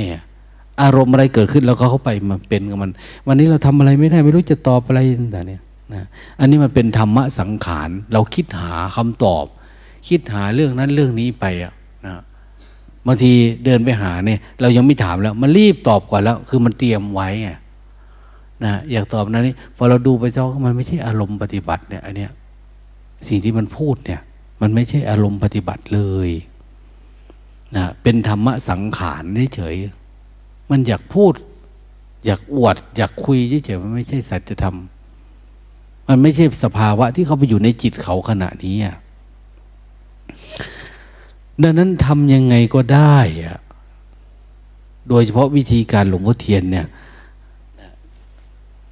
[0.82, 2.90] อารมณ์อะไรเกิดขึ้นเราก็เข้าไปมันเป็นกับมัน
[3.26, 5.62] วันนี้เราทำอะไรไม่ได้ไม่รู้จะตอบอะไรต่างเนี่ย
[5.94, 6.06] นะ
[6.40, 9.44] อันนี้มันเป็นธรรมะสังขาร เราคิดหาคำตอบ
[10.08, 11.72] คิดหาเรื่องนั้นเรื่องนี้ไปอะ
[13.06, 13.32] บางที
[13.64, 17.50] เดินไปหาเนี่ย เรายังไม่ถามแล้ว มันรีบตอบก่อนแล้ว คือมันเตรียมไว้ไง
[18.64, 22.30] นะอยากตอบนั้นนี่พอเราดูไปเจ้ามันไม่ใช่อารมณ์ปฏิบัติเนี่ยอันเนี้ย
[23.28, 24.20] สิ่งที่มันพูดเนี่ย
[24.60, 26.30] มันไม่ใช่อารมณ์ปฏิบัติเลย
[27.76, 29.24] นะเป็นธรรมะสังขาร
[29.56, 29.76] เฉย
[30.70, 31.32] มันอยากพูด
[32.26, 34.76] อยากอวด อยากคุยเฉยๆมันไม่ใช่สัจธรรม
[36.08, 38.96] มันไม่ใช่สภาวะที่เขาไปอยู่ในจิตเขาขณะนี้อะ
[41.62, 43.58] ดังนั้นทำยังไงก็ได้อะ
[45.08, 46.86] โดยเฉพาะวิธีการหลวงพ่อเทียนเนี่ย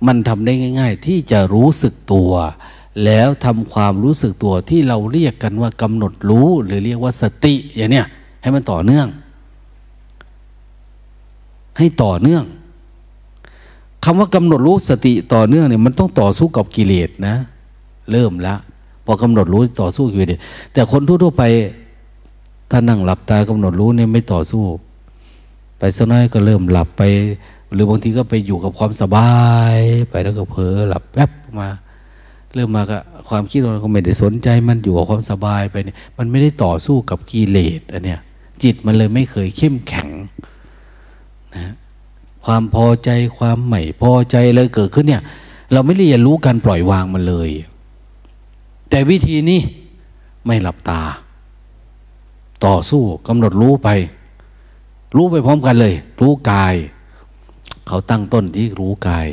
[0.07, 2.33] มันทำได้ง่าย ๆ ที่จะรู้สึกตัว
[3.05, 8.07] แล้วทำความรู้สึกตัวที่เราเรียกกันว่ากำหนดรู้หรือเรียกว่าสติอย่างเนี้ย
[8.43, 9.07] ให้มันต่อเนื่อง
[11.79, 12.45] ให้ต่อเนื่อง
[14.05, 17.37] คำว่ากำหนดรู้สติต่อเนื่องเนี่ยมันต้องต่อสู้กับกิเลสนะ
[18.11, 18.59] เริ่มแล้ว
[19.05, 20.39] พอกำหนดรู้ต่อสู้กิเลส
[20.73, 21.43] แต่คนทั่วๆไป
[22.77, 24.65] ถ้านั่งหลับตากำหนดรู้เนี่ยไม่ต่อสู้
[25.79, 27.03] ไปสักน้อยก็เริ่มหลับไป
[27.73, 29.33] หรือบางทีก็ไปอยู่กับความสบา
[29.75, 29.77] ย
[30.11, 31.69] ไปแล้วก็เผลอหลับแป๊บมา
[32.55, 32.99] เริ่มมาก็
[33.29, 38.21] ความคิดเราก็ไม่ได้สนใจมันอยู่กับความสบายไปเนี่ยมันไม่ได้ต่อสู้กับกิเลสอันเนี้ย
[38.63, 40.09] จิตมันเลยไม่เคยเข้มแข็ง
[41.55, 41.73] นะ
[42.45, 45.23] ความพอใจความไม่พอใจเลยเกิดขึ้นเนี่ย
[45.73, 47.51] เราไม่เรียนรู้การปล่อยวางมันเลย
[48.91, 49.61] แต่วิธีนี้
[50.47, 51.03] ไม่หลับตา
[52.67, 53.89] ต่อสู้กำหนดรู้ไป
[55.17, 56.75] รู้ไปพร้อมกันเลย รู้กาย
[57.87, 59.27] เขาตั้งต้นที่รู้กาย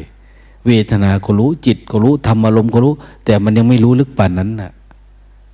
[0.68, 2.94] เวทนาก็รู้จิตก็รู้ธรรมอารมณ์ก็รู้
[3.26, 4.72] แต่มันยังไม่รู้ลึกปานนั้นนะ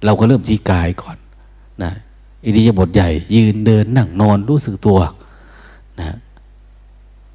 [0.04, 1.18] เราก็เริ่มที่กายก่อน
[1.84, 1.92] นะ
[2.46, 5.00] อิริยาบถใหญ่ ยืนเดินนั่งนอนรู้สึกตัว
[6.00, 6.16] นะ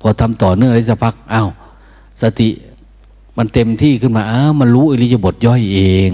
[0.00, 1.48] พอทำต่อเนื่องอะไรสักพักอ้าว
[2.22, 2.48] สติ
[3.36, 5.78] มันเต็มที่ขึ้นมาอ้าวมันรู้อิริยาบถย่อยเอ
[6.08, 6.10] ง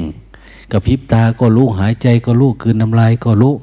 [0.73, 3.55] กับพริบตาก็รู้หายใจก็รู้คืนน้ำลายก็รู้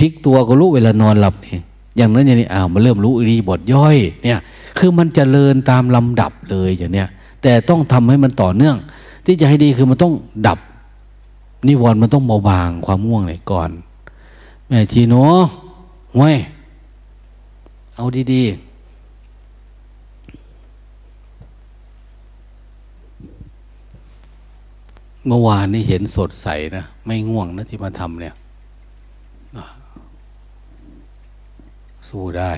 [0.00, 1.58] พลิกตัวก็รู้เวลานอนหลับนี่
[1.96, 4.40] อย่างนั้นอย่างนี้อ้าวมันเริ่มรู้อิริบถย่อยเนี่ย
[4.78, 7.08] คือมันจเจริญตามลำดับเลยอย่างเนี้ย
[7.42, 8.76] แต่ต้องทำให้มันต่อเนื่อง
[9.26, 10.14] ที่จะให้ดีคือมันต้อง
[10.46, 10.58] ดับ
[11.66, 13.70] นิวรณ์มันต้องเบาบางความง่วงเลยก่อน
[14.68, 15.14] แม่ชีโน
[16.16, 16.36] ห้วย
[17.96, 18.52] เอาดีๆ
[25.26, 26.46] เมื่อวานนี้เห็นสดใส
[26.76, 28.34] นะ ไม่ง่วงนะที่มาทำเนี่ย
[32.10, 32.52] สู้ได้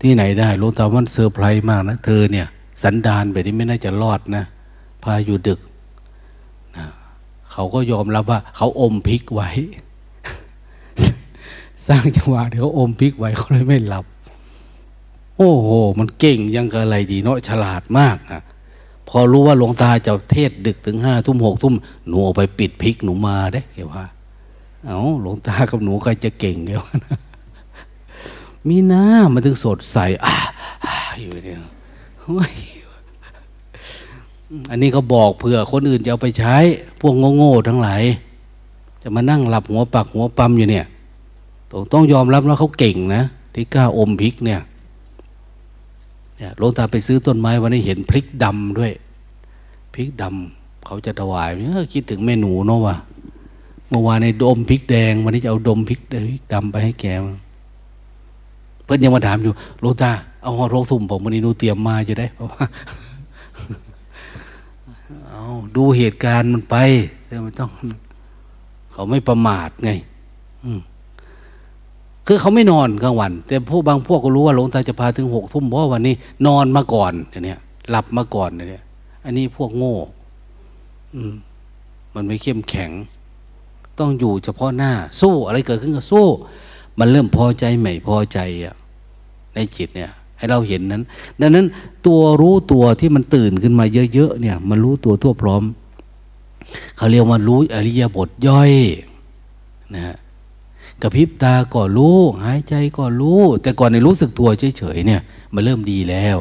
[0.00, 2.46] ที่ไหนได้รู้แต่มันเซอร์ไพรส์มากนะ เธอเนี่ย
[2.82, 4.44] สันดานแบบนี้ไม่น่าจะรอดนะ
[5.02, 5.60] พาอยู่ดึก
[6.76, 6.86] นะ
[7.52, 9.48] เขาก็ยอมรับว่า เขาอมพิกไว้
[11.86, 14.04] สร้างจังหวะเดี๋ยวอมพิกไว้เขาเลยไม่หลับ
[15.36, 15.68] โอ้โห
[15.98, 18.42] มันเก่งยังกะอะไรดีเนาะฉลาดมากนะ
[19.08, 21.74] พอรู้ว่าหลวงตาจะเทศดึกถึงห้าทุ่มหกทุ่ม
[22.06, 24.04] หนูออกไปปิดพิกหนูมาได้เหรอว่า
[24.86, 27.18] เอาหลวงตากับหนูใครจะเก่งเหรอวนะ
[28.68, 30.34] มีหน้ามันถึงสดใสอ่า
[31.20, 31.58] อยู่เนี่ย
[34.70, 36.56] อันนี้เขาบอกเผื่อคนอื่นจะเอาไปใช้
[37.00, 38.02] พวกโง่ๆทั้งหลาย
[39.02, 40.86] จะมานั่งหลับหัวปักหัวปั๊มอยู่เนี่ย
[41.70, 43.22] ต้องต้องยอมรับว่าเขาเก่งนะ
[43.54, 44.60] ที่กล้าอมพริกเนี่ย
[46.36, 48.92] เนี่ยลงตาไปซื้อต้นไม้วันนี้เห็นพริกดำด้วย
[49.94, 52.96] พริกดำเขาจะถวายเนี่ยคิดถึงแม่หนูเนาะว่า
[53.90, 56.00] เมื่อวานในดมพริกแดง วันนี้จะเอาดมพริก
[56.52, 57.06] ดำไปให้แก
[58.84, 59.52] เพื่อนยังมาถามอยู่
[59.82, 60.12] ลูตา
[60.42, 62.64] เอาหอโรคสุ่มผมวันนี้นูเตรียมมาอยู่ได้เพราะว่า
[65.28, 65.44] เอา
[65.76, 66.76] ดูเหตุการณ์มันไป
[67.26, 67.70] แต่มันต้อง
[68.92, 69.90] เขาไม่ประมาทไง
[72.26, 76.14] คือเขาไม่นอนกลางวัน แต่พวกบางพวกก็รู้ว่าหลวงตาจะพาถึงหกทุ่มเพราะวันนี้
[76.46, 77.12] นอนมาก่อน
[77.44, 77.58] เนี่ย
[77.90, 78.84] หลับมาก่อนเนี่ย
[79.24, 79.96] อันนี้พวกโง่
[81.14, 81.34] อืม
[82.14, 82.90] มันไม่เข้มแข็ง
[84.00, 86.28] ต้องอยู่เฉพาะหน้า สู้อะไรเกิดขึ้นก็สู้
[86.98, 88.74] มันเริ่มพอใจใหม่พอใจอะ
[89.54, 91.02] ในจิตเนี่ย ให้เราเห็นนั้น
[91.40, 91.66] ดังนั้น
[92.06, 95.62] ตัวรู้ตัวที่มันตื่นขึ้นมาเยอะๆเนี่ย มันรู้ตัวทั่วพร้อม
[96.96, 98.72] เขาเรียกว่ารู้อริยบทย่อย
[99.96, 100.16] นะ
[101.02, 104.48] กระพริบตาก็รู้ หายใจก็รู้ แต่ก่อนในรู้สึกตัว
[104.78, 105.20] เฉยๆเนี่ย
[105.54, 106.36] มันเริ่มดีแล้ว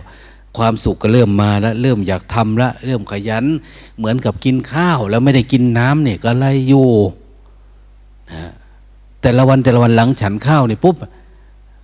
[0.57, 3.45] ความสุขก็เริ่มมาแล้ว เริ่มอยากทำล้วเริ่มขยัน
[3.97, 6.89] เหมือนกับกินข้าว แล้วไม่ได้กินน้ำเนี่ยก็ไล่อยู่
[8.33, 8.51] นะ
[9.21, 10.95] แต่ละวันแต่ละวันหลังฉันข้าวเนี่ยปุ๊บ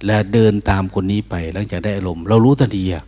[0.05, 3.03] และเดินตามคนนี้ไปหลังจากได้อารมณ์เรารู้ทันทีอะ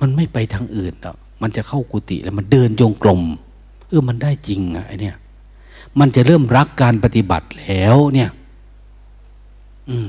[0.00, 3.22] มันไม่ไปทางอื่นหรอกมันจะเข้ากุฏิแล้วมันเดินจงกรม
[3.88, 5.16] เออมันได้จริงอะไอเนี่ย
[5.98, 8.30] มันจะเริ่มรักการปฏิบัติแล้วเนี่ย
[9.88, 10.08] อืม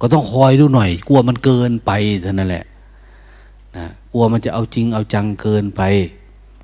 [0.00, 1.90] ก็ต้องคอยดูหน่อย กลัวมันเกินไป
[2.22, 2.64] เท่านั้นแหละ
[3.76, 5.82] นะกลัวมันจะเอาจริงเอาจังเกินไป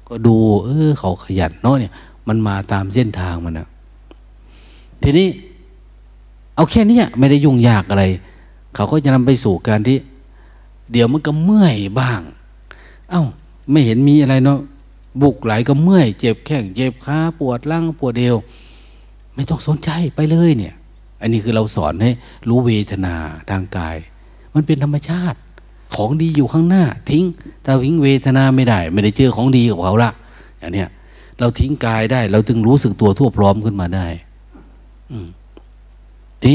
[0.08, 1.92] ก็ดู เออเขาขยันเนาะเนี่ย
[2.28, 3.68] มันมาตามเส้นทางมันนะ
[5.02, 5.28] ทีนี้
[6.54, 8.04] เอาแค่นี้ไม่ได้ยุ่งยากอะไร
[8.74, 9.98] เขาก็จะนำไปสู่การที่
[10.92, 12.20] เดี๋ยวมันก็เมื่อยบ้าง
[13.10, 13.22] เอา้า
[13.70, 14.60] ไม่เห็นมีอะไรเนาะ
[15.22, 18.36] บุกไหลก็เมื่อย เจ็บแข้งเจ็บขาปวดล่างปวดเดว
[19.34, 20.74] ไม่ต้องสนใจไปเลยเนี่ย
[21.20, 22.10] อันนี้คือเราสอนให้
[22.48, 23.14] รู้เวทนา
[23.50, 23.96] ทางกาย
[24.54, 25.38] มันเป็นธรรมชาติ
[25.94, 27.24] ของดีอยู่ข้างหน้า ทิ้ง
[27.64, 30.10] ถ้าทิ้งเวทนาไม่ได้ ไม่ได้เจอของดีกับเขาละ
[30.58, 30.88] อย่างเนี้ย
[31.40, 34.06] เราทิ้งกายได้ เราจึงรู้สึกตัวทั่วพร้อมขึ้นมาได้
[36.42, 36.54] ที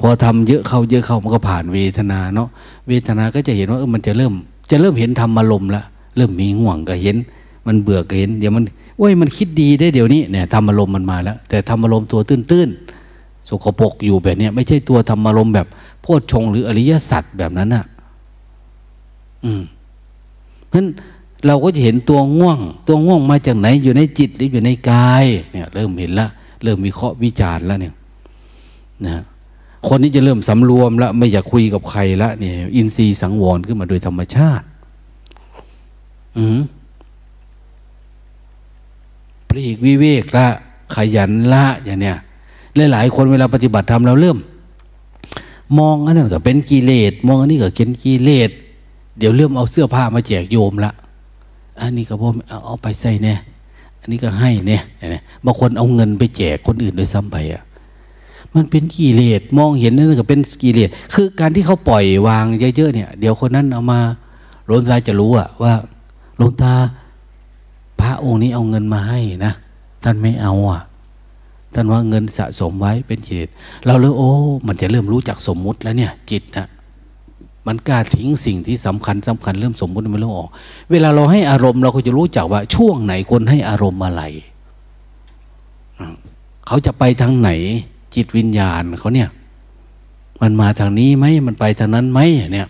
[0.00, 2.48] พอทำเยอะเข้าเยอะเข้ามันก็ผ่านเวทนาเนาะ
[2.88, 4.32] เวทนาก็จะเห็นว่าเออมันจะเริ่ม
[4.70, 5.82] จะเริ่มเห็นธรรมอารมณ์ละ
[6.16, 7.16] เริ่มมีห่วงก็เห็น
[7.66, 8.64] มันเบื่อก็เห็น เดี๋ยวมัน
[8.98, 15.66] โอ้ยมันคิดดีได้เดี๋ยวนี้เนี่ยธรรมอารมณ์มันมาแล้ว แต่ธรรมอารมณ์ตัวตื้นๆสกปรกอยู่แบบนี้ไม่ใช่ตัวธรรมอารมณ์แบบ
[16.02, 17.84] โพชฌงหรืออริยสัจแบบนั้นอะ
[19.44, 19.62] อืม
[20.66, 20.88] เพราะฉะนั้น
[21.46, 26.30] เราก็จะเห็นตัวง่วง ตัวง่วงมาจากไหนอยู่ในจิตหรืออยู่ในกายเนี่ยเริ่มเห็นแล้ว
[26.62, 27.94] เริ่มมีเคาะวิจารณ์แล้วเนี่ย
[29.06, 29.22] นะ
[29.88, 34.66] คนนี้จะเริ่มสำรวมแล้วไม่อยากคุยกับใครละเนี่ยอินทรีย์สังวรขึ้นมาโดยธรรมชาติ
[36.36, 36.60] อืม
[39.48, 40.46] ปลีกวิเวกละ
[40.94, 42.16] ขยันละอย่างเนี้ย
[42.92, 44.38] หลายๆคนเวลาปฏิบัติธรรมเราเริ่ม
[45.78, 48.50] มองอันนั้นก็เป็นกิเลสมองอันนี้ก็เป็นกิเลส
[49.18, 50.92] เดี๋ยวเริ่มเอาเสื้อผ้ามาแจกโยมละ
[51.80, 53.38] อันนี้ก็พอเอเอาไปใส่เนี่ย
[54.00, 54.82] อันนี้ก็ให้เนี่ย
[55.44, 57.62] บางคนเอาเงินไปแจกคนอื่นโดยซ้ำไปอะ
[58.54, 62.44] มันเป็นกิเลสมองเห็นนั่นก็เป็นกิเลสคือการที่เขาปล่อยวาง
[62.76, 64.00] เยอะๆเนี่ย เดี๋ยวคนนั้นเอามา
[64.66, 65.72] หลวงตาจะรู้อะว่า
[66.36, 66.72] หลวงตา
[68.00, 69.52] พระองค์นี้เอาเงินมาให้นะ
[70.04, 70.80] ท่านไม่เอาอะ
[71.74, 73.50] ท่านว่าเงินสะสมไว้เป็นกิเลส
[73.86, 74.30] เราเลยโอ้
[74.66, 76.66] มันจะเริ่มรู้จักสมมุติแล้วเนี่ย จิตนะ
[77.66, 80.50] มันกล้าทิ้งสิ่งที่สำคัญสำคัญเริ่มสมมุติมันเริ่มออก
[80.90, 84.22] เวลาเราให้อารมณ์เราก็จะรู้จักว่าช่วงไหนคนให้อารมณ์อะไร
[86.66, 87.50] เขาจะไปทางไหน
[88.14, 89.28] จิตวิญญาณเขาเนี่ย
[90.42, 92.20] มันมาทางนี้ไหมมันไปทางนั้นไหม
[92.54, 92.68] เนี่ย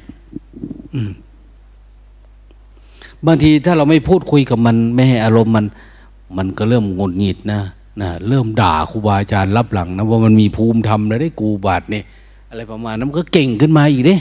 [3.27, 5.67] บางทีถ้าเราไม่พูดคุยกับมันไม่ให้อารมณ์มัน
[6.37, 7.61] มันก็เริ่มงุนหงิดนะ
[8.01, 12.05] นะเริ่มด่าครูบาอาจารย์รับหลังนะว่ามันมีภูมิธรรมแล้วได้กูบาทเนี่ย
[12.51, 14.17] อะไรประมาณนั้นมันก็เก่งขึ้นมาอีกเด้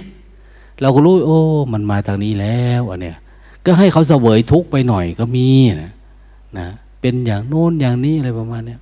[0.81, 1.39] เราก็รู้ โอ้
[1.73, 3.17] มันมาทางนี้แล้วอันเนี้ย
[3.65, 5.47] ก็ให้เขาเสวยทุกไปหน่อยก็มี
[5.83, 5.91] นะ
[6.57, 6.67] นะ
[7.01, 8.79] เป็นอย่างโน้นอย่างนี้อะไรประมาณเนี้ย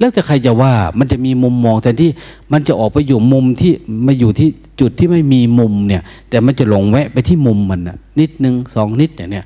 [0.00, 2.10] แล้วจะใครจะว่ามันจะมีมุมมองแต่ที่
[2.52, 3.72] มันจะออกไปอยู่มุมที่
[4.06, 4.48] มาอยู่ที่
[4.80, 9.44] จุดที่ไม่มีมุมเนี่ย แต่มันจะหลงแวะไปที่มุมมันนะนิดหนึ่งสองนิดเนี่ย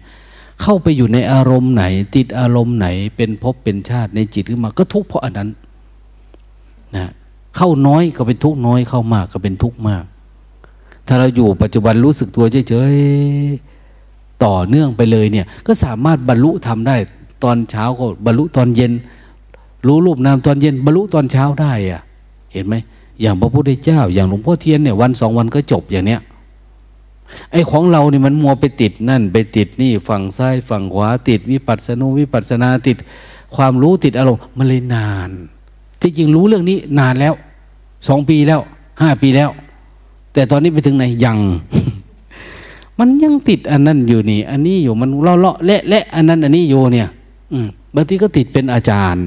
[0.63, 2.87] เข้าไปอยู่ในอารมณ์ไหน ติดอารมณ์ไหน
[3.17, 5.49] เป็นภพเป็นชาติในจิตขึ้นมา ก็ทุกข์เพราะอันนั้น
[6.97, 7.11] นะ
[7.57, 10.05] เข้าน้อยก็เป็นทุกข์น้อยเข้ามากก็เป็นทุกข์มาก
[11.07, 16.97] ถ้าเราอยู่ปัจจุบันรู้สึกตัวเฉยๆต่อเนื่องไปเลยเนี่ย ก็สามารถบรรลุทำได้
[17.45, 18.93] ตอนเช้าก็บรรลุตอนเย็น
[19.87, 22.03] รู้รูปนามตอนเย็น บรรลุตอนเช้าได้อะ
[22.53, 22.75] เห็นไหม
[23.21, 26.21] อย่างพระพุทธเจ้า อย่างหลวงพ่อเทียนเนี่ยวันสองวันก็จบอย่างเนี้ย
[27.53, 32.97] ไอ้ของเราเนี่ยมันมัวไปติดนั่น ไปติดนี่ฝั่งซ้ายฝั่งขวาติด วิปัสสนุวิปัสนาติด
[33.57, 35.31] ความรู้ติดอารมณ์มันเลยนาน
[36.01, 37.35] ที่จริงรู้เรื่องนี้นานแล้ว
[38.09, 38.61] สองปีแล้ว
[39.03, 39.51] ห้าปีแล้ว
[40.33, 41.39] แต่ตอนนี้ไปถึงไหนยัง
[42.99, 47.09] มันยังติดอันนั้นอยู่นี่ อันนี้อยู่มันเลาะเลาะเละเละอันนั้น อันนี้อยู่เนี่ย
[47.53, 49.25] อืมบางทีก็ติดเป็นอาจารย์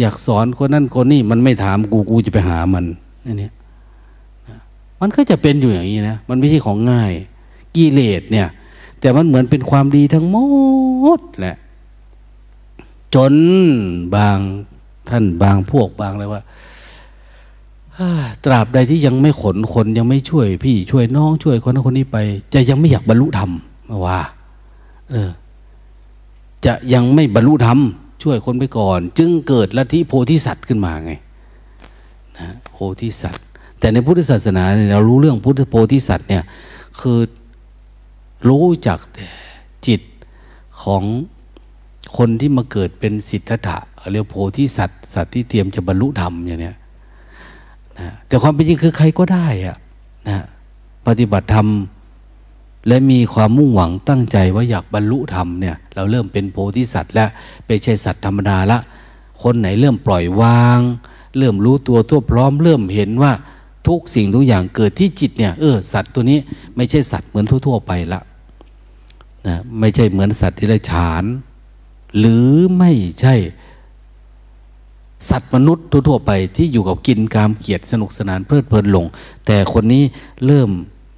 [0.00, 2.84] อยากสอนคนนั้นคนนี้มันไม่ถามกูกูจะไปหามัน
[3.26, 3.48] อันนี้
[5.00, 7.12] มันก็จะเป็นอยู่อย่างนี้นะมันไม่ใช่ของง่าย
[7.76, 8.48] กิเลสเนี่ย
[9.00, 10.36] แต่มันเหมือนเป็นความดีทั้งหม
[11.18, 11.56] ดแหละ
[13.14, 13.34] จน
[14.14, 14.38] บาง
[15.08, 16.42] ท่านบางพวกบางเลยว่า
[18.44, 22.16] ตราบใดที่ยังไม่ขนคนยังไม่ช่วย พี่ช่วยน้องช่วยคนนั้นคนนี้ไป
[22.54, 23.50] จะยังไม่อยากบรรลุธรรม
[24.06, 24.20] ว่า
[25.10, 25.30] เออ
[26.66, 27.78] จะยังไม่บรรลุธรรม
[28.22, 31.12] ช่วยคนไปก่อน จึงเกิดลัทธิโพธิสัตว์ขึ้นมาไง
[32.38, 33.44] นะโพธิสัตว์
[33.78, 36.44] แต่ในพุทธศาสนาเนี่ยเรารู้เรื่องพุทธโพธิสัตว์เนี่ย
[37.00, 37.18] คือ
[38.48, 39.26] รู้จักแต่
[39.86, 40.00] จิต
[40.82, 41.02] ของ
[42.16, 43.78] คนที่มาเกิดเป็นสิทธัตถะ
[44.12, 46.76] เรียกโพธิสัตว์สัตว์ที่เตรียมจะบรรลุธรรมอย่างเนี้ย
[47.98, 49.76] นะแต่ความเป็นจริงคือใครก็ได้อะ
[50.28, 50.44] นะ
[51.06, 51.68] ปฏิบัติธรรม
[52.88, 57.28] และมีความมุ่งหวังตั้งใจว่าอยากบรรลุธรรมเนี่ย เราเริ่มเป็นโพธิสัตว์แล้ว
[57.66, 58.78] ไม่ใช่สัตว์ธรรมดาละ
[59.42, 60.80] คนไหนเริ่มปล่อยวาง
[61.38, 63.32] เริ่มรู้ตัวทั่วพร้อม เริ่มเห็นว่า
[63.88, 66.38] ทุกสิ่งทุกอย่างเกิดที่จิตเนี่ยเออสัตว์ตัวนี้
[66.76, 68.20] ไม่ใช่สัตว์เหมือนทั่ว ๆ ไปละ
[69.46, 71.24] นะไม่ใช่เหมือนสัตว์ที่ไรฉาน
[72.18, 72.48] หรือ
[72.78, 73.34] ไม่ใช่
[75.28, 79.06] สัตว์มนุษย์ทั่วๆไปที่อยู่กับกินกามเกียรติสนุกสนานเพลิดเพลินหลง
[79.46, 80.02] แต่คนนี้
[80.46, 80.70] เริ่ม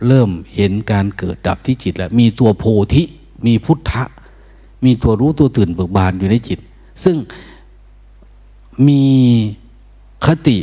[0.09, 2.65] เริ่มเห็นการเกิดดับที่จิตแล้วมีตัวโพ
[2.95, 3.03] ธิ
[3.47, 4.05] มีพุทธะ
[4.85, 6.59] มีตัวรู้ตัวตื่นเบิกบานอยู่ในจิต
[7.05, 7.17] ซึ่ง
[8.89, 9.03] มี
[10.27, 10.59] คติ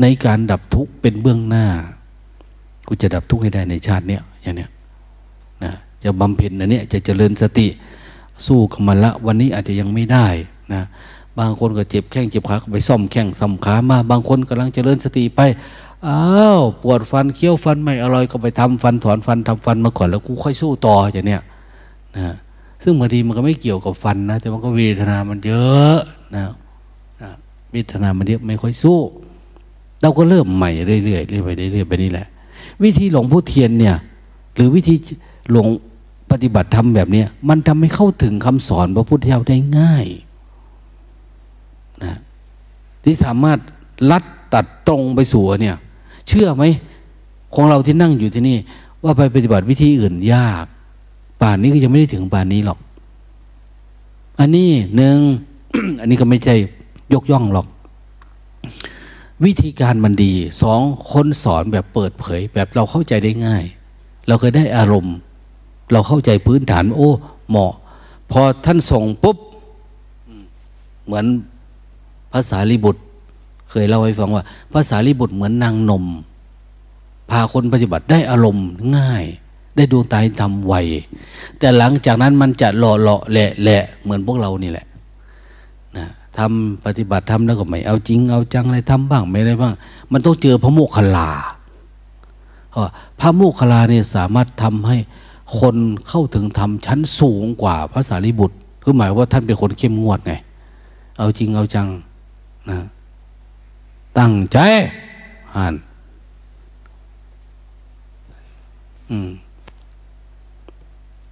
[0.00, 1.66] ในการดับทุกข์เป็นเบื้องหน้า
[2.86, 4.70] กูจะดับทุกข์ให้ได้ในชาติเนี้ยอย่างเนี้ย
[5.64, 5.72] นะ
[6.02, 7.66] จะบำเพ็ญอันเนี้ยจะเจริญสติ
[8.46, 10.26] สู้กับมันละวันนี้อาจจะยังไม่ได้
[10.74, 10.82] นะ
[11.38, 15.40] บางคนก็เจ็บแข้งเจ็บขาไปซ่อมแข้งซ่อมขามา บางคนกำลังเจริญสติไป
[16.06, 16.22] อ้า
[16.58, 21.42] วปวดฟันเคี้ยวฟันไม่อร่อยก็ไปทำฟันถอนฟันทำฟันมาก่อนแล้วกูค่อยสู้ต่ออย่างเนี้ย
[22.16, 22.34] นะ
[22.82, 25.98] ซึ่งบางทีมันก็ไม่เกี่ยวกับฟันนะ แต่มันก็เวทนามันเยอะ
[26.34, 26.44] นะ
[27.72, 28.98] เวทนามันเยอะไม่ค่อยสู้
[30.02, 32.26] เราก็เริ่มใหม่เรื่อยๆเรื่อยไปเรื่อยๆไปนี่แหละ
[32.82, 33.96] วิธีหลวงพ่อเทียนเนี่ย
[34.54, 34.94] หรือวิธี
[35.50, 35.66] หลวง
[36.30, 40.06] ปฏิบัติธรรมแบบนี้มันทำให้เข้าถึงคำสอนพระพุทธเจ้าได้ง่าย
[42.02, 42.18] นะ
[43.04, 43.58] ที่สามารถ
[44.10, 45.76] ลัดตัดตรงไปสู่เนี่ย
[46.28, 46.64] เชื่อไหม
[47.54, 48.56] ของเราที่นั่งอยู่ที่นี่
[49.02, 50.66] ว่าไปปฏิบัติวิธีอื่นยาก
[51.40, 52.78] ป่านนี้ก็ยังไม่ได้ถึงป่านนี้หรอก
[54.40, 55.18] อันนี้หนึ่ง
[56.00, 56.54] อันนี้ก็ไม่ใช่
[57.14, 57.66] ยกย่องหรอก
[59.44, 60.80] วิธีการมันดีสอง
[61.12, 63.64] คนสอนแบบเปิดเผย แบบเราเข้าใจได้ง่าย
[64.28, 65.16] เราเคยได้อารมณ์
[65.92, 67.10] เราเข้าใจพื้นฐาน โอ้
[67.48, 67.72] เหมาะ
[68.30, 69.38] พอท่านส่งปุ๊บ
[71.04, 71.26] เหมือน
[72.34, 73.02] ภาษาลิบุตร
[73.70, 74.42] เคยเล่าให้ฟังว่า
[74.72, 76.04] ภาษาลิบุตรเหมือนนางนม
[77.30, 78.66] พาคนปฏิบัติได้อารมณ์
[78.96, 79.24] ง่าย
[79.76, 80.74] ได้ดวงตาทำไว
[81.58, 84.86] แต่หลังจากนั้นมันจะหล่อหล่อแหละแหละเหมือนพวกเรานี่แหละ
[85.96, 86.06] นะ
[86.38, 89.74] ทำปฏิบัติทำแล้วก็ไม่เอาจริง เอาจังอะไรทำบ้างไม่ได้บ้าง
[90.12, 91.30] มันต้องเจอพระโมคคัลลา
[93.20, 94.96] พระโมคคัลลาเนี่ยสามารถทำให้
[95.60, 95.76] คน
[96.08, 100.32] เข้าถึงธรรมชั้นสูงกว่าพระสารีบุตรคือหมายว่าท่านเป็นคนเข้มงวดไง
[101.18, 101.88] เอาจริงเอาจัง
[102.70, 102.78] นะ
[104.18, 104.58] ตั้งใจ
[105.54, 105.74] อ่าน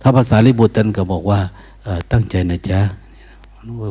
[0.00, 1.40] ถ้าภาษาลิบุตรท่านก็บอกว่า
[2.12, 2.80] ตั้งใจนะจ๊ะ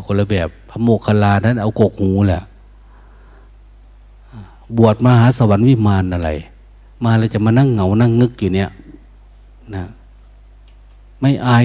[0.05, 2.41] คนละแบบพระโมคคัลลานั้น เอากกหูแหละ
[4.77, 6.29] บวชมาหาสวรรค์วิมานอะไร
[7.03, 8.69] มาแล้วจะมานั่งเหงานั่งงึกอยู่เนี่ย
[9.75, 9.83] นะ
[11.19, 11.63] ไม่อาย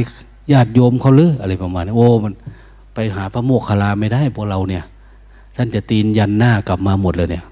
[0.53, 2.33] ญาติโยมเขาหรืออะไรประมาณนี้โอ้มัน
[2.95, 4.85] ไปหาพระโมคคัลลาไม่ได้พวกเราเนี่ย
[5.57, 7.45] ท่านจะตีนยันหน้ากลับมาหมดเลยเนี่ย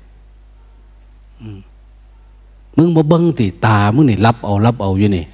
[2.77, 5.25] มึงมาเบิ้งติตา มึงนี่รับเอารับเอาอยู่นี่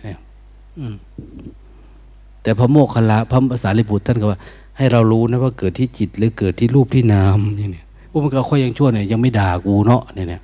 [2.43, 4.39] แต่พระโมคคัลลาพระภาษาลิบุตรท่านก็ว่า
[4.77, 10.43] ให้เรารู้นะว่าเกิดที่จิต หรือเกิดที่รูปที่นามนี่เนี่ยพวกมันก็ค่อยยังชั่วเนี่ยยังไม่ด่ากูเนาะเนี่ยเนี่ย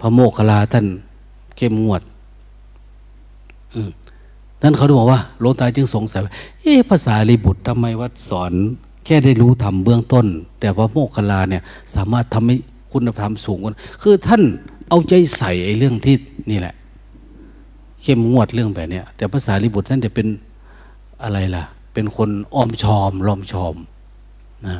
[0.00, 0.86] พระโมคคัลลาท่าน
[1.56, 2.02] เข้มงวด
[3.74, 3.90] อืม
[4.62, 6.20] นั่นเขาบอกว่าโลตาจึงสงสัย
[6.62, 8.52] เอ๊ะภาษาลิบุตรทำไมวัดสอน
[9.04, 10.26] แค่ได้รู้ทำเบื้องต้น
[10.60, 11.62] แต่พระโมคคัลาเนี่ย
[11.94, 12.56] สามารถทำให้
[12.92, 13.72] คุณธรรมสูงกว่า
[14.02, 14.42] คือท่าน
[14.88, 16.16] เอาใจใส่ไอ้เรื่องที่
[16.50, 16.74] นี่แหละ
[18.02, 20.26] เข้มงวดเรื่องแบบเนี้ยแต่ภาษาลิบุตรท่านจะเป็น
[21.22, 23.74] อะไรล่ะ เป็นคนอ้อมชอมล้อมชอม
[24.68, 24.78] นะ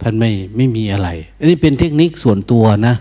[0.00, 2.94] ท่านไม่ไม่มีอะไร อันนี้เป็นเทคนิคส่วนตัวนะ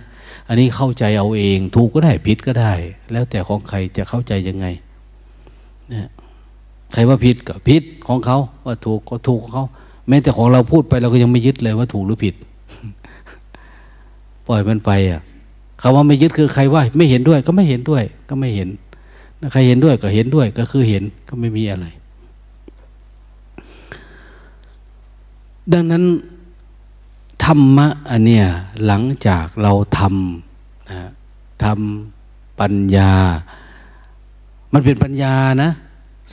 [0.48, 2.74] อันนี้เข้าใจเอาเอง ถูกก็ได้ผิดก็ได้
[3.12, 4.66] แล้วแต่ของใครจะเข้าใจยังไง
[5.94, 6.10] นะ
[6.96, 9.66] ใครว่าผิดก็ผิดของเขา ว่าถูกก็ถูกของเขา
[10.08, 12.36] แม้แต่ของเราพูดไปเราก็ยังไม่ยึดเลยว่าถูกหรือผิด
[14.48, 15.22] ปล่อยมันไปอะ
[15.82, 18.70] คาว่าไม่ยึดคือใครว่า ไม่เห็นด้วยก็ไม่เห็นด้วย ก็ไม่เห็น
[19.52, 21.86] ใครเห็นด้วยก็เห็นด้วยก็คือเห็นก็ไม่มีอะไร
[25.74, 26.04] ดังนั้น
[27.44, 28.46] ธรรมะอันเนี้ย
[28.86, 31.10] หลังจากเราทำนะ
[31.64, 33.12] ทำปัญญา
[34.74, 35.72] มันเป็นปัญญานะ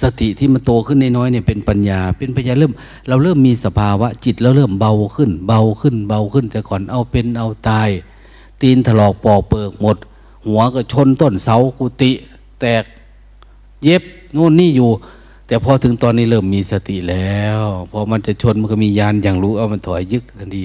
[0.00, 2.72] สติที่มันโตขึ้นน้อยเนี่ยเป็นปัญญา เป็นปัญญาเริ่ม
[3.08, 7.88] เราเริ่มมีสภาวะจิตเราเริ่มเบาขึ้น เบาขึ้นเบาขึ้น แต่ก่อนเอาเป็นเอาตาย
[8.60, 9.96] ตีนถลอกปอกเปิกหมด
[10.46, 12.12] หัวก็ชนต้นเสากุฏิ
[12.60, 12.84] แตก
[13.84, 14.02] เย็บ
[14.32, 14.90] โน่นนี่อยู่
[15.46, 17.60] แต่พอถึงตอนนี้เริ่มมีสติแล้ว
[17.90, 20.62] พอมันจะชนมันก็มียานอย่างรู้เอามันถอยยึกทันที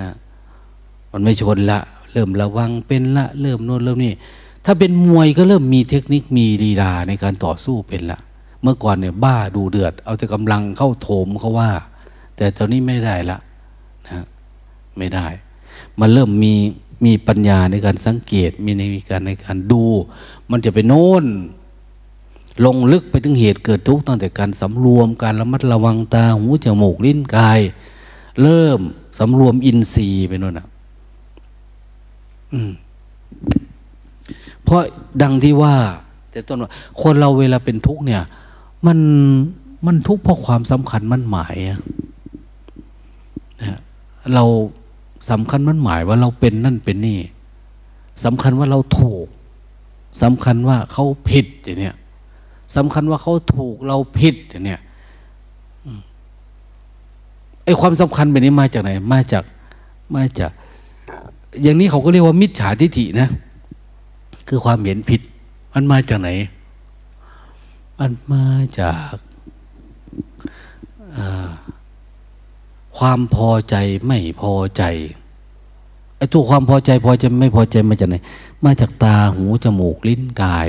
[0.00, 0.10] นะ
[1.12, 1.78] มันไม่ชนละ
[2.12, 4.14] เริ่มระวังเป็นละ เริ่มโน่นเริ่มนี่
[4.64, 8.18] ถ้าเป็นมวยก็เริ่มมีเทคนิคมีลีลาในการต่อสู้เป็นละ
[8.64, 11.70] เมื่อก่อนเนี่ยบ้าดูเดือด เอาแต่กำลังเข้าโถมเขาว่า
[12.36, 13.38] แต่ตอนนี้ไม่ได้ละ
[14.06, 14.24] นะ
[14.98, 15.26] ไม่ได้
[16.00, 16.54] มันเริ่มมี
[17.04, 19.82] มีปัญญาในการสังเกต มีในการในการดู
[20.50, 21.24] มันจะไปโน่น
[22.64, 27.60] ลงลึกไปถึงเหตุเกิดทุกข์ตั้งแต่การสำรวมการระมัดระวังตาหูจมูกลิ้นกาย
[28.42, 28.80] เริ่ม
[29.18, 30.66] สำรวมอินทรีย์ไปโน่นนะ
[34.64, 34.82] เพราะ
[35.22, 35.74] ดังที่ว่า
[36.30, 36.70] แต่ต้นว่า
[37.02, 38.22] คนเราเวลาเป็นทุกข์เนี่ย
[38.86, 38.98] มัน
[39.86, 41.78] มันทุกข์เพราะความสำคัญมันหมายนะ
[44.34, 44.44] เรา
[45.30, 47.18] สำคัญมันหมายว่าเราเป็นนั่นเป็นนี่
[48.24, 49.26] สำคัญว่าเราถูก
[50.22, 51.96] สำคัญว่าเขาผิดอย่างเนี้ย
[52.76, 54.80] สำคัญว่าเขาถูกเราผิดอย่างเนี่ย
[57.64, 59.44] ไอ้ความสำคัญแบบนี้มาจากไหน มาจาก
[60.16, 60.50] มาจาก
[61.62, 63.28] อย่างนี้เขาก็เรียกว่ามิจฉาทิฏฐินะ
[64.48, 65.20] คือความเห็นผิด
[65.72, 66.28] มันมาจากไหน
[67.98, 68.46] มันมา
[68.80, 69.14] จาก
[72.96, 73.76] ความพอใจ
[74.06, 74.82] ไม่พอใจ
[76.16, 78.16] ไอ้ตัวความพอใจพอใจไม่พอใจมาจากไหน
[78.64, 80.68] มาจากตาหูจมูกลิ้นกาย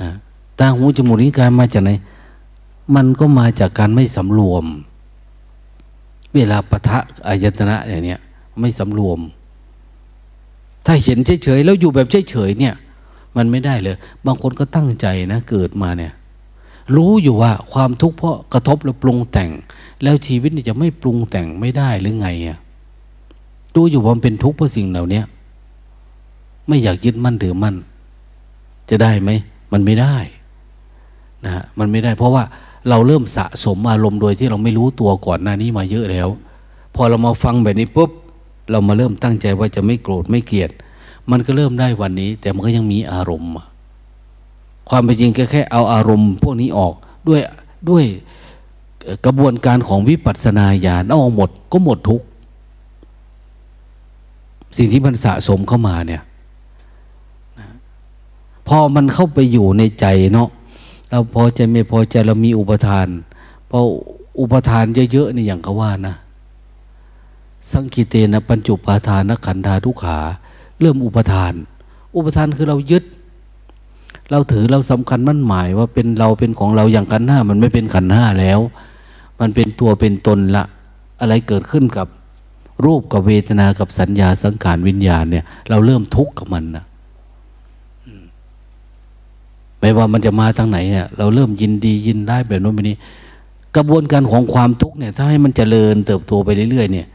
[0.00, 0.10] นะ
[0.58, 1.90] ตาหูจมูกนิ้วกายมาจากไหน
[2.94, 4.64] มันก็มาจากการไม่สำรวม
[6.34, 8.20] เวลาปะทะอายตนะอย่างเนี้ย
[8.60, 9.18] ไม่สำรวม
[10.86, 12.74] ถ้าเห็นเฉยๆแล้วอยู่แบบเฉยๆเนี่ย
[13.36, 13.96] มันไม่ได้เลย
[14.26, 16.12] บางคนก็ตั้งใจนะเกิดมาเนี่ย
[16.96, 19.50] รู้อยู่ว่าความทุกข์เพราะกระทบแล้วปรุงแต่ง
[20.02, 22.58] แล้วชีวิตนี่จะไม่ปรุงแต่งไม่ได้หรือไงอะ
[23.74, 25.22] รู้อยู่ว่ามันเป็นทุกข์เพราะสิ่งเหล่านี้
[26.68, 27.76] ไม่อยากยึดมั่นถือมั่น
[28.90, 29.30] จะได้ไหม
[29.72, 30.16] มันไม่ได้
[31.44, 32.44] นะมันไม่ได้ เพราะว่า
[32.88, 36.28] เราเริ่มสะสมอารมณ์โดยที่เราไม่รู้ตัวก่อนหน้านี้มาเยอะแล้ว
[36.94, 38.10] พอเรามาฟังแบบนี้ปุ๊บ
[38.70, 40.70] เรามาเริ่มตั้งใจว่าจะไม่โกรธไม่เกลียด
[41.30, 43.52] มันก็เริ่มได้วันนี้ แต่มันก็ยังมีอารมณ์
[44.88, 46.94] ความเป็นจริงก็แค่เอาอารมณ์ พวกนี้ออก
[47.28, 47.40] ด้วย
[47.88, 48.04] ด้วย
[49.24, 52.22] กระบวนการของวิปัสสนาญาณเอาหมดก็หมดทุก
[54.76, 56.22] สิ่งที่มันสะสมเข้ามาเนี่ย
[58.68, 60.48] พอมันเข้าไปอยู่ในใจเนาะ
[61.08, 63.06] เราพอใจไม่พอใจเรามีอุปทาน
[63.70, 63.78] พอ
[64.40, 66.14] อุปทานเยอะๆนี่อย่างก็ว่านะ
[67.70, 70.18] สังกิเตนะปัญจุปาทานขันธาทุขา
[70.82, 71.52] เริ่มอุปทาน
[72.16, 73.04] อุปทานคือเรายึด
[74.30, 78.60] เราถือเราสำคัญมั่นหมายว่าเป็นเราเป็นของเราอย่างขันห้ามันไม่เป็นขันห้าแล้ว
[79.40, 80.64] มันเป็นตัวเป็นตนละ
[81.20, 82.06] อะไรเกิดขึ้นกับ
[82.84, 86.84] รูปกับเวทนากับสัญญาสังขารวิญญาณเนี่ย เราเริ่มทุกข์กับมันนะ
[89.80, 92.96] ไม่ว่ามันจะมาทางไหนเนี่ยเราเริ่มยินดียินได้แบบโน้นแบบนี้
[93.76, 97.06] กระบวนการของความทุกข์เนี่ย ถ้าให้มันเจริญเติบโตไปเรื่อยๆเนี่ย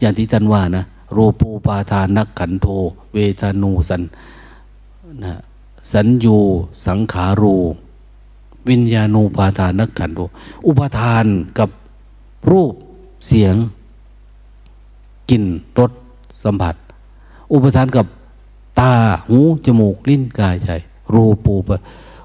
[0.00, 0.84] อย่างที่ท่านว่านะ
[1.16, 2.68] รูปูปาทานักขันโท
[3.14, 4.02] เวทานูสัน
[5.24, 5.34] นะ
[5.92, 6.36] สัญญู
[6.86, 7.56] สังขารู
[8.68, 10.20] วิญญาณูปาทานักขันโท
[10.66, 11.24] อุปทาน
[11.58, 11.70] กับ
[12.50, 12.72] รูป
[13.26, 13.54] เสียง
[15.30, 15.44] กลิ่น
[15.78, 15.90] รส
[16.44, 16.74] สัมผัส
[17.52, 18.06] อุปทานกับ
[18.80, 18.92] ตา
[19.28, 20.68] หูจมูกลิ้นกายใจ
[21.14, 21.70] รูปูป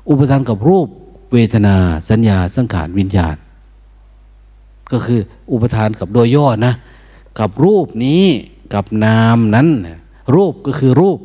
[0.09, 0.87] อุปทานกับรูป
[1.33, 1.75] เวทนา
[2.09, 3.35] สัญญาสังขารวิญญาณ
[4.91, 5.19] ก็คือ
[5.51, 6.73] อุปทานกับโดยย่อนะ
[7.39, 8.23] กับรูปนี้
[8.73, 9.67] กับนามนั้น
[10.35, 11.19] รูปก็คือรูป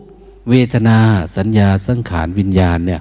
[0.50, 0.98] เวทนา
[1.36, 3.00] สัญญาสังขารวิญญาณเนี่ย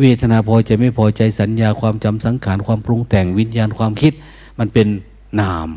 [0.00, 4.12] เวทนาพอใจไม่พอใจสัญญาความจำสังขารความปรุงแต่งวิญญาณความคิด
[4.58, 4.86] มันเป็น
[5.40, 5.68] นาม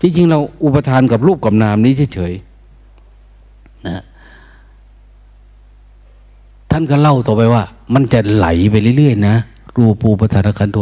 [0.00, 4.02] ที่จริงเราอุปทานกับรูปกับนามนี้เฉยๆนะ
[6.70, 7.62] ท่านก็เล่าต่อไปว่า
[7.94, 9.36] มันจะไหลไปเรื่อยๆนะ
[9.76, 10.76] รูปูปทานคันโท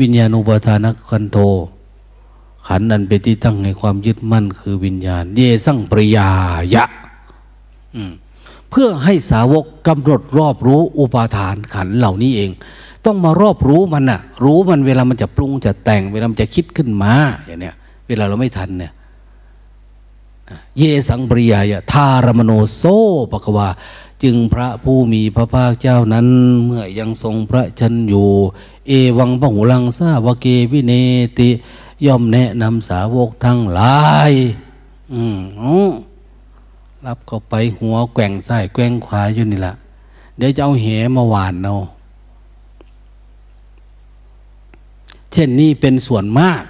[0.00, 1.38] วิญญาณุปทานคันโท
[2.66, 6.28] ขันนั้นเป็นที่ตั้งในความยึดมั่นคือวิญญาณ เยสั่งปริยา
[6.74, 6.84] ยะ
[8.70, 12.50] เพื่อให้สาวกกำหนดรอบรู้อุปาทานขันเหล่านี้เอง
[13.04, 17.12] ต้องมารอบรู้มันน่ะรู้มันเวลามันจะปรุงจะแต่ง เวลามันจะคิดขึ้นมา
[17.46, 17.74] อย่างเนี้ย
[18.08, 18.92] เวลาเราไม่ทันเนี่ย
[20.78, 22.82] เยสังปริยายทารมโนโซ
[23.30, 23.68] ปะกวา
[24.22, 26.26] จึงพระผู้มีพระภาคเจ้านั้น
[26.64, 28.28] เมื่อยังทรงพระชนอยู่
[28.88, 30.92] เอวังพหุลังซาวเกวิเน
[31.38, 31.48] ติ
[32.06, 34.32] ย่อมแนะนำสาวกทั้งหลาย
[35.12, 35.38] อืม
[37.08, 39.74] รับเข้าไปหัวแกว่งซ้ายแกว่งขวาอยู่นี่แหละ
[40.36, 40.86] เดี๋ยวจะเอาเห
[41.16, 41.76] มาหวานเอา
[45.32, 46.62] เช่นนี้เป็นส่วนมาก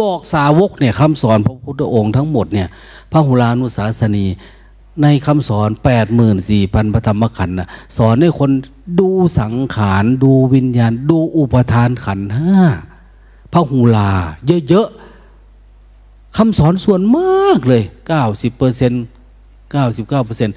[0.00, 2.68] บอกสาวกเนี่ยคำสอนพระพุทธองค์ทั้งหมดเนี่ย
[3.12, 4.24] พระหุลานุสาสนี
[5.02, 8.50] ในคำสอนแปดหมื่นสี่พันพระธรรมขันธ์นะสอนให้คน
[9.00, 9.10] ดู
[9.40, 12.56] สังขาร ดูวิญญาณ ดูอุปทานขันห้า
[13.52, 14.10] พระหูลา
[14.68, 15.13] เยอะๆ
[16.36, 19.04] คำสอนส่วนมากเลยเก้าสิบเปอร์เซ็นต์
[19.72, 20.56] เก้าสิบเก้าเปอร์เซ็นต์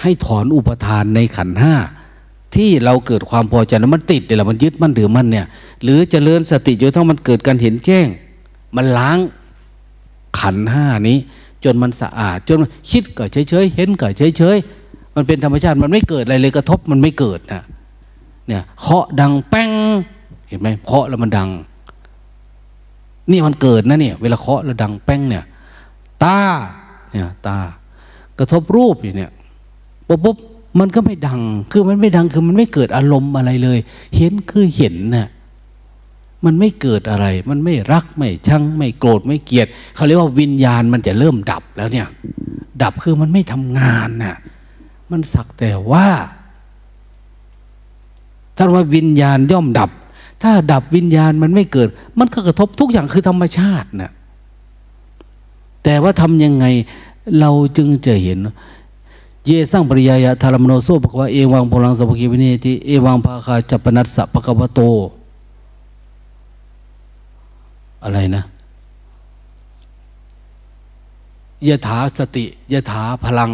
[0.00, 1.74] ให้ถอนอุปทานในขันห้า
[2.54, 5.46] ที่เราเกิดความพอใจแล้วมันติดเดี๋ยวมันยึดมันถือมันเนี่ย
[5.82, 8.06] หรือจเจริญสติจนทั้งมันเกิดการเห็นแจ้ง
[8.76, 9.18] มันล้าง
[10.40, 11.18] ขันห้านี้
[11.64, 12.58] จนมันสะอาด จน
[12.90, 14.56] คิดก็เฉยเฉยเห็นก็เฉยเฉย
[15.14, 17.62] มันเป็นธรรมชาติมันไม่เกิดอะไรเลยกระทบมันไม่เกิดนะ
[18.48, 19.70] เนี่ยเคาะดังแป้ง
[20.48, 21.48] เห็นไหมเคาะแล้วมันดัง
[23.30, 25.44] นี่มันเกิดนะเนี่ย เวลาเคาะแล้วดังแป้งเนี่ย
[26.24, 26.38] ตา
[27.10, 27.58] เนี่ยตา
[28.38, 29.30] กระทบรูปอยู่เนี่ย
[30.08, 30.36] ปุ๊บปุ๊บ
[30.78, 31.40] มันก็ไม่ดัง
[31.72, 33.78] คือมันไม่ดังคือมันไม่เกิดอารมณ์อะไรเลย
[34.16, 35.28] เห็นคือเห็นนะ่ะ
[36.44, 42.06] มันไม่เกิดอะไร มันไม่รักไม่ชังไม่โกรธไม่เกลียดเขาเรียกว่าวิญญาณมันจะเริ่มดับแล้วเนี่ย
[42.82, 44.36] ดับคือมันไม่ทำงานนะ่ะ
[45.10, 46.06] มันสักแต่ว่า
[48.56, 49.90] ถ้าว่าวิญญาณย่อมดับ
[50.42, 51.88] ถ้าดับวิญญาณมันไม่เกิด
[52.18, 54.08] มันก็กระทบทุกอย่างคือธรรมชาตินะ่
[55.84, 56.66] แต่ว่าทำยังไง
[57.40, 58.38] เราจึงจะเห็น
[59.46, 64.80] เยสังปริยายะธารมโนโซบอกว่าเอวังพลังสัพกิวินีติเอวังภาคาจัปนัสสะปะกวโต
[68.02, 68.42] อะไรนะ
[71.68, 73.50] ยถาสติยถาพลัง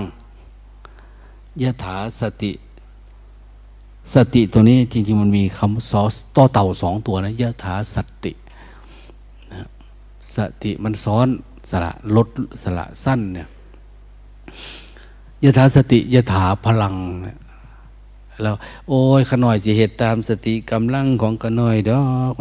[1.63, 2.53] ยถาสติ
[4.15, 8.33] สติตัวนี้จริง ๆ มันมีคำซอสต่อเต่าสองตัวนะยะถาสติ
[9.53, 9.69] นะ
[10.37, 11.29] สติมันซ้อน
[11.71, 12.29] สระลด
[12.63, 13.49] สระสั้นเนี่ย
[15.45, 16.95] ยะถาสติยะถาพลัง
[18.43, 18.55] แล้ว
[18.89, 22.03] โอ้ยขน่อยจะเหตุตามสติกำลังของขน่อยดอ
[22.33, 22.35] ก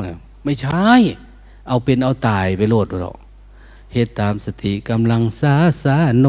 [0.44, 0.90] ไม่ใช่
[1.68, 3.18] เอาเป็นเอาตายไปโลดหรอก
[3.94, 5.54] เหตุตามสติกำลังสา
[5.84, 6.26] สาโน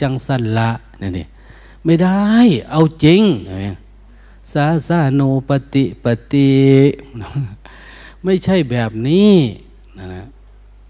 [0.00, 1.26] จังสันละนี่นี่
[1.84, 2.20] ไม่ได้
[2.70, 3.22] เอาจริง
[4.52, 6.50] สาสาโนปฏิปฏิ
[8.24, 9.32] ไม่ใช่แบบนี้
[9.98, 10.26] นะนะ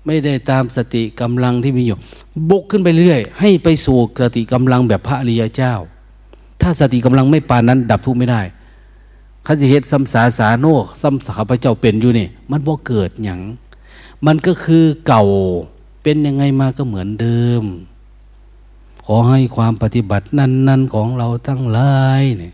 [0.06, 1.98] ไม่ได้ตามสติกำลังที่มีอยู่
[2.50, 5.74] บุกขึ้นไปเรื่อย ให้ไปสู่สติกำลังแบบพระอริยเจ้า
[6.60, 8.42] ถ้าสติกำลังไม่ปานนั้น ดับทุกข์ไม่ได้
[9.46, 13.40] ขจะเฮ็ดสัมสาสาโนกสัมสาพระเจ้าเป็นอยู่นี่ มันบ่เกิดอย่าง
[14.26, 15.24] มันก็คือเก่า
[16.02, 17.64] เป็นยังไงมาก็เหมือนเดิม
[19.04, 22.52] ขอให้ความปฏิบัตินั้น ๆ ของเราทั้งหลายเนี่ย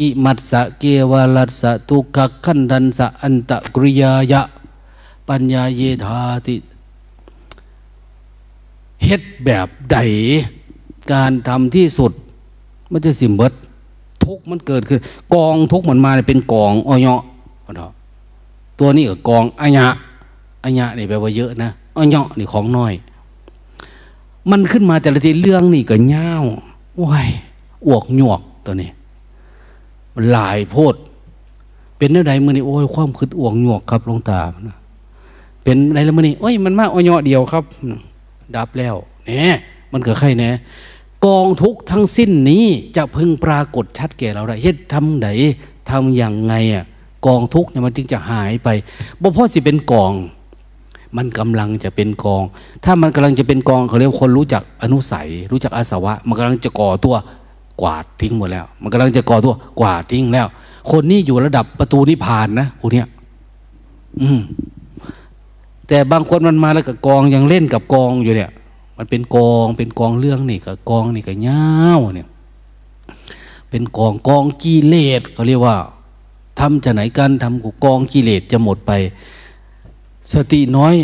[0.00, 4.42] อิมัตสะเกวลัสสะตุกขขันดันสะอันตะกริยายะ
[5.28, 6.56] ปัญญาเยธาติ
[9.04, 9.96] เฮ็ดแบบใด
[11.12, 12.12] การทำที่สุด
[12.92, 13.52] มันจะสิมเบิด
[14.24, 15.00] ทุกมันเกิดขึ้น
[15.34, 17.22] กองทุกมันมาเป็นกองอ้อยาะ
[18.78, 19.86] ตัวนี้ก็กองอัญญะ
[20.64, 22.92] อัญญะนี่แปลว่าเยอะนะอ้อยะนี่ของน้อย
[24.50, 26.30] มันขึ้นมาแต่ละทีเรื่องนี่ก็เง่า
[27.02, 27.30] ว้าย
[27.86, 28.90] อวกหยวกตัวนี้
[30.30, 30.94] หลายโพด
[31.98, 34.40] เป็นเนื้อใดมือนี่โอ้ยความคืดอวกหยวกครับลงตา
[35.62, 37.64] เป็นอะไรละมือนี่โอ้ยมันมากออยเดียวครับ
[38.56, 38.94] ดับแล้ว
[39.26, 39.54] เนี่ย
[39.92, 40.54] มันเกิดใครเนี่ย
[41.26, 42.64] กองทุกทั้งสิ้นนี้
[42.96, 45.28] จะพึงปรากฏชัดแก่เราได้เฮ็ดทำไหน
[45.90, 46.84] ทำอย่างไงอะ
[47.26, 48.68] กองทุกเนี่ยมันจึงจะหายไป
[49.20, 50.12] บ่พ่อสิเป็นกอง
[51.16, 52.42] มันกำลังจะเป็นกอง
[52.84, 57.14] ถ้ามันกำลังจะเป็นกองเขาเรียกคนรู้จักอนุสัย รู้จักอาสวะ มันกำลังจะก่อตัว
[57.80, 60.46] กวาดทิ้งหมดแล้ว มันกำลังจะก่อตัวกวาดทิ้งแล้ว
[60.90, 63.06] คนนี้อยู่ระดับประตูนิพพานนะคนเนี้ย
[64.20, 64.40] อืม
[65.88, 68.50] แต่บางคนมันมาแล้วกับกองยังเล่นกับกองอยู่เนี่ย
[68.96, 71.66] มันเป็นกองเป็นกองเรื่องนี่กับกองนี่กับเง้า
[72.14, 72.28] เนี่ย
[73.70, 75.76] เป็นกองกองกิเลสเขาเรียกว่า
[76.58, 78.92] ทำจะไหนกันทำกูกองกิเลสจะหมดไป
[80.32, 80.94] สติน้อย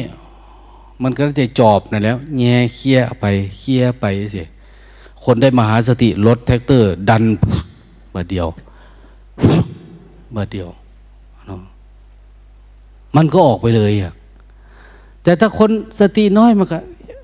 [1.03, 3.25] มันก็จะจอบนั่นแล้ว แง่เคี้ยไป
[3.59, 4.43] เคี้ยไปสิ
[5.33, 7.25] คนได้มหาสติรถแท็กเตอร์ ดัน
[8.15, 8.47] มาเดียว
[10.37, 10.69] มาเดียว
[13.17, 14.13] มันก็ออกไปเลยอะ
[15.23, 15.71] แต่ถ้าคน
[16.01, 16.79] สติน้อยมันก็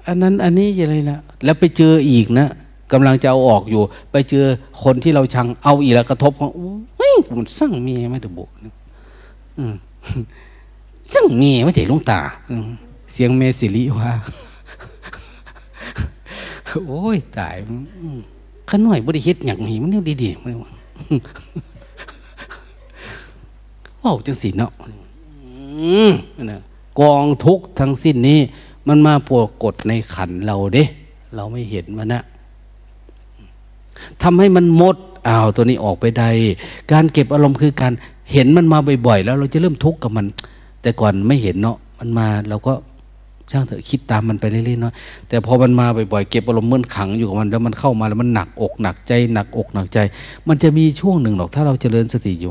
[0.07, 2.49] อันนั้นอันนี้อย่างไรละแล้วไปเจออีกนะ
[2.93, 4.45] กำลังจะเอาออกอยู่ ไปเจอ
[4.83, 6.49] คนที่เราชังเอาอีกแล้วกระทบเขา
[6.97, 8.49] เฮ้ยมันสร้างเมียไม่ได้บุก
[11.15, 12.21] สร้างเมียไม่ได้ลุงตา
[13.13, 14.13] เสียงเมสิริว่า
[16.89, 17.57] โอ้ยตาย
[18.71, 20.55] ขน่อยบริเฮ็ดอย่างนี้มันเนี่ยดีๆมัน
[24.03, 24.73] ว่าจังสีเนาะ
[26.51, 26.61] นะ
[27.01, 28.39] กองทุกทั้งสิ้นนี้
[28.89, 30.85] มันมาปวกดในขันเราเด้
[31.35, 32.23] เราไม่เห็นมันนะ
[34.23, 34.97] ทำให้มันหมด
[35.29, 36.25] อ้าวตัวนี้ออกไปใด
[36.93, 37.93] การเก็บอารมณ์คือการ
[38.33, 40.27] เห็นมันมาบ่อยๆ แล้วเราจะเริ่มทุกข์กับมัน
[40.83, 42.73] แต่ก่อนไม่เห็นเนาะมันมาเราก็
[43.51, 44.93] ช่างเถอะคิดตามมันไปเรื่อยๆเนาะ
[45.29, 49.99] แต่พอมันมาบ่อยๆเก็บอารมณ์เมื่อขังอยู่กับมันแล้วมันเข้ามาแล้วมันหนักอกหนักใจหนักอกหนักใจ
[50.49, 52.51] มันจะมีช่วงหนึ่งหรอกถ้าเราเจริญสติอยู่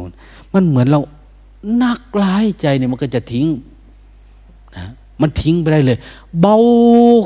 [0.53, 0.99] มันเหมือนเรา
[1.77, 3.47] หนักร้ายใจเนี่ยมันก็จะทิ้ง
[4.77, 4.85] นะ
[5.21, 5.97] มันทิ้งไปได้เลย
[6.41, 6.57] เบา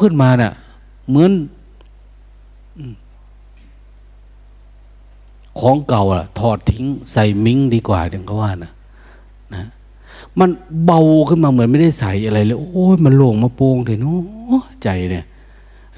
[0.02, 0.54] ขึ้นมาเนะ่ะ
[1.10, 1.32] เหมือน
[5.60, 8.72] ของเก่าอะถอดทิ้งใส่มิ้งดีกว่าเดี๋ยวก็ว่านะนะ
[10.40, 10.50] มัน
[10.86, 15.26] เบาขึ้นมาเหมือนไม่ได้ใส่อะไรเลยโอ้ยมันโล่งมาโป่งเลยเนาะใจเนี่ย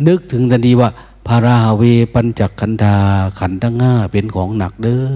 [0.07, 0.89] นึกถึงทันทีว่า
[1.27, 2.97] พาราเวปัญจขันธา
[3.39, 5.13] ขันธ์ง่าเป็นของหนักเด้อ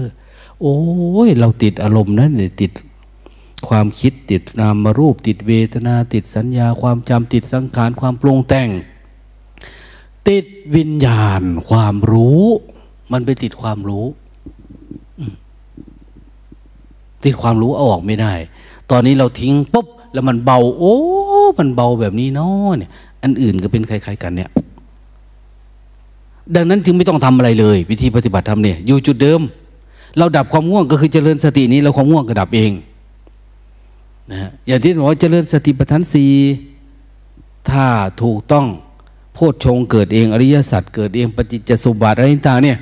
[0.62, 0.78] โอ้
[1.26, 2.72] ย เราติดอารมณ์นั้นเนี่ยติด
[3.68, 8.68] ความคิดติดนามรูป ติดเวทนา ติดสัญญา ความจำติดสังขารความปรุงแต่ง
[10.28, 10.46] ติด
[10.76, 12.44] วิญญาณ ความรู้
[13.12, 14.06] มันไปติดความรู้
[17.24, 18.32] ติดความรู้เอาออกไม่ได้
[18.90, 20.96] ตอนนี้เราทิ้งปุ๊บแล้วมันเบา โอ้
[21.58, 22.90] มันเบาแบบนี้เนาะเนี่ย
[23.22, 24.50] อันอื่นก็เป็นคล้ายๆกันเนี่ย
[26.54, 29.40] ดังนั้นจึงไม่ต้องทำอะไรเลย วิธีปฏิบัติธรรมเนี่ยอยู่จุดเดิม
[30.18, 32.72] เราดับความง่วงก็คือเจริญสตินี้ เราความง่วงก็ดับเอง
[34.32, 36.30] นะอย่างที่บอกว่าเจริญสติปัฏฐานสี่
[37.70, 37.86] ถ้า
[38.22, 38.66] ถูกต้อง
[39.34, 42.78] โพชฌงเกิดเองอริยสัจเกิดเองปฏิจจสุบาทอะไรต่างเนี่ย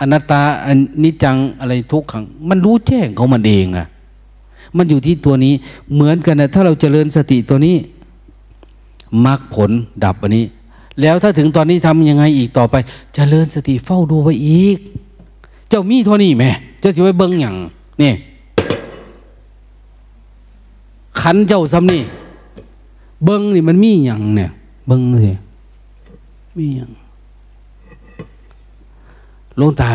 [0.00, 0.68] อนัตตาอ
[1.02, 3.86] นิจังอะไรทุกขัง มันรู้แจ้งของมันเองอะ
[4.76, 5.54] มันอยู่ที่ตัวนี้
[5.94, 7.76] เหมือนกันนะถ้าเราเจริญสติตัวนี้
[9.26, 9.70] มรรคผล
[10.04, 10.44] ดับอันนี้
[11.00, 14.78] แล้วถ้าถึงตอนนี้ทำยังไงอีกต่อไปจเจริญสติเฝ้าดูไว้อีก
[15.68, 16.44] เจ้ามีเท่านี้ไหม
[16.80, 17.56] เจ้าสิไว้เบิ้งอย่าง
[18.02, 18.12] นี่
[21.20, 22.02] ขันเจ้าซ้ำนี่
[23.24, 24.50] เบิ้งนี่มันมีอย่างเนี่ย
[24.86, 25.32] เบิ้งสิ
[26.58, 26.90] มีอย่าง
[29.60, 29.90] ลงตา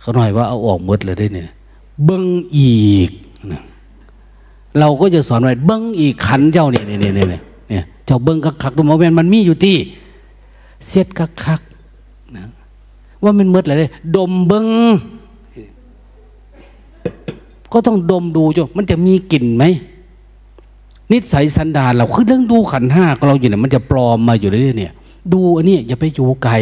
[0.00, 1.48] เขาหน่อยว่าเอาออกหมดเลยได้เนี่ย
[2.04, 2.24] เบิ้ง
[2.56, 2.74] อี
[3.08, 3.10] ก
[4.78, 9.76] เราก็จะสอนไว้เบิ้งอีกขันเจ้าเนี่ยเนี่ยเนี่ยเนี่ยเจ้าเบิ้งคักคักดูมาเวนมันมีอยู่ที่
[10.86, 11.60] เสียดคักคัก
[12.36, 12.44] นะ
[13.22, 13.84] ว่ามันมืดอะไร
[14.16, 14.66] ดมเบิ้ง
[17.72, 19.64] ก็ต้องดมดูจ้ะมันจะมีกลิ่นไหม
[21.10, 24.92] นิสัยสันดานเราคือเรื่องดูขันห้าเราอยู่เนี่ยมันจะปลอมมาอยู่เรื่อยๆเนี่ย
[25.32, 26.54] ดูอันนี้อย่าไปอยู่ไกล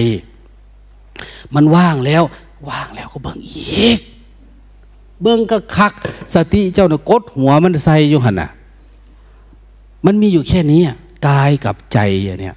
[1.55, 2.23] มันว่างแล้ว
[2.69, 3.99] ว่างแล้วก็เบิ่งอีก
[5.23, 5.93] เบิ่งก็คัก
[6.35, 8.49] สติเจ้าเนี่ยกดหัวมันใส่อยู่หันน่ะ
[10.05, 10.81] มันมีอยู่แค่นี้
[11.27, 11.99] กายกับใจ
[12.41, 12.57] เนี่ย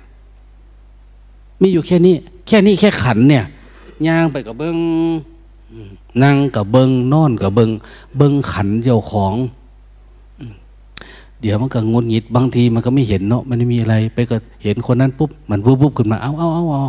[1.61, 2.15] มีอยู่แค่นี้
[2.47, 3.45] แค่นี้แค่ขันเนี่ย
[4.07, 4.77] ย่างไปกับเบิ้ง
[6.23, 7.69] นั่งกับเบิงนอนกับเบิง
[8.17, 9.33] เบิงขันเจ้าของ
[11.41, 16.83] เดี๋ยวมันก็งดหงิดบางทีมันก็ไม่เห็นเนาะมันไม่มีอะไร ไปก็เห็นคนนั้นปุ๊บมันวุบวุบขึ้นมาเอาเอาเอาเอา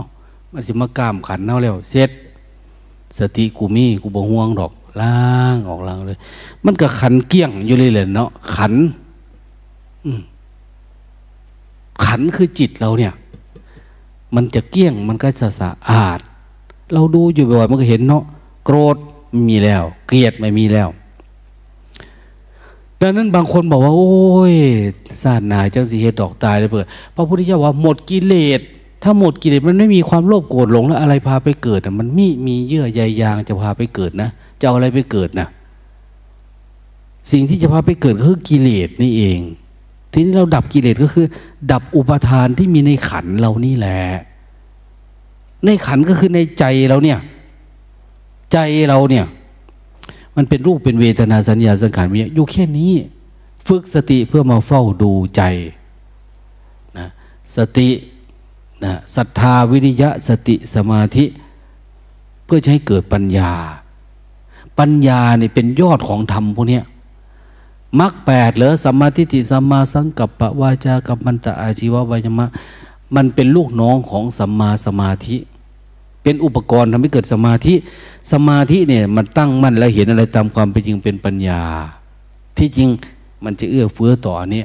[0.52, 2.10] มันสิมากามขันเอาแล้วเสร็จ
[3.18, 5.18] สติกูมีกูบ่ห่วงดอก ล้า
[5.54, 6.18] งออกล้างเลย
[6.64, 8.74] มันก็ขันเกี้ยงอยู่เลยเลยเนาะขัน
[12.04, 13.12] ขันคือจิตเราเนี่ย
[14.34, 16.20] มันจะเกี้ยงมันก็จะสะอาด
[16.92, 18.24] เราดูอยู่บ่อยมันก็เห็นเนาะ
[18.64, 18.96] โกรธ
[19.30, 20.88] ไม่มีแล้ว เกลียดไม่มีแล้ว
[23.00, 24.12] ดังนั้นบางคนบอกว่า โอ้
[24.52, 24.54] ย
[25.22, 28.60] ศาสนาจังสีเหตุดอกตายเลยเปิดพระพุทธเจ้าว่าหมดกิเลส
[29.06, 34.28] ถ้าหมดกิเลสมันไม่มีความโลภโกรธหลงแล้วอะไรพาไปเกิดมันมีมีเยื่อใยยางจะพาไปเกิดนะ
[34.60, 35.48] จะเอาอะไรไปเกิดนะ
[37.32, 39.40] สิ่งที่จะพาไปเกิดคือกิเลสนี่เอง
[40.12, 41.26] ทีนี้เราดับกิเลสก็คือ
[41.72, 44.00] ดับอุปทานที่มีในขันเรานี่แหละ
[45.64, 47.18] ในขันก็คือในใจเราเนี่ย
[48.52, 48.58] ใจ
[48.88, 49.24] เราเนี่ย
[50.36, 52.92] มันเป็นรูปเป็นเวทนาสัญญาสังขารวิญญาอยู่แค่นี้
[53.68, 55.42] ฝึกสติเพื่อมาเฝ้าดูใจ
[56.98, 57.08] นะ
[57.56, 57.88] สติ
[58.84, 61.24] นะศรัทธาวิริยะสติสมาธิ
[62.44, 63.52] เพื่อให้เกิดปัญญา
[64.78, 66.80] ปัญญาเนี่เป็นยอดของธรรมพวกนี้
[68.00, 72.46] มรรคแปดเหรอสัมมาทิฏฐิสัมมาสังกัปปะวาจากัมมันตะอาชีวะวายมะ
[73.14, 75.36] มันเป็นลูกน้องของสัมมาสมาธิ
[76.22, 77.74] เป็นอุปกรณ์ทำให้เกิดสมาธิ
[78.32, 81.60] สมาธิเนี่ยมันตั้งมั่นแล้วเห็นอะไรตามความเป็นจริงเป็นปัญญา
[82.58, 82.88] ที่จริง
[83.44, 84.62] มันจะเอื้อเฟื้อต่อเนี้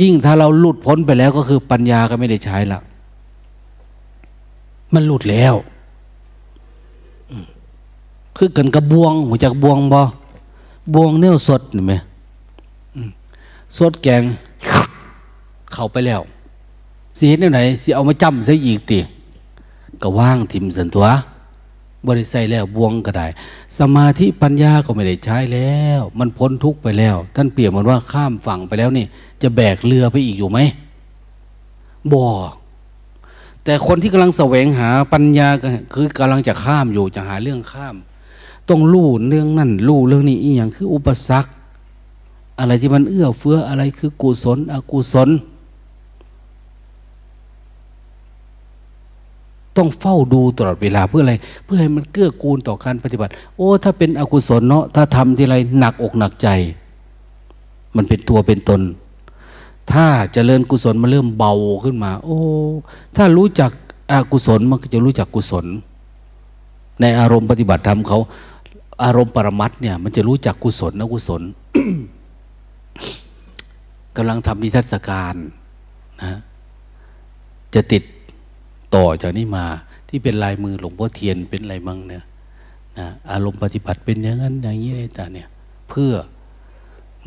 [0.00, 2.80] ยิ่งถ้าเราหลุดพ้นไปแล้วก็คือปัญญาก็ไม่ได้ใช้ละ
[4.94, 5.54] มันหลุดแล้ว
[8.36, 10.02] คือกันกระบวงหัวจากบวงบอ
[10.94, 11.94] บวงเนื้อสดเห็นไหม
[13.78, 14.22] สดแกง
[15.72, 16.20] เข้าไปแล้ว
[17.18, 18.98] สิเห็นไหนสิเอามาจำซะอีกตี
[20.02, 21.06] ก็ว่างทิมสันตัว
[22.06, 23.26] บริใส่แล้วบวงก็ได้
[23.78, 29.06] สมาธิปัญญาก็ไม่ได้ใช้แล้ว มันพ้นทุกไปแล้ว ท่านเปรียบเหมือนว่าข้ามฝั่งไปแล้วนี่
[29.42, 30.58] จะแบกเรือไปอีกอยู่ไหม
[32.12, 32.24] บ่
[33.64, 35.48] แต่คนที่กำลังแสวงหาปัญญา
[35.94, 37.96] คือกำลังจะข้ามอยู่จะหาเรื่องข้าม
[38.68, 41.50] ต้องลู่เรื่องนั่นลู่เรื่องนี้อีกอย่างคืออุปสรรค
[42.58, 45.28] อะไรที่มันเอื้อเฟื้ออะไรคือกุศล อกุศล
[49.76, 51.34] ต้องเฝ้าดูตลอดเวลาเพื่ออะไร
[51.64, 56.48] เพื่อให้มันเกื้อกูลต่อการปฏิบัติ โอ้ถ้าเป็นอกุศลเนาะถ้าทำทีไรหนักอกหนักใจ
[57.96, 58.80] มันเป็นตัวเป็นตน
[59.90, 61.52] ถ้าเจริญกุศลมาเริ่มเบา
[61.84, 62.38] ขึ้นมา โอ้
[63.16, 63.70] ถ้ารู้จัก
[64.10, 65.66] อกุศลมันก็จะรู้จักกุศล
[67.00, 68.18] ในอารมณ์ปฏิบัติธรรมเขา
[69.04, 71.42] อารมณ์ปรมัตเนี่ย มันจะรู้จักกุศลอกุศล
[74.16, 75.34] กำลังทำนิทรรศการ
[76.22, 76.38] นะ
[77.74, 78.02] จะติด
[78.94, 79.64] ต่อจากนี้มา
[80.08, 82.24] ที่เป็นลายมือหลวงพ่อเทียนเป็นอะไรมั่งเนี่ย
[82.98, 85.48] นะอารมณ์ปฏิบัติเป็นอย่างนั้นอย่างนี้แต่เนี่ย
[85.88, 86.12] เพื่อ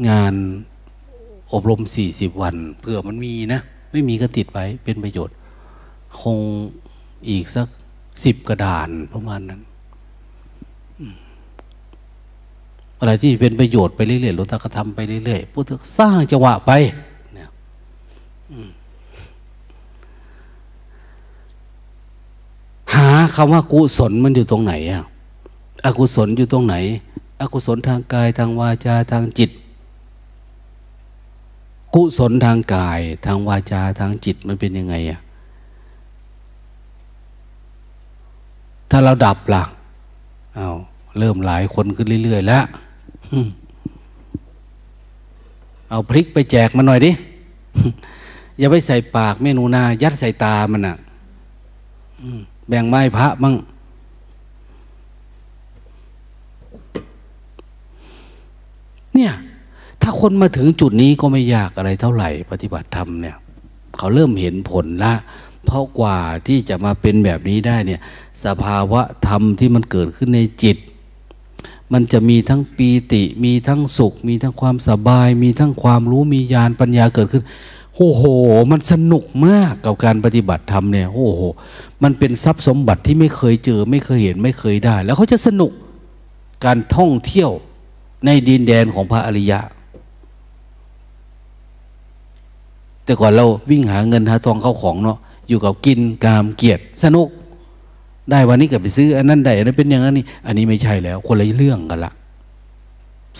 [0.10, 0.34] งาน
[1.56, 3.60] อบรมสี่สิบวันเพื่อมันมีนะ
[3.92, 5.36] ไม่มีก็ติดไว้เป็นประโยชน์
[6.20, 6.38] คง
[7.30, 7.68] อีกสัก
[8.24, 9.62] สิบกระดานประมาณนั้น
[13.00, 16.72] อะไรที่เป็นประโยชน์ไปเรื่อยๆหลวงตาก็ทำไปเรื่อยๆพุทธสร้างจังหวะไป
[17.34, 17.50] เนี่ย
[22.96, 25.04] หาคำว่ากุศลมันอยู่ตรงไหนอะ
[25.86, 26.76] อกุศลอยู่ตรงไหน
[27.42, 29.50] อกุศลทางกายทางวาจาทางจิต
[31.98, 35.20] กุศลทางกาย ทางวาจาทางจิตมันเป็นยังไงอะ
[38.90, 39.64] ถ้าเราดับละ่ะ
[40.56, 40.70] เอา
[41.18, 42.64] เริ่มหลายคนขึ้นเรื่อย ๆ แล้ว
[45.90, 47.12] เอาพริกไปแจกมันหน่อยดิ
[48.60, 50.96] อย่าไปใส่ปากเมนูนา ยัดใส่ตามันอะ่ะ
[52.68, 53.56] แบ่งไม้พระมั่ง
[59.16, 59.34] เนี่ย
[60.08, 63.38] ถ้าคนมาถึงจุดนี้ก็ไม่ยากอะไรเท่าไหร่ ปฏิบัติธรรมเนี่ย
[63.98, 65.14] เขาเริ่มเห็นผลละ
[65.66, 66.18] เพราะกว่า
[66.48, 68.02] ที่จะมาเป็นแบบนี้ได้เนี่ย
[68.46, 70.78] สภาวะธรรมที่มันเกิดขึ้นในจิต
[71.94, 77.44] มันจะมีทั้งปีติ มีทั้งสุข มีทั้งความสบาย มีทั้งความรู้มีญาณปัญญาเกิดขึ้น
[77.96, 78.24] โอ้โห
[78.72, 81.42] มันสนุกมากกับการปฏิบัติธรรมเนี่ยโอ้โห
[82.04, 85.72] มันเป็นทรัพย์สมบัติที่ไม่เคยเจอ ไม่เคยเห็นไม่เคยได้ แล้วเขาจะสนุก
[86.66, 87.52] การท่องเที่ยว
[88.26, 89.60] ในดินแดนของพระอริยะ
[93.06, 95.18] แต่ก่อนเราวิ่งหาเงินหาทองเข้าของเนาะ
[95.48, 97.28] อยู่กับกินกามเกียรติสนุก
[98.32, 102.12] ได้วันนี้ก็ไปซื้ออันนั้นได้อันนั้นเป็นอย่างนั้นนี่อันนี้ไม่ใช่แล้ว คนละเรื่องกันละ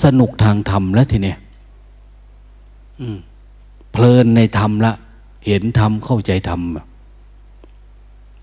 [0.04, 1.38] สนุกทางธรรมแล้วทีเนี้ย
[3.92, 4.94] เพลินในธรรมละ
[5.46, 6.62] เห็นธรรมเข้าใจธรรม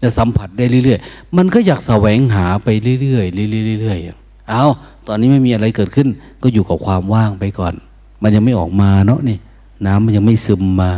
[0.03, 4.65] จะสัมผัสได้เรื่อยๆ มันก็อยากแสวงหาไปเรื่อยๆเรื่อยๆเรื่อยๆเอา
[5.07, 6.09] ตอนนี้ไม่มีอะไรเกิดขึ้น
[6.43, 7.75] ก็อยู่กับความว่างไปก่อน
[8.23, 9.39] มันยังไม่ออกมาเนาะนี่
[9.87, 10.91] น้ำมันยังไม่ซึมมา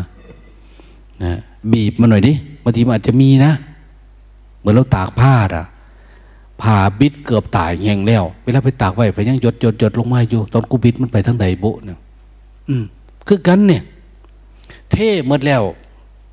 [1.27, 1.39] นะ
[1.73, 2.33] บีบมาหน่อยดิ
[2.63, 3.53] บางทีมันอาจจะมีนะ
[4.59, 5.67] เหมือนเราตากผ้าอะ
[6.63, 11.99] ผ่าบิดเกือบตายแหงแล้วเวลาไปตากไว้ไปยังหยดหยดหยดลงมาอยู่ ตอนกูบิดมันไปทั้งใดโบเนี่ย
[12.69, 12.85] อืม
[13.29, 13.83] คือกันเนี่ย
[14.91, 15.63] เท่หมดแล้ว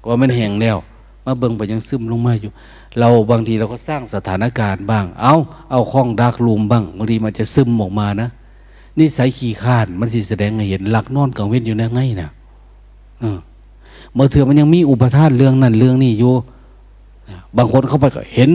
[0.08, 0.78] ว่ามันแหงแล้ว
[1.26, 2.52] มาเบิ่งไปยังซึมลงมาอยู่
[3.00, 5.34] เราบางทีเราก็สร้างสถานการณ์บ้าง เอา
[5.72, 8.30] เอาข้องดักลูมบ้างบางทีมันจะซึมออกมานะ
[8.98, 12.30] นี่สายขี่ข้าน มันสิแสดงให้เห็นหลักนอนกังเว้นอยู่ในไงนะ
[13.22, 13.38] เออ
[14.14, 16.34] เมื่อเถื่อมันยังมีอุปทานเรื่องนั้นเรื่องนี้อยู่
[17.58, 18.52] บางคนเข้าไปก็เห็น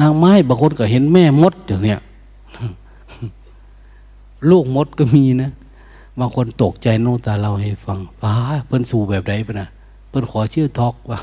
[0.00, 2.00] นางไม้บางคนก็เห็นแม่มดอย่างเนี้ย
[4.50, 5.50] ลูกมดก็มีนะ
[6.18, 8.34] บางคนตกใจโน้ตาเราให้ฟังป้า
[8.66, 9.68] เพิ่นสู่แบบใดปะนะ
[10.08, 11.18] เพิ่นขอชื่อทอกว่า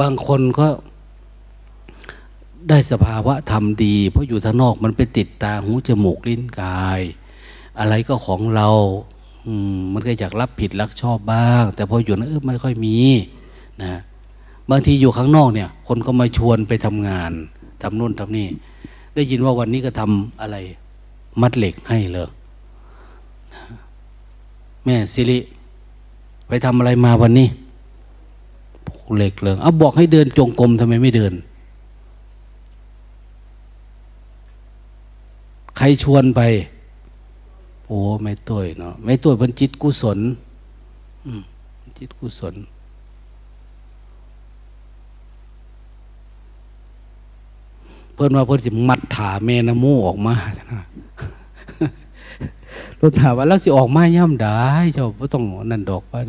[0.00, 0.66] บางคนก็
[2.68, 7.00] ได้สภาวะธรรมดี เพราะอยู่ทางนอกมันไปติดตาหูจมูกลิ้นกาย
[7.78, 8.68] อะไรก็ของเรา
[9.76, 12.96] มมันก็อยากรับผิดรักชอบบ้าง แต่พออยู่นั้นเออไม่ค่อยมี
[13.82, 13.92] นะ
[14.70, 17.32] บางทีอยู่ข้างนอกเนี่ย คนก็มาชวนไปทำงาน
[17.82, 18.46] ทำนู่นทำนี่
[19.14, 20.56] ได้ยินว่าวันนี้ก็ทำอะไร
[21.40, 22.28] มัดเหล็กให้เลย
[24.84, 25.38] แม่สิริ
[26.48, 27.48] ไปทำอะไรมาวันนี้
[29.16, 31.32] เหล็กเลยเอาบอกให้เดินจงกรมทำไมไม่เดิน
[35.76, 36.40] ใครชวนไป
[37.86, 40.18] โอ้ไม่ตัวเนาะไม่ตัวเป็นจิตกุศล
[41.98, 42.54] จิตกุศล
[48.14, 50.34] เพื่อนว่าเพื่อนสิมัดถาเมนโมออกมา
[52.98, 54.58] เราถามว่าแล้วสิออกมาย่ำได้
[54.94, 56.20] เจ้าไม่ต้องนั่นดอกว่า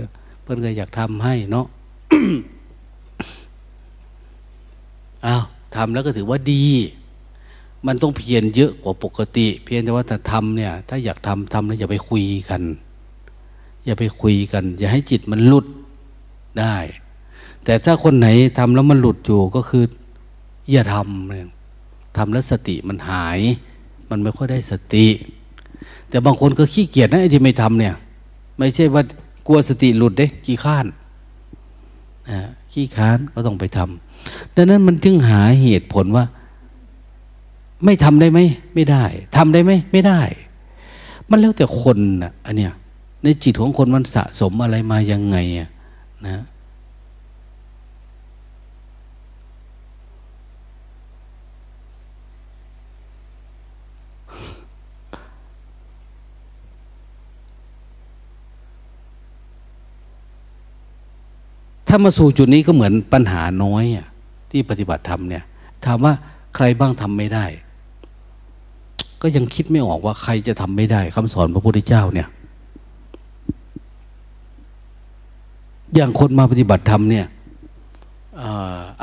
[0.43, 1.65] เพื่อนก็อยากทำให้เนาะ
[5.26, 5.43] อ้าว
[5.76, 6.65] ทำแล้วก็ถือว่าดี
[7.88, 12.62] มันต้องเพียรเยอะกว่าปกติ เพียงแต่ว่าถ้าทำเนี่ย ถ้าอยากทำทำแล้วอย่าไปคุยกัน
[13.86, 15.66] อย่าไปคุยกัน อย่าให้จิตมันหลุด
[16.60, 16.76] ได้
[17.66, 19.84] แต่ถ้าคนไหนทำแล้วมันหลุดอยู่ก็คือ
[20.72, 21.41] อย่าทำเลย
[22.18, 23.40] ทำแล้วสติมันหาย
[24.10, 25.07] มันไม่ค่อยได้สติ
[26.10, 27.95] แต่บางคนก็ขี้เกียจนะไอ้ที่ไม่ทำเนี่ย
[28.57, 29.03] ไม่ใช่ว่า
[29.48, 30.86] กลัวสติหลุดเด้ขี้ข้าน
[32.30, 32.40] นะ
[32.74, 36.26] ขี้ค้านก็ต้องไปทำดังนั้นมันจึงหาเหตุผลว่า
[37.86, 38.40] ไม่ทำได้ไหม
[38.76, 39.03] ไม่ได้
[39.38, 40.22] ทำได้ไหมไม่ได้
[41.30, 42.74] มันแล้วแต่คนนะอันเนี้ย
[43.24, 45.70] ในจิตของคนมันสะสมอะไรมายังไงอะ
[46.26, 46.44] นะ
[61.88, 63.99] ถ้ามาสู่จุดนี้ก็เหมือนปัญหาน้อยอ
[64.52, 65.44] ที่ปฏิบัติธรรมเนี่ย
[65.86, 66.14] ถามว่า
[66.56, 67.45] ใครบ้างทำไม่ได้
[69.21, 72.27] ก็ยังคิดไม่ออกว่าใครจะทำไม่ได้คำสอนพระพุทธเจ้าเนี่ย
[75.95, 77.25] อย่างคนมาปฏิบัติธรรมเนี่ย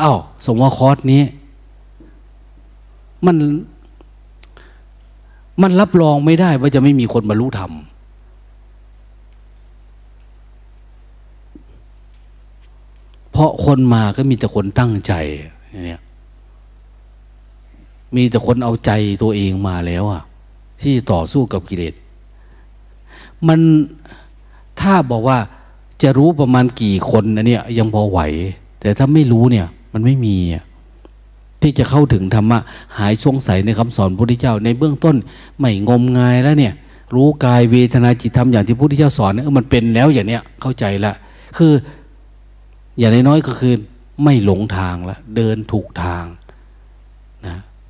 [0.01, 1.22] อ้าวสมว่าคอร์สนี้
[3.26, 3.36] มัน
[5.62, 7.72] มันรับรองไม่ได้ว่าจะไม่มีคนบรรลุธรรม
[13.32, 15.12] เพราะคนมาก็มีแต่คนตั้งใจ
[15.86, 16.01] เนี่ย
[18.16, 18.90] มีแต่คนเอาใจ
[19.22, 20.22] ตัวเองมาแล้วอะ
[20.82, 21.94] ที่ต่อสู้กับกิเลส
[23.48, 23.60] มัน
[24.80, 25.39] ถ้าบอกว่า
[26.02, 28.20] จะรู้ประมาณกี่คนนะเนี่ย ยังพอไหว
[28.80, 30.36] แต่ถ้าไม่รู้เนี่ย มันไม่มี
[31.62, 32.59] ที่จะเข้าถึงธรรมะ
[32.98, 35.16] หายสงสัยในคำสอนพระพุทธเจ้า ในเบื้องต้น
[35.59, 36.74] ไม่งมงายแล้วเนี่ย
[37.14, 41.12] รู้กายเวทนาจิตธรรมอย่างที่พระพุทธเจ้าสอนเนี่ยมันเป็นแล้วอย่างเนี้ยเข้าใจละ
[41.56, 41.72] คือ
[42.98, 43.74] อย่างน้อยก็คือ
[44.24, 46.24] ไม่หลงทางละเดินถูกทาง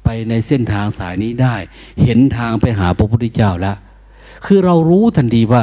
[0.05, 1.57] ไปในเส้นทางสายนี้ได้
[2.03, 3.77] เห็นทางไปหาพระพุทธเจ้าแล้ว
[4.47, 5.63] คือเรารู้ทันทีว่า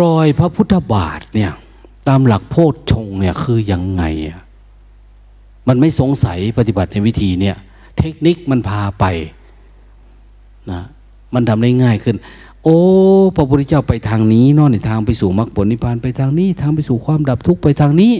[0.00, 1.52] รอยพระพุทธบาทเนี่ย
[2.08, 4.02] ตามหลักโพชฌงเนี่ยคือยังไง
[5.68, 7.56] มันไม่สงสัยปฏิบัติในวิธีเนี่ย
[7.98, 9.04] เทคนิคมันพาไป
[10.70, 10.82] นะ
[11.34, 12.16] มันทำได้ง่ายขึ้น
[12.62, 12.78] โอ้
[13.36, 18.14] พระพุทธเจ้าไปทางนี้นอนในทางไปสู่มรรคผลนิพพานไปทางนี้ ทางไปสู่ความดับทุกข์ไปทางนี้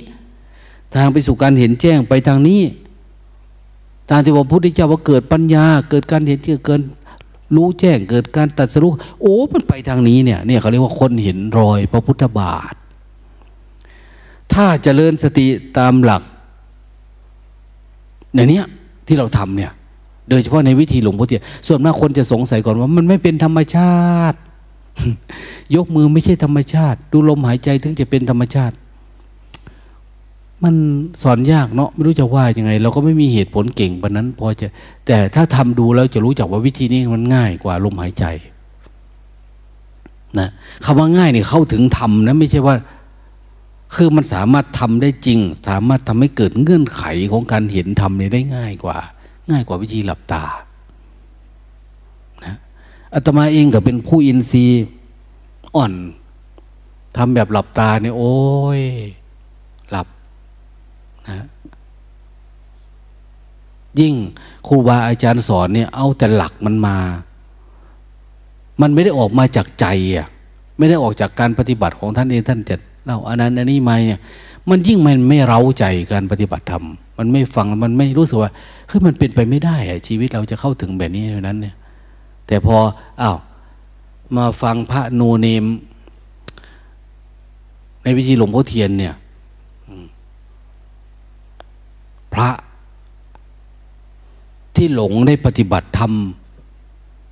[0.94, 2.60] ทางไปสู่การเห็นแจ้งไปทางนี้
[4.10, 6.80] ตามที่ว่าพุทธเจ้าว่าเกิดปัญญา เกิดการเห็นเกิด
[7.56, 12.74] รู้แจ้งเกิดการตัดสู้โอ้มันไปทางนี้เนี่ยเนี่ยเขาเรียกว่าคนเห็นรอยพระพุทธบาท
[14.52, 15.46] ถ้าเจริญสติ
[15.78, 16.22] ตามหลัก
[18.34, 18.62] ในนี้
[19.06, 19.72] ที่เราทำเนี่ย
[20.28, 23.96] โดยเฉพาะในวิธีหลวงพ่อเทียนส่วนมากคนจะสงสัยก่อนว่า มันไม่เป็นธรรมชา
[24.32, 24.38] ติ
[25.76, 28.74] ยกมือไม่ใช่ธรรมชาติ ดูลมหายใจถึงจะเป็นธรรมชาติ
[30.64, 30.74] มัน
[31.22, 34.66] สอนยากเนาะไม่รู้จะว่ายังไง เราก็ไม่มีเหตุผลเก่งปนนั้น พอจะ
[35.06, 38.24] แต่ถ้าทำดูแล้วจะรู้จักว่าวิธีนี้มันง่ายกว่าลมหายใจ
[40.38, 40.48] นะ
[40.84, 42.76] คำว่าง่ายเนี่ยเข้าถึงธรรมนะ ไม่ใช่ว่า
[43.94, 45.38] คือมันสามารถทำได้จริง
[45.68, 48.98] สามารถทำให้เกิดเงื่อนไขของการเห็นธรรมเนี่ยได้ง่ายกว่า
[49.50, 50.44] ง่ายกว่าวิธีหลับตา
[52.44, 52.56] นะ
[53.14, 54.84] อาตมาเองก็เป็นผู้อินทรีย์
[55.76, 55.92] อ่อน
[57.16, 58.36] ทำแบบหลับตาเนี่ยโอ้
[58.80, 58.82] ย
[61.28, 61.47] นะ
[64.01, 64.15] ยิ่ง
[64.66, 66.97] ครูบาอาจารย์สอนเนี่ย เอาแต่หลักมันมา
[68.81, 69.86] มันไม่ได้ออกมาจากใจ
[70.16, 70.27] อะ
[70.78, 74.20] ไม่ได้ออกจากการปฏิบัติของท่านเองท่านจะเล่าอันนั้นอันนี้มาเนี่ย
[74.69, 76.85] มันยิ่งมันไม่เร้าใจการปฏิบัติธรรม
[77.19, 78.51] มันไม่ฟังมันไม่รู้สึกว่า
[78.89, 81.74] เฮ้ยมันเป็นไปไม่ได้อะชีวิตเราจะเข้าถึงแบบนี้เท่านั้นเนี่ย
[82.47, 82.77] แต่พอ
[83.20, 83.36] อ้าว
[84.36, 85.65] มาฟังพระโนเนม
[88.03, 89.15] ในวิธีหลวงพ่อเทียนเนี่ย
[92.36, 92.50] พระ
[94.76, 96.12] ที่หลงได้ปฏิบัติธรรม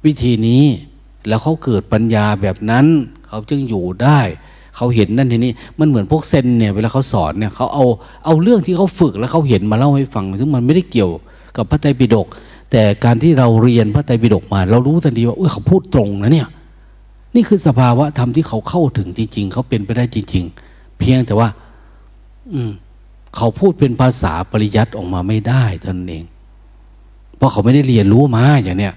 [0.05, 0.63] วิธีนี้
[1.29, 2.87] แล้วเขาเกิดปัญญาแบบนั้น
[3.29, 4.21] เขาจึงอยู่ได้
[4.77, 7.85] เขาเห็นนั่นทีนี้มันเหมือนพวกเซนเนี่ยเวลาเขาสอนเนี่ยเขาเอา
[8.25, 11.11] เอาเรื่องที่เขาฝึกแล้วเขาเห็นมาเล่าให้ฟัง ซึ่งมันไม่ได้เกี่ยว
[11.57, 12.27] กับพระไตรปิฎก
[12.71, 16.49] แต่การที่เราเรียนพระไตรปิฎกมา เรารู้ทันทีว่าเออเขาพูดตรงนะเนี่ย
[17.35, 21.49] นี่คือสภาวะธรรมที่เขาเข้าถึงจริง ๆ เขาเป็นไปได้จริง ๆ เพียงแต่ว่า
[22.53, 22.71] อืม
[23.37, 26.25] เขาพูดเป็นภาษาปริยัติออกมาไม่ได้ท่านเอง
[27.37, 28.95] เพราะเขาไม่ได้เรียนรู้มาอย่างเนี้ย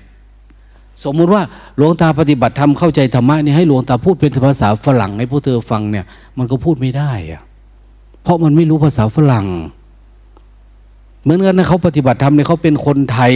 [1.04, 1.42] สมมุติว่า
[1.78, 6.06] หลวงตาปฏิบัติธรรมเข้าใจธรรมะนี่ให้หลวงตาพูดเป็นภาษาฝรั่งให้พวกเธอฟังเนี่ย
[6.38, 7.42] มันก็พูดไม่ได้อะ
[8.24, 9.48] เพราะมันไม่รู้ภาษาฝรั่ง
[11.22, 13.34] เหมือนกันนะเขาปฏิบัติธรรมเนี่ยเขาเป็นคนไทย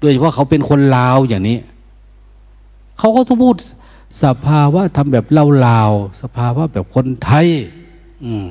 [0.00, 1.58] โดยเฉพาะเขาเป็นคนลาวอย่างนี้
[2.98, 3.56] เขาก็ต้องพูด
[4.22, 5.90] สภาวะทำแบบเล่าลาว
[6.22, 7.46] สภาวะแบบคนไทย
[8.24, 8.46] อืม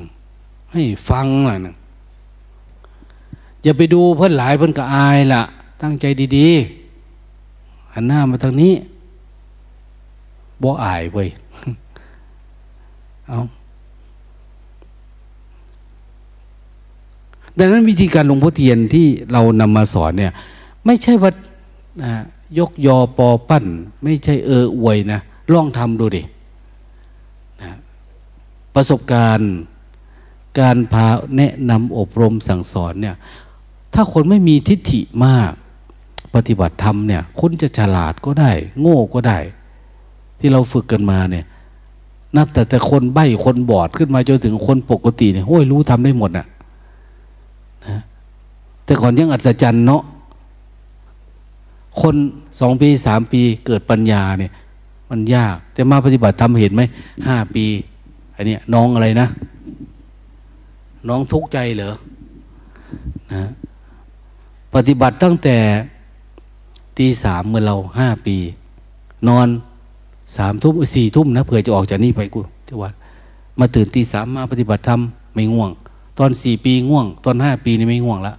[0.72, 1.26] ให้ฟัง
[1.66, 1.74] นะ
[3.62, 5.42] อย่าไปดูเพื่อนหลายเพื่อนก็อายละ
[5.82, 6.04] ตั้งใจ
[6.36, 8.72] ดีๆหันหน้ามาทางนี้
[10.62, 11.28] บ่อายเว้ย
[13.28, 13.40] เอา
[17.58, 20.32] ดังนั้นวิธีการหลวงพ่อเทียนที่เรานำมาสอนเนี่ย
[20.86, 21.30] ไม่ใช่ว่า
[22.58, 23.64] ยกยอปอปั้น
[24.02, 25.20] ไม่ใช่เอออวยนะ
[25.52, 26.22] ลองทำดูดิ
[27.62, 27.70] นะ
[28.74, 29.52] ประสบการณ์
[30.60, 31.06] การพา
[31.36, 33.16] แนะนำอบรมสั่งสอนเนี่ย
[33.94, 35.50] ถ้าคนไม่มีทิฏฐิมาก
[36.34, 38.50] ปฏิบัติธรรมเนี่ยคุณจะฉลาดก็ได้
[38.80, 39.38] โง่ก็ได้
[40.38, 41.44] ที่เราฝึกกันมาเนี่ย
[42.36, 46.46] นับแต่แต่คนใบ้คนบอดขึ้นมาจนถึงคนปกติเนี่ยโอ้ยรู้ทำได้หมดอะ
[47.88, 47.98] นะ
[48.84, 50.02] แต่ก่อนยังอัศจรรย์เนาะ
[52.00, 52.14] คน
[52.60, 54.52] สองปีสามปีเกิดปัญญาเนี่ย
[55.10, 56.82] มันยาก แต่มาปฏิบัติทำเห็นไหม
[57.26, 57.64] ห้าปี
[58.36, 59.28] อันนี้น้องอะไรนะ
[61.08, 61.90] น้องทุกข์ใจเหรอ
[63.32, 63.42] นะ
[64.74, 65.56] ปฏิบัติตั้งแต่
[66.98, 68.36] ตีสามเมื่อเราห้าปี
[69.28, 69.48] นอน
[70.36, 72.92] สามทุ่มสี่ทุ่มนะเผื่อจะออกจากนี่ไปกูที่วัด
[73.58, 75.00] มาตื่นตีสามมาปฏิบัติธรรม
[75.34, 75.70] ไม่ง่วง
[76.18, 78.34] ตอนสี่ปีง่วง ตอนห้าปีนี่ไม่ง่วงละ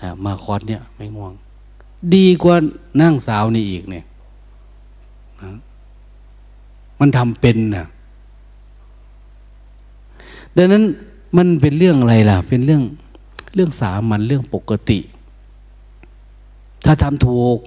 [0.00, 1.32] นะมาคอร์สเนี่ยไม่ง่วง
[2.14, 2.56] ดีกว่า
[3.00, 4.04] นั่งสาวนี่อีกเนี่ย
[5.42, 5.50] นะ
[7.00, 7.84] มันทำเป็นนะ
[10.56, 10.84] ดังนั้น
[11.36, 12.82] มันเป็นเรื่องอะไรล่ะ เป็นเรื่อง
[13.54, 14.98] เรื่องสามัญเรื่องปกติ
[16.84, 17.58] ถ้าทำถูก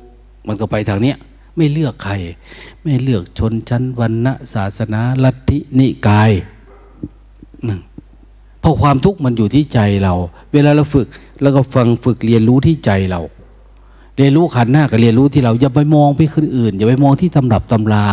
[0.48, 1.18] มันก็ไปทางเนี้ย
[1.56, 2.14] ไม่เลือกใคร
[2.84, 6.32] ไม่เลือกชนชั้นวันณะศาสนาลัทธินิกาย
[7.68, 7.80] นึ่ง
[8.60, 10.14] เพราะความทุกข์มันอยู่ที่ใจเรา
[10.54, 11.08] เวลาเราฝึก
[11.42, 13.22] แล้วก็ฟังฝึกเรียนรู้ที่ใจเรา
[14.18, 18.06] เรียนรู้ขันหน้ากับเรียนรู้ที่เราอย่าไปมองไปคนอื่น อย่าไปมองที่ตำรับตำรา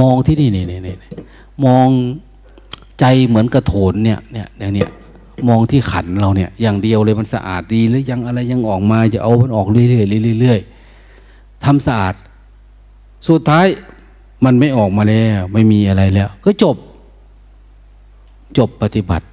[0.00, 0.96] มองที่นี่นี่นี่นี่
[1.64, 1.88] มอง
[3.00, 4.90] ใจเหมือนกระโถนเนี่ยเนี่ยเนี่ย
[5.48, 12.14] มองที่ขันเราเนี่ย อย่างเดียวเลยมันสะอาดดีหรือยังอะไรยังออกมาจะเอามันออกเรื่อยๆเรื่อยๆทำสะอาด
[13.28, 13.66] สุดท้าย
[14.44, 16.76] มันไม่ออกมาแล้ว ไม่มีอะไรแล้ว ก็จบ
[18.58, 19.26] จบปฏิบัติ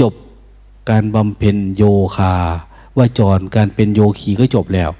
[0.00, 0.12] จบ
[0.90, 1.82] การบำเพ็ญโย
[2.16, 2.34] คา
[2.96, 4.90] ว่าจรการเป็นโยคีก็จบแล้ว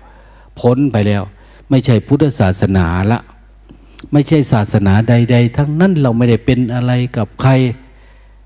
[0.59, 1.23] พ้นไปแล้ว
[1.71, 3.19] ไม่ใช่พุทธศาสนาละ
[4.13, 7.53] ไม่ใช่ศาสนาใด ๆ ทั้งนั้นเราไม่ได้เป็นอะไรกับใคร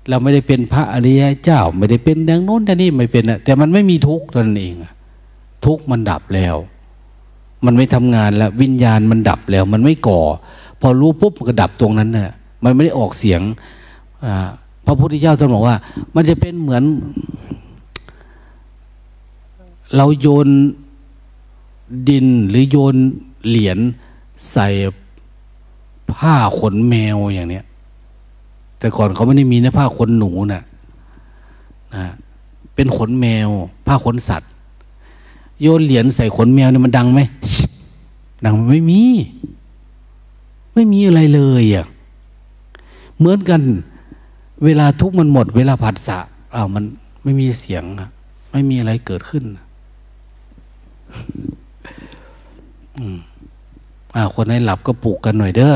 [0.09, 4.75] เราไม่ได้เป็นพระอริยเจ้า ไม่ได้เป็นดังโน้นดังนี้ไม่เป็นอะแต่มันไม่มีทุกข์ตนเอง
[5.65, 6.55] ทุกข์มันดับแล้ว
[7.65, 10.21] มันไม่ทำงานแล้ววิญญาณมันดับแล้ว มันไม่ก่อ
[10.81, 12.31] พอรู้ปุ๊บมันก็ดับตรงนั้นน่ะ
[12.63, 13.41] มันไม่ได้ออกเสียง
[14.85, 15.75] พระพุทธเจ้าท่านบอกว่า
[16.15, 16.83] มันจะเป็นเหมือน
[19.95, 20.47] เราโยน
[22.09, 22.95] ดินหรือโยน
[23.47, 23.77] เหรียญ
[24.51, 24.67] ใส่
[26.11, 27.65] ผ้าขนแมวอย่างเนี้ย
[28.79, 30.63] แต่ก่อนเขาไม่ได้มีนะผ้าขนหนูนะ่ะ
[31.95, 32.05] นะ
[32.75, 33.49] เป็นขนแมว
[33.87, 34.49] ผ้าขนสัตว์
[35.61, 37.21] โยนเหรียญใส่ขนแมวเนี่ยมันดังไหม
[38.45, 39.01] ดังไม่มี
[40.73, 41.85] ไม่มีอะไรเลยอะ
[43.17, 43.61] เหมือนกัน
[44.63, 46.19] เวลาทุกมันหมด เวลาผัดสะ
[46.55, 46.83] อ้าวมัน
[47.23, 48.09] ไม่มีเสียงอะ
[48.51, 49.43] ไม่มีอะไรเกิดขึ้น
[52.97, 53.17] อืม
[54.15, 55.75] อ่าคนให้หลับก็ปลุกกันหน่อยเด้อ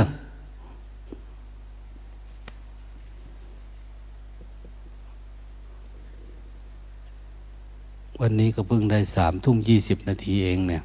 [8.22, 10.84] วันนี้ก็เพิ่งได้สามทุ่มยี่สิบนาทีเองเนี่ย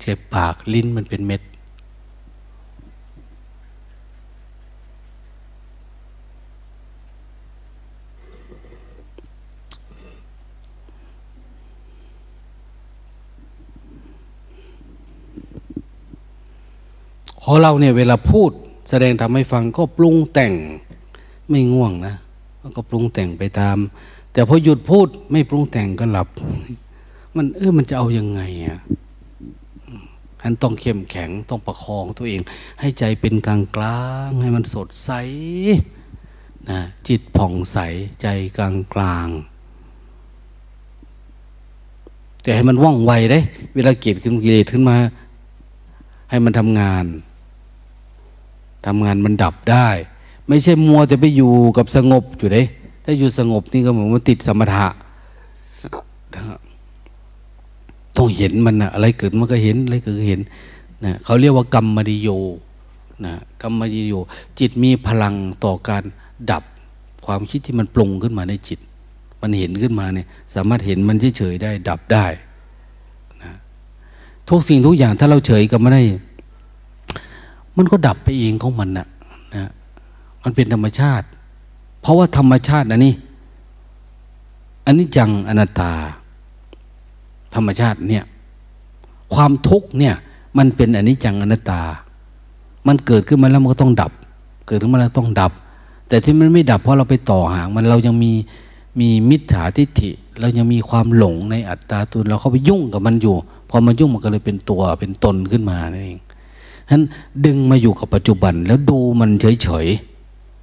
[0.00, 1.42] เจ็บปากลิ้นมันเป็นเม็ด
[17.37, 18.50] ข อเราเนี่ยเวลาพูด
[18.90, 20.52] แสดงทำให้ฟังก็ปรุงแต่ง
[21.50, 22.14] ไม่ง่วงนะ
[22.62, 23.76] มันก็ปรุงแต่งไปตาม
[24.32, 26.28] แต่พอหยุดพูดไม่ปรุงแต่งก็หลับ
[27.36, 28.78] มันเออมันจะเอายังไงอะ
[30.42, 32.40] อันต้องเข้มแข็งต้องประคองตัวเอง
[32.80, 35.10] ให้ใจเป็นกลางกลางให้มันสดใส
[36.70, 37.78] นะจิตผ่องใส
[38.22, 38.26] ใจ
[38.56, 39.28] กลางกลาง
[42.42, 43.38] แต่ให้มันว่องไวได้
[43.74, 44.96] เวลาเกิดขึ้นกิเลสขึ้นมา
[46.30, 47.04] ให้มันทำงาน
[48.86, 49.88] ทำงานมันดับได้
[50.48, 52.66] ไม่ใช่มัวแต่ไปอยู่กับสงบอยู่เลย
[53.04, 54.86] ถ้าอยู่สงบนี่ก็เหมือนมันติดสมถะ
[58.16, 60.40] ต้องเห็นมันนะอะไรเกิดมันก็เห็นอะไรเกิดเห็น
[61.04, 62.28] นะเขาเรียกว่ากรรมมดิโย
[63.24, 64.14] นะกรรมมดิโย
[64.58, 65.34] จิตมีพลัง
[65.64, 66.02] ต่อการ
[66.50, 66.62] ดับ
[67.26, 68.78] ความคิดที่มันปรุงขึ้นมาในจิต
[69.40, 72.26] มันเห็นขึ้นมาเนี่ย สามารถเห็นมันเฉยๆได้ ดับได้
[73.42, 73.52] นะ
[74.48, 76.02] ทุกสิ่งทุกอย่างถ้าเราเฉยกับมันได้
[77.78, 79.06] มันก็ดับไปเองของมันนะ
[79.54, 79.70] นะ
[80.42, 81.26] มันเป็นธรรมชาติ
[82.00, 83.14] เพราะว่าธรรมชาติอันนี้
[84.86, 85.92] อันนี้จังอนัตตา
[87.54, 88.24] ธรรมชาติเนี่ย
[89.34, 90.14] ความทุกข์เนี่ย
[90.58, 91.80] มันเป็นอันนี้จังอนัตตา
[92.86, 94.12] มันเกิดขึ้นมาแล้วมันก็ต้องดับ
[94.66, 95.52] เกิดขึ้นมาแล้วต้องดับ
[96.08, 98.32] แต่ที่มันไม่ดับเพราะเราไปต่อหางมันเรายังมี
[99.00, 100.10] มีมิจฉาทิฏฐิ
[100.40, 103.34] เรายังมีความหลงในอัตตาตัวเราเข้าไปยุ่งกับมันอยู่
[103.68, 106.20] พอมายุ่งมันก็เลยเป็นตัวเป็นตนขึ้นมานั่นเอง
[106.88, 107.02] ฉะนั้น
[107.46, 109.86] ดึงมาอยู่กับปัจจุบัน แล้วดูมันเฉย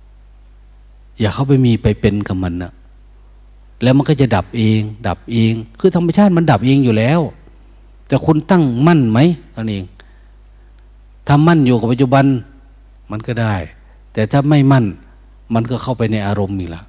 [0.02, 2.72] ๆ อย่าเข้าไปมีไปเป็นกับมันนะ
[3.84, 7.20] แล้วมันก็จะดับเอง ดับเอง คือธรรมชาติมันดับเองอยู่แล้ว
[8.08, 9.20] แต่คุณตั้งมั่นไหม
[9.56, 9.84] นั่นเอง
[11.28, 12.26] ถ้ามั่นอยู่กับปัจจุบัน
[13.12, 13.56] มันก็ได้
[14.14, 14.86] แต่ถ้าไม่มั่น
[15.54, 16.82] มันก็เข้าไปในอารมณ์อีกละ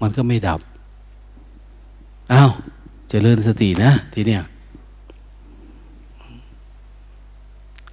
[0.00, 0.60] มันก็ไม่ดับ
[2.32, 2.62] อ้าวจ
[3.08, 4.42] เจริญสตินะ ทีเนี้ย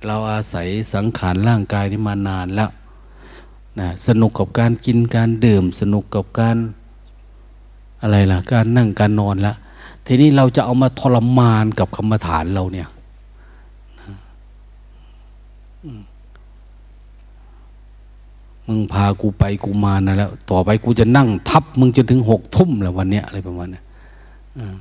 [0.07, 2.69] เราอาศัยสังขารร่างกายนี้มานานแล้ว
[3.79, 6.57] นะสนุกกับการกินการดื่ม สนุกกับการ
[8.01, 9.55] อะไรล่ะ การนั่งการนอนแล้ว
[10.05, 12.87] ทีนี้เราจะเอามาทรมานกับกรรมฐานเราเนี่ย
[18.67, 23.81] มึงพากูไปกูมานะแล้ว ต่อไปกูจะนั่งทับ มึงจนถึงหกทุ่มแล้ววันเนี้ยอะไรประมาณนี้
[24.57, 24.75] อืม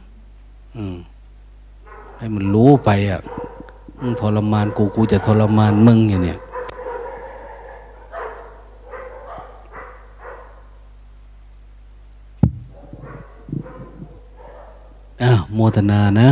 [0.76, 0.96] อืม
[2.18, 3.20] ให้มันรู้ไปอะ
[4.20, 6.38] ทรมานกูกูจะทรมานมึงอย่างเนี้ย
[15.22, 16.28] อ้าวโมทนานะ